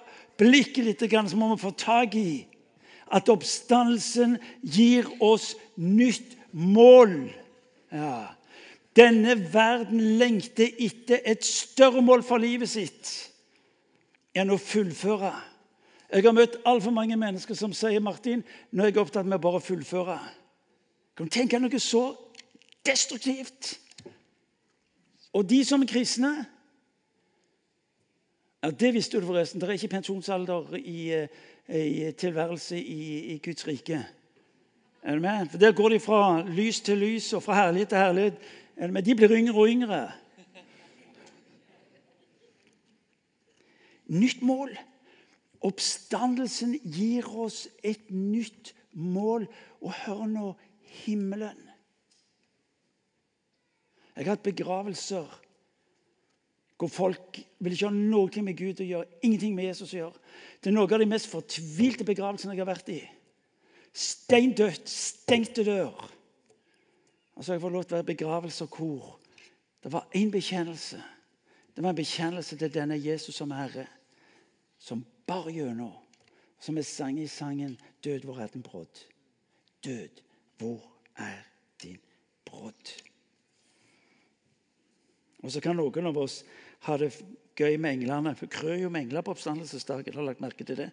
blikket 0.41 0.87
litt, 0.87 1.05
så 1.05 1.37
må 1.37 1.51
vi 1.55 1.61
få 1.61 1.75
tak 1.77 2.17
i 2.17 2.47
at 3.13 3.29
oppstandelsen 3.29 4.39
gir 4.63 5.09
oss 5.21 5.57
nytt 5.77 6.37
mål. 6.53 7.29
Ja. 7.93 8.31
Denne 8.97 9.35
verden 9.53 10.01
lengter 10.19 10.71
etter 10.79 11.21
et 11.27 11.45
større 11.45 12.01
mål 12.03 12.23
for 12.25 12.41
livet 12.41 12.71
sitt 12.71 13.11
enn 14.33 14.55
å 14.55 14.57
fullføre. 14.63 15.35
Jeg 16.11 16.25
har 16.25 16.35
møtt 16.35 16.57
altfor 16.65 16.95
mange 16.95 17.19
mennesker 17.19 17.59
som 17.59 17.75
sier 17.77 18.01
Martin, 18.03 18.43
nå 18.71 18.87
er 18.87 18.95
jeg 18.95 19.03
opptatt 19.03 19.29
med 19.29 19.43
bare 19.43 19.61
å 19.61 19.65
fullføre. 19.65 20.17
Kan 21.21 21.29
du 21.29 21.35
tenke 21.37 21.59
noe 21.61 21.79
så 21.85 22.15
destruktivt? 22.81 23.75
Og 25.37 25.45
de 25.45 25.59
som 25.69 25.83
er 25.85 25.89
kristne 25.91 26.31
ja, 28.63 28.71
Det 28.71 28.95
visste 28.95 29.21
du 29.21 29.27
forresten. 29.29 29.61
Det 29.61 29.69
er 29.69 29.77
ikke 29.77 29.91
pensjonsalder 29.99 30.79
i, 30.79 31.11
eh, 31.13 31.29
i 31.77 32.13
tilværelse 32.17 32.79
i, 32.81 33.35
i, 33.35 33.37
Guds 33.45 33.67
rike. 33.69 34.01
Er 35.03 35.15
du 35.15 35.21
med? 35.21 35.51
For 35.51 35.59
Der 35.59 35.73
går 35.73 35.89
de 35.89 36.01
fra 36.01 36.41
lys 36.49 36.81
til 36.81 36.99
lys 36.99 37.33
og 37.33 37.43
fra 37.43 37.55
herlighet 37.55 37.89
til 37.89 37.99
herlighet. 37.99 38.41
Er 38.77 38.87
du 38.87 38.93
med? 38.93 39.03
De 39.03 39.15
blir 39.15 39.37
yngre 39.37 39.61
og 39.61 39.69
yngre. 39.69 40.13
Nytt 44.09 44.43
mål. 44.43 44.73
Oppstandelsen 45.61 46.79
gir 46.81 47.29
oss 47.29 47.69
et 47.85 48.11
nytt 48.11 48.75
mål. 48.93 49.49
Og 49.81 49.93
hør 49.93 50.27
nå 50.27 50.57
himmelen. 51.05 51.69
Jeg 54.17 54.27
har 54.27 54.35
hatt 54.35 54.45
begravelser 54.45 55.31
hvor 56.81 56.89
folk 56.89 57.39
vil 57.61 57.75
ikke 57.75 57.91
ha 57.91 57.93
noe 57.93 58.43
med 58.45 58.57
Gud 58.57 58.81
å 58.81 58.87
gjøre, 58.87 59.19
ingenting 59.21 59.53
med 59.57 59.67
Jesus 59.69 59.93
å 59.93 59.99
gjøre. 59.99 60.21
Det 60.61 60.71
er 60.71 60.77
noen 60.77 60.95
av 60.97 61.03
de 61.03 61.09
mest 61.11 61.29
fortvilte 61.29 62.07
begravelsene 62.09 62.55
jeg 62.55 62.63
har 62.63 62.71
vært 62.71 62.89
i. 62.95 63.01
Steindødt, 63.93 64.89
stengte 64.89 65.65
dør. 65.67 65.93
Og 67.37 67.45
så 67.45 67.53
har 67.53 67.59
jeg 67.59 67.65
fått 67.67 67.75
lov 67.75 67.85
til 67.85 67.97
å 67.97 67.99
være 67.99 68.09
begravelse 68.15 68.65
og 68.65 68.73
kor. 68.73 69.19
det 69.83 69.93
var 69.93 70.09
én 70.17 70.31
bekjennelse. 70.31 71.03
Det 71.75 71.83
var 71.83 71.91
en 71.91 71.97
bekjennelse 71.97 72.57
til 72.57 72.73
denne 72.73 72.97
Jesus 72.97 73.35
som 73.35 73.51
Herre, 73.51 73.87
som 74.79 75.05
bar 75.27 75.49
gjennom. 75.49 75.93
Som 76.61 76.77
vi 76.77 76.83
sang 76.83 77.19
i 77.19 77.27
sangen 77.27 77.79
'Død, 78.03 78.25
hvor 78.25 78.47
din 78.47 78.63
brodd?' 78.63 79.07
Død, 79.85 80.21
hvor 80.61 80.85
er 81.17 81.41
din 81.83 81.99
brodd? 82.45 82.93
Og 85.41 85.53
så 85.53 85.63
kan 85.65 85.79
noen 85.79 86.11
av 86.11 86.19
oss 86.21 86.43
ha 86.85 86.97
det 87.01 87.15
gøy 87.57 87.79
med 87.81 87.97
englene. 87.97 88.35
For 88.37 88.51
krø 88.51 88.77
jo 88.77 88.91
med 88.93 89.07
engler 89.07 89.25
på 89.25 89.33
oppstandelsesdagen. 89.33 90.17
Har 90.17 90.27
lagt 90.27 90.45
merke 90.45 90.67
til 90.69 90.83
det? 90.83 90.91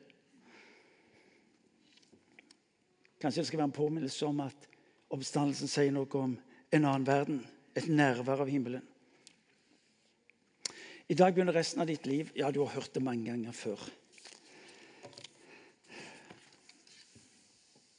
Kanskje 3.20 3.42
det 3.42 3.48
skal 3.50 3.60
være 3.64 3.72
en 3.72 3.80
påminnelse 3.80 4.28
om 4.28 4.44
at 4.46 4.68
oppstandelsen 5.14 5.72
sier 5.72 5.94
noe 5.94 6.20
om 6.20 6.36
en 6.38 6.86
annen 6.86 7.08
verden. 7.08 7.42
Et 7.78 7.90
nærvær 7.90 8.46
av 8.46 8.52
himmelen. 8.52 8.86
I 11.08 11.16
dag 11.16 11.34
begynner 11.34 11.56
resten 11.56 11.84
av 11.84 11.88
ditt 11.88 12.06
liv. 12.08 12.32
Ja, 12.36 12.52
du 12.52 12.60
har 12.64 12.74
hørt 12.76 12.94
det 12.96 13.04
mange 13.04 13.30
ganger 13.30 13.56
før. 13.56 13.84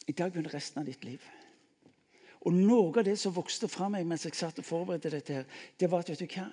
I 0.08 0.12
dag 0.12 0.32
begynner 0.32 0.52
resten 0.52 0.82
av 0.82 0.88
ditt 0.88 1.04
liv. 1.04 1.24
Og 2.47 2.55
Noe 2.55 2.93
av 3.01 3.05
det 3.07 3.16
som 3.18 3.34
vokste 3.34 3.68
fra 3.70 3.89
meg 3.91 4.07
mens 4.07 4.24
jeg 4.26 4.36
satt 4.39 4.61
og 4.62 4.66
forberedte 4.66 5.11
dette, 5.11 5.41
her, 5.41 5.62
det 5.78 5.91
var 5.91 6.05
at 6.05 6.12
vet 6.12 6.22
du 6.22 6.34
hva? 6.39 6.49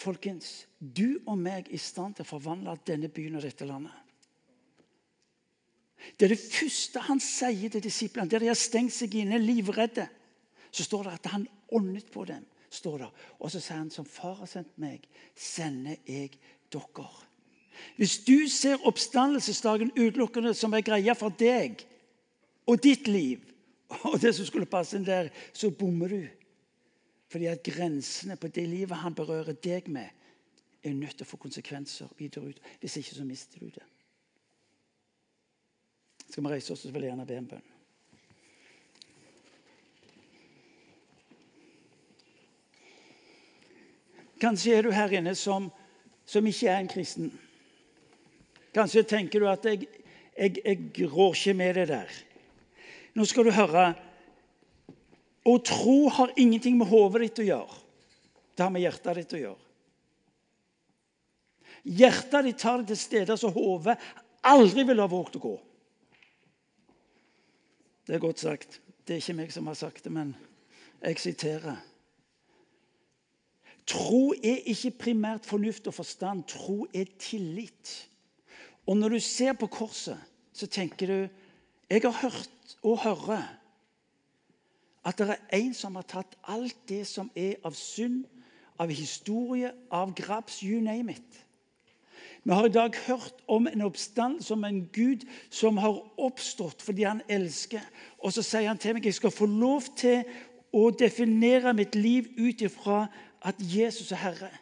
Folkens, 0.00 0.64
du 0.80 1.20
og 1.26 1.36
meg 1.38 1.68
er 1.68 1.74
i 1.76 1.80
stand 1.80 2.16
til 2.16 2.24
å 2.24 2.30
forvandle 2.30 2.78
denne 2.88 3.10
byen 3.12 3.36
og 3.36 3.44
dette 3.44 3.68
landet. 3.68 3.92
Det 6.16 6.26
er 6.26 6.32
det 6.32 6.40
første 6.40 7.02
han 7.04 7.20
sier 7.20 7.68
til 7.72 7.84
disiplene, 7.84 8.30
der 8.30 8.40
de 8.40 8.48
har 8.48 8.58
stengt 8.58 8.94
seg 8.96 9.14
inne, 9.20 9.38
livredde. 9.42 10.06
Så 10.72 10.86
står 10.86 11.06
det 11.06 11.16
at 11.18 11.28
han 11.34 11.44
åndet 11.76 12.10
på 12.12 12.24
dem. 12.24 12.46
står 12.70 12.98
det. 12.98 13.08
Og 13.40 13.50
så 13.50 13.60
sier 13.60 13.80
han 13.80 13.90
som 13.90 14.06
far 14.06 14.36
har 14.38 14.46
sendt 14.46 14.76
meg, 14.78 15.02
sender 15.34 15.96
jeg 16.06 16.38
dere. 16.70 17.08
Hvis 17.96 18.18
du 18.24 18.48
ser 18.48 18.86
oppstandelsesdagen 18.86 19.90
utelukkende 19.96 20.54
som 20.54 20.74
en 20.74 20.84
greie 20.84 21.14
for 21.18 21.34
deg 21.34 21.82
og 22.66 22.78
ditt 22.82 23.08
liv, 23.08 23.42
og 23.90 24.20
det 24.22 24.34
som 24.36 24.46
skulle 24.46 24.70
passe 24.70 24.96
inn 24.96 25.06
der, 25.06 25.30
så 25.52 25.70
bommer 25.74 26.12
du. 26.12 26.22
Fordi 27.30 27.46
at 27.46 27.62
grensene 27.62 28.36
på 28.36 28.50
det 28.50 28.66
livet 28.68 29.02
han 29.02 29.14
berører 29.14 29.54
deg 29.54 29.88
med, 29.90 30.08
er 30.82 30.94
nødt 30.96 31.18
til 31.18 31.26
å 31.26 31.30
få 31.30 31.38
konsekvenser 31.42 32.08
videre 32.18 32.50
ut. 32.50 32.62
Hvis 32.80 32.96
ikke, 33.00 33.14
så 33.14 33.26
mister 33.26 33.60
du 33.60 33.68
det. 33.74 33.84
Skal 36.30 36.44
vi 36.44 36.52
reise 36.54 36.72
oss, 36.72 36.86
så 36.86 36.94
vil 36.94 37.04
jeg 37.04 37.12
gjerne 37.12 37.26
be 37.28 37.36
en 37.36 37.50
bønn. 37.50 37.68
Kanskje 44.40 44.78
er 44.78 44.86
du 44.86 44.94
her 44.96 45.12
inne 45.12 45.34
som, 45.36 45.68
som 46.24 46.46
ikke 46.46 46.70
er 46.70 46.80
en 46.80 46.88
kristen. 46.88 47.28
Kanskje 48.72 49.02
tenker 49.04 49.42
du 49.42 49.48
at 49.50 49.66
jeg, 49.68 49.84
jeg, 50.32 50.62
jeg 50.64 51.10
rår 51.12 51.34
ikke 51.36 51.54
med 51.58 51.76
det 51.76 51.88
der. 51.90 52.20
Nå 53.14 53.26
skal 53.26 53.48
du 53.48 53.54
høre 53.54 53.90
Å 55.48 55.56
tro 55.64 55.96
har 56.12 56.34
ingenting 56.38 56.76
med 56.78 56.90
hodet 56.90 57.24
ditt 57.24 57.40
å 57.42 57.48
gjøre. 57.48 57.78
Det 58.54 58.64
har 58.66 58.72
med 58.74 58.84
hjertet 58.84 59.16
ditt 59.16 59.34
å 59.38 59.40
gjøre. 59.40 59.66
Hjertet 61.96 62.44
ditt 62.44 62.60
tar 62.60 62.82
det 62.82 62.90
til 62.90 63.00
steder 63.00 63.40
som 63.40 63.54
hodet 63.54 63.96
aldri 64.44 64.84
ville 64.84 65.00
ha 65.00 65.10
våget 65.10 65.38
å 65.40 65.42
gå. 65.46 65.54
Det 68.04 68.18
er 68.18 68.22
godt 68.22 68.42
sagt. 68.42 68.80
Det 69.04 69.16
er 69.16 69.22
ikke 69.22 69.38
meg 69.38 69.54
som 69.54 69.68
har 69.70 69.78
sagt 69.80 70.04
det, 70.04 70.12
men 70.12 70.34
jeg 71.00 71.22
siterer. 71.22 71.80
Tro 73.88 74.34
er 74.36 74.60
ikke 74.70 74.92
primært 75.06 75.48
fornuft 75.48 75.88
og 75.90 75.96
forstand. 75.96 76.44
Tro 76.52 76.84
er 76.94 77.08
tillit. 77.18 77.94
Og 78.86 78.98
når 78.98 79.16
du 79.16 79.20
ser 79.24 79.56
på 79.58 79.70
korset, 79.72 80.20
så 80.52 80.68
tenker 80.70 81.10
du 81.10 81.48
Jeg 81.90 82.02
har 82.02 82.18
hørt 82.22 82.76
og 82.82 83.02
hører 83.02 83.56
at 85.04 85.18
det 85.18 85.30
er 85.30 85.56
en 85.56 85.74
som 85.74 85.96
har 85.96 86.04
tatt 86.06 86.36
alt 86.48 86.76
det 86.88 87.02
som 87.08 87.30
er 87.34 87.56
av 87.64 87.74
synd, 87.74 88.24
av 88.78 88.92
historie, 88.92 89.72
av 89.90 90.12
graps, 90.14 90.60
you 90.62 90.80
name 90.80 91.12
it. 91.12 91.40
Vi 92.44 92.52
har 92.52 92.66
i 92.66 92.72
dag 92.72 92.94
hørt 93.06 93.42
om 93.48 93.66
en 93.66 93.82
oppstand 93.84 94.42
som 94.42 94.64
en 94.64 94.88
Gud 94.92 95.26
som 95.50 95.76
har 95.76 95.98
oppstått 96.16 96.82
fordi 96.82 97.02
han 97.02 97.22
elsker. 97.28 97.82
Og 98.18 98.32
så 98.32 98.42
sier 98.42 98.68
han 98.68 98.78
til 98.78 98.96
meg 98.96 99.04
jeg 99.04 99.18
skal 99.18 99.34
få 99.34 99.48
lov 99.50 99.90
til 99.96 100.22
å 100.72 100.86
definere 100.94 101.74
mitt 101.76 101.98
liv 101.98 102.30
ut 102.38 102.62
ifra 102.62 103.06
at 103.42 103.58
Jesus 103.58 104.12
er 104.12 104.22
Herre. 104.22 104.52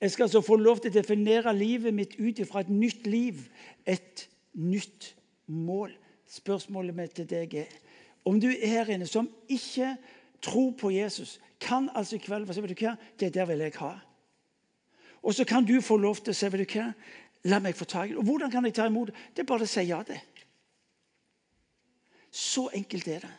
Jeg 0.00 0.10
skal 0.10 0.28
altså 0.28 0.40
få 0.40 0.56
lov 0.56 0.78
til 0.80 0.92
å 0.92 0.98
definere 1.00 1.56
livet 1.56 1.94
mitt 1.94 2.14
ut 2.20 2.38
ifra 2.38 2.60
et 2.60 2.70
nytt 2.72 3.06
liv, 3.06 3.42
et 3.86 4.28
nytt 4.54 5.14
mål. 5.46 5.90
Spørsmålet 6.30 6.94
mitt 6.94 7.16
til 7.18 7.26
deg 7.26 7.54
er 7.64 7.78
om 8.24 8.40
du 8.40 8.50
er 8.50 8.66
her 8.68 8.90
inne 8.92 9.06
som 9.08 9.28
ikke 9.48 9.94
tror 10.44 10.72
på 10.78 10.90
Jesus, 10.92 11.38
kan 11.60 11.88
altså 11.94 12.16
i 12.16 12.22
kveld 12.22 12.48
si, 12.52 12.62
vet 12.62 12.72
du 12.72 12.84
hva, 12.84 12.94
det 13.20 13.32
der 13.34 13.48
vil 13.48 13.64
jeg 13.64 13.76
ha. 13.80 13.94
Og 15.22 15.34
så 15.36 15.44
kan 15.44 15.64
du 15.64 15.80
få 15.84 15.96
lov 16.00 16.20
til 16.20 16.32
å 16.32 16.36
si 16.36 16.48
vet 16.52 16.64
du 16.64 16.76
hva, 16.76 16.86
la 17.48 17.60
meg 17.60 17.76
få 17.76 17.88
tak 17.88 18.10
i 18.10 18.14
det. 18.14 18.20
Og 18.20 18.28
hvordan 18.28 18.52
kan 18.52 18.64
jeg 18.68 18.76
ta 18.76 18.86
imot 18.88 19.10
det? 19.10 19.16
Det 19.34 19.44
er 19.44 19.48
bare 19.48 19.68
å 19.68 19.72
si 19.72 19.84
ja 19.88 20.02
det. 20.06 20.20
Så 22.30 22.68
enkelt 22.76 23.08
er 23.08 23.24
det. 23.26 23.32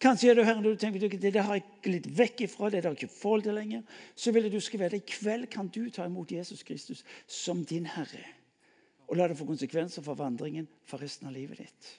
Kanskje 0.00 0.30
er 0.30 0.36
du 0.36 0.44
her 0.44 0.58
og 0.58 0.64
du 0.66 0.76
tenker 0.78 1.06
at 1.06 1.20
det 1.22 1.42
har 1.42 1.56
jeg 1.56 1.64
glidd 1.82 2.08
vekk 2.18 2.44
ifra. 2.44 2.70
det 2.70 2.82
har 2.82 2.92
jeg 2.92 3.04
ikke 3.04 3.20
forhold 3.20 3.42
til 3.46 3.54
lenger. 3.54 3.82
Så 4.14 4.32
vil 4.32 4.52
du 4.52 4.60
skal 4.60 4.84
vite, 4.84 5.00
I 5.00 5.08
kveld 5.08 5.46
kan 5.50 5.68
du 5.68 5.88
ta 5.90 6.04
imot 6.04 6.32
Jesus 6.32 6.62
Kristus 6.62 7.04
som 7.26 7.64
din 7.64 7.86
Herre 7.86 8.24
og 9.08 9.16
la 9.16 9.28
det 9.28 9.36
få 9.38 9.46
konsekvenser 9.48 10.04
for 10.04 10.18
vandringen 10.18 10.66
for 10.88 11.02
resten 11.02 11.28
av 11.28 11.36
livet 11.36 11.60
ditt. 11.60 11.90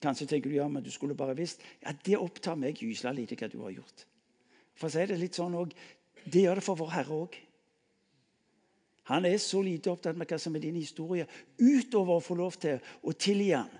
Kanskje 0.00 0.26
tenker 0.26 0.50
du 0.50 0.56
ja, 0.56 0.68
men 0.68 0.82
du 0.82 0.90
skulle 0.90 1.16
bare 1.16 1.36
visst. 1.36 1.62
Ja, 1.80 1.92
Det 1.92 2.16
opptar 2.16 2.56
meg 2.56 2.80
gysla 2.80 3.12
lite 3.12 3.36
hva 3.36 3.48
du 3.52 3.58
har 3.60 3.74
gjort. 3.76 4.06
For 4.74 4.88
å 4.88 4.92
si 4.92 5.06
det 5.06 5.18
litt 5.20 5.36
sånn 5.36 5.54
også, 5.54 5.76
Det 6.20 6.42
gjør 6.42 6.58
det 6.60 6.64
for 6.64 6.76
vår 6.76 6.90
Herre 6.92 7.16
òg. 7.16 7.36
Han 9.08 9.24
er 9.24 9.38
så 9.38 9.62
lite 9.64 9.90
opptatt 9.90 10.16
med 10.16 10.28
hva 10.28 10.38
som 10.38 10.54
er 10.54 10.60
din 10.60 10.76
historie, 10.76 11.26
utover 11.58 12.18
å 12.18 12.22
få 12.22 12.34
lov 12.36 12.58
til 12.60 12.76
å 13.02 13.12
tilgi 13.12 13.54
han, 13.56 13.70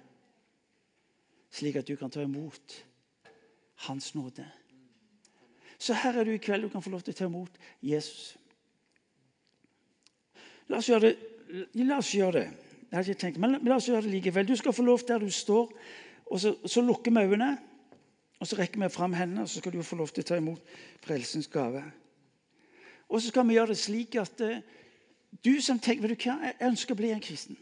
slik 1.52 1.76
at 1.76 1.86
du 1.86 1.96
kan 1.96 2.10
ta 2.10 2.22
imot 2.22 2.84
Hans 3.86 4.14
nåde. 4.14 4.44
Så 5.78 5.94
her 5.96 6.18
er 6.20 6.24
du 6.24 6.34
i 6.34 6.40
kveld. 6.42 6.66
Du 6.66 6.68
kan 6.68 6.82
få 6.82 6.90
lov 6.92 7.00
til 7.00 7.14
å 7.14 7.16
ta 7.16 7.24
imot 7.24 7.54
Jesus. 7.80 8.36
La 10.68 10.78
oss 10.78 10.88
gjøre 10.90 11.08
det 11.08 11.39
La 11.80 11.98
oss 11.98 12.12
gjøre 12.14 12.38
det. 12.38 12.46
Jeg 12.90 12.98
hadde 12.98 13.14
ikke 13.14 13.22
tenkt, 13.22 13.40
men 13.42 13.58
la 13.66 13.76
oss 13.76 13.88
gjøre 13.88 14.02
det 14.06 14.12
likevel. 14.16 14.48
Du 14.48 14.56
skal 14.58 14.74
få 14.74 14.84
lov 14.86 15.02
der 15.06 15.22
du 15.22 15.30
står, 15.30 15.70
og 16.26 16.40
så, 16.42 16.54
så 16.66 16.82
lukker 16.82 17.14
vi 17.14 17.26
øynene. 17.26 17.56
Og 18.40 18.48
så 18.48 18.56
rekker 18.56 18.80
vi 18.80 18.88
fram 18.88 19.12
hendene, 19.12 19.42
og 19.44 19.48
så 19.48 19.60
skal 19.60 19.72
du 19.72 19.82
få 19.84 19.98
lov 20.00 20.08
til 20.08 20.24
å 20.24 20.28
ta 20.30 20.38
imot 20.40 20.76
frelsens 21.04 21.48
gave. 21.52 21.82
Og 23.10 23.20
så 23.20 23.28
skal 23.28 23.46
vi 23.48 23.58
gjøre 23.58 23.74
det 23.74 23.78
slik 23.78 24.16
at 24.16 24.40
uh, 24.40 24.62
du 25.44 25.60
som 25.62 25.78
tenker 25.78 26.06
vet 26.06 26.16
du 26.16 26.24
hva, 26.24 26.38
jeg 26.48 26.70
ønsker 26.70 26.96
å 26.96 27.00
bli 27.00 27.10
en 27.12 27.22
kristen. 27.22 27.58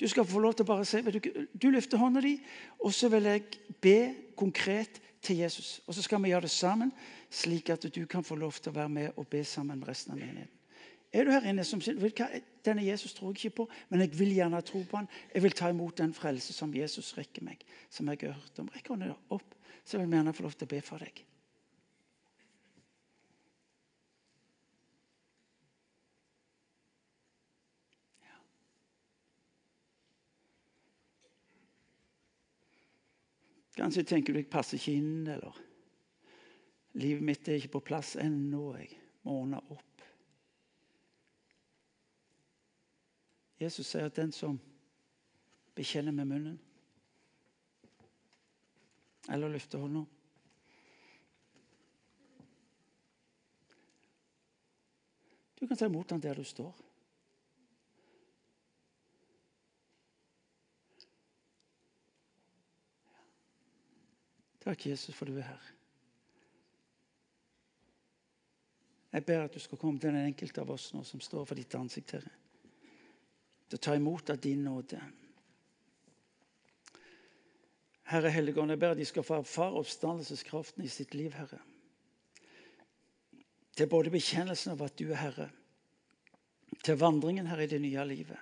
Du 0.00 0.06
skal 0.10 0.26
få 0.26 0.40
lov 0.42 0.54
til 0.54 0.66
å 0.66 0.70
bare 0.72 0.86
si 0.86 1.00
Du 1.02 1.20
du 1.52 1.68
løfter 1.70 1.98
hånda 1.98 2.22
di, 2.22 2.36
og 2.78 2.94
så 2.94 3.08
vil 3.08 3.28
jeg 3.30 3.44
be 3.82 3.98
konkret 4.36 5.00
til 5.22 5.42
Jesus. 5.42 5.80
Og 5.86 5.94
så 5.94 6.02
skal 6.02 6.22
vi 6.22 6.30
gjøre 6.30 6.46
det 6.46 6.54
sammen, 6.54 6.92
slik 7.30 7.70
at 7.70 7.86
du 7.94 8.06
kan 8.06 8.24
få 8.24 8.36
lov 8.38 8.58
til 8.60 8.70
å 8.70 8.78
være 8.78 8.88
med 8.88 9.10
og 9.16 9.28
be 9.28 9.44
sammen 9.44 9.78
med 9.78 9.88
resten 9.88 10.12
av 10.12 10.18
menigheten. 10.18 10.63
Er 11.14 11.22
du 11.22 11.30
her 11.30 11.44
inne 11.46 11.62
som 11.62 11.78
sier 11.78 11.94
denne 12.66 12.82
Jesus 12.82 13.12
tror 13.14 13.30
jeg 13.30 13.44
ikke 13.44 13.58
på, 13.60 13.68
men 13.90 14.02
jeg 14.02 14.16
vil 14.18 14.32
gjerne 14.34 14.58
tro 14.66 14.80
på 14.88 14.98
han. 14.98 15.06
Jeg 15.30 15.44
vil 15.44 15.54
ta 15.54 15.68
imot 15.70 16.00
den 16.00 16.14
frelse 16.16 16.52
som 16.56 16.74
Jesus 16.74 17.12
rekker 17.14 17.44
meg, 17.46 17.62
som 17.92 18.10
jeg 18.10 18.24
har 18.24 18.34
hørt 18.34 18.58
om. 18.58 18.70
Rekk 18.74 18.90
hånda 18.90 19.12
opp, 19.36 19.54
så 19.86 20.00
vil 20.00 20.10
vi 20.10 20.18
gjerne 20.18 20.34
få 20.34 20.46
lov 20.48 20.56
til 20.58 20.66
å 20.66 20.72
be 20.72 20.80
for 20.82 21.04
deg. 21.06 21.22
Ja. 28.26 28.42
Kanskje 33.78 34.08
tenker 34.16 34.34
du 34.34 34.42
jeg 34.42 34.50
passer 34.50 34.82
ikke 34.82 34.98
inn, 34.98 35.16
eller 35.38 35.62
livet 36.98 37.22
mitt 37.22 37.46
er 37.46 37.62
ikke 37.62 37.76
på 37.78 37.86
plass 37.92 38.16
ennå. 38.18 38.72
Jeg 38.82 38.96
må 39.22 39.44
ordne 39.44 39.62
opp. 39.68 39.93
Jesus 43.64 43.88
sier 43.88 44.08
at 44.08 44.16
den 44.16 44.32
som 44.32 44.58
bekjenner 45.74 46.12
med 46.12 46.28
munnen 46.28 46.60
eller 49.32 49.48
løfter 49.48 49.80
hånda 49.80 50.04
Du 55.64 55.68
kan 55.68 55.76
ta 55.80 55.86
imot 55.86 56.10
han 56.10 56.20
der 56.20 56.36
du 56.36 56.44
står. 56.44 56.74
Takk, 64.60 64.86
Jesus, 64.86 65.14
for 65.16 65.24
du 65.24 65.38
er 65.38 65.48
her. 65.48 65.72
Jeg 69.12 69.24
ber 69.24 69.46
at 69.46 69.54
du 69.54 69.60
skal 69.60 69.78
komme 69.78 70.00
til 70.00 70.12
den 70.12 70.26
enkelte 70.26 70.60
av 70.60 70.76
oss 70.76 70.90
nå 70.92 71.00
som 71.08 71.24
står 71.24 71.48
for 71.48 71.56
ditt 71.56 71.80
ansikt, 71.80 72.18
Herre. 72.18 72.43
Til 73.68 73.78
å 73.78 73.84
ta 73.86 73.94
imot 73.96 74.30
av 74.30 74.40
din 74.42 74.64
nåde. 74.66 75.00
Herre 78.12 78.30
Helligånd, 78.30 78.74
jeg 78.74 78.80
ber 78.82 78.96
de 78.98 79.06
skal 79.08 79.24
få 79.24 79.38
erfare 79.40 79.80
oppstandelseskraften 79.80 80.84
i 80.84 80.90
sitt 80.92 81.14
liv, 81.16 81.32
Herre. 81.32 81.60
Til 83.74 83.88
både 83.90 84.12
bekjennelsen 84.12 84.74
av 84.74 84.84
at 84.84 84.98
du 85.00 85.08
er 85.08 85.22
Herre, 85.22 85.48
til 86.84 86.98
vandringen 87.00 87.48
her 87.48 87.62
i 87.64 87.70
det 87.70 87.80
nye 87.80 88.04
livet, 88.06 88.38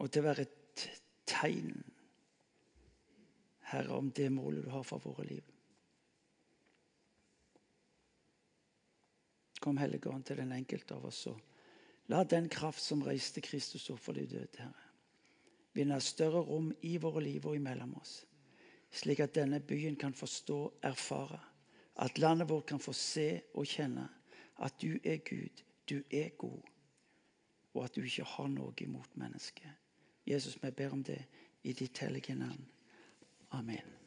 og 0.00 0.08
til 0.08 0.24
å 0.24 0.28
være 0.30 0.46
et 0.46 0.86
tegn, 1.28 1.76
Herre, 3.70 4.00
om 4.00 4.08
det 4.16 4.30
målet 4.32 4.64
du 4.64 4.72
har 4.72 4.86
for 4.86 5.04
våre 5.04 5.28
liv. 5.28 5.44
Kom, 9.60 9.76
Helligånd, 9.76 10.24
til 10.24 10.40
den 10.40 10.56
enkelte 10.56 10.96
av 10.96 11.04
oss. 11.12 11.26
og 11.28 11.49
La 12.10 12.24
den 12.24 12.48
kraft 12.50 12.82
som 12.82 13.04
reiste 13.06 13.42
Kristus 13.44 13.86
opp 13.92 14.00
for 14.02 14.18
de 14.18 14.26
døde, 14.26 14.58
Herre, 14.58 14.86
vinne 15.76 16.00
større 16.02 16.42
rom 16.42 16.72
i 16.82 16.96
våre 16.98 17.22
liv 17.22 17.46
og 17.46 17.54
imellom 17.54 17.92
oss, 18.00 18.24
slik 18.90 19.22
at 19.22 19.36
denne 19.36 19.60
byen 19.62 19.94
kan 19.96 20.16
forstå, 20.16 20.58
erfare, 20.82 21.38
at 22.02 22.18
landet 22.18 22.48
vårt 22.50 22.66
kan 22.72 22.82
få 22.82 22.94
se 22.96 23.28
og 23.54 23.68
kjenne 23.68 24.08
at 24.60 24.74
du 24.82 24.98
er 25.04 25.22
Gud, 25.22 25.62
du 25.86 26.02
er 26.10 26.34
god, 26.38 26.66
og 27.74 27.84
at 27.84 27.94
du 27.94 28.02
ikke 28.02 28.26
har 28.26 28.50
noe 28.50 28.74
imot 28.82 29.14
mennesket. 29.20 29.70
Jesus, 30.26 30.58
vi 30.62 30.70
ber 30.70 30.92
om 30.92 31.06
det 31.06 31.22
i 31.62 31.72
ditt 31.72 31.98
hellige 32.02 32.34
navn. 32.34 32.66
Amen. 33.56 33.99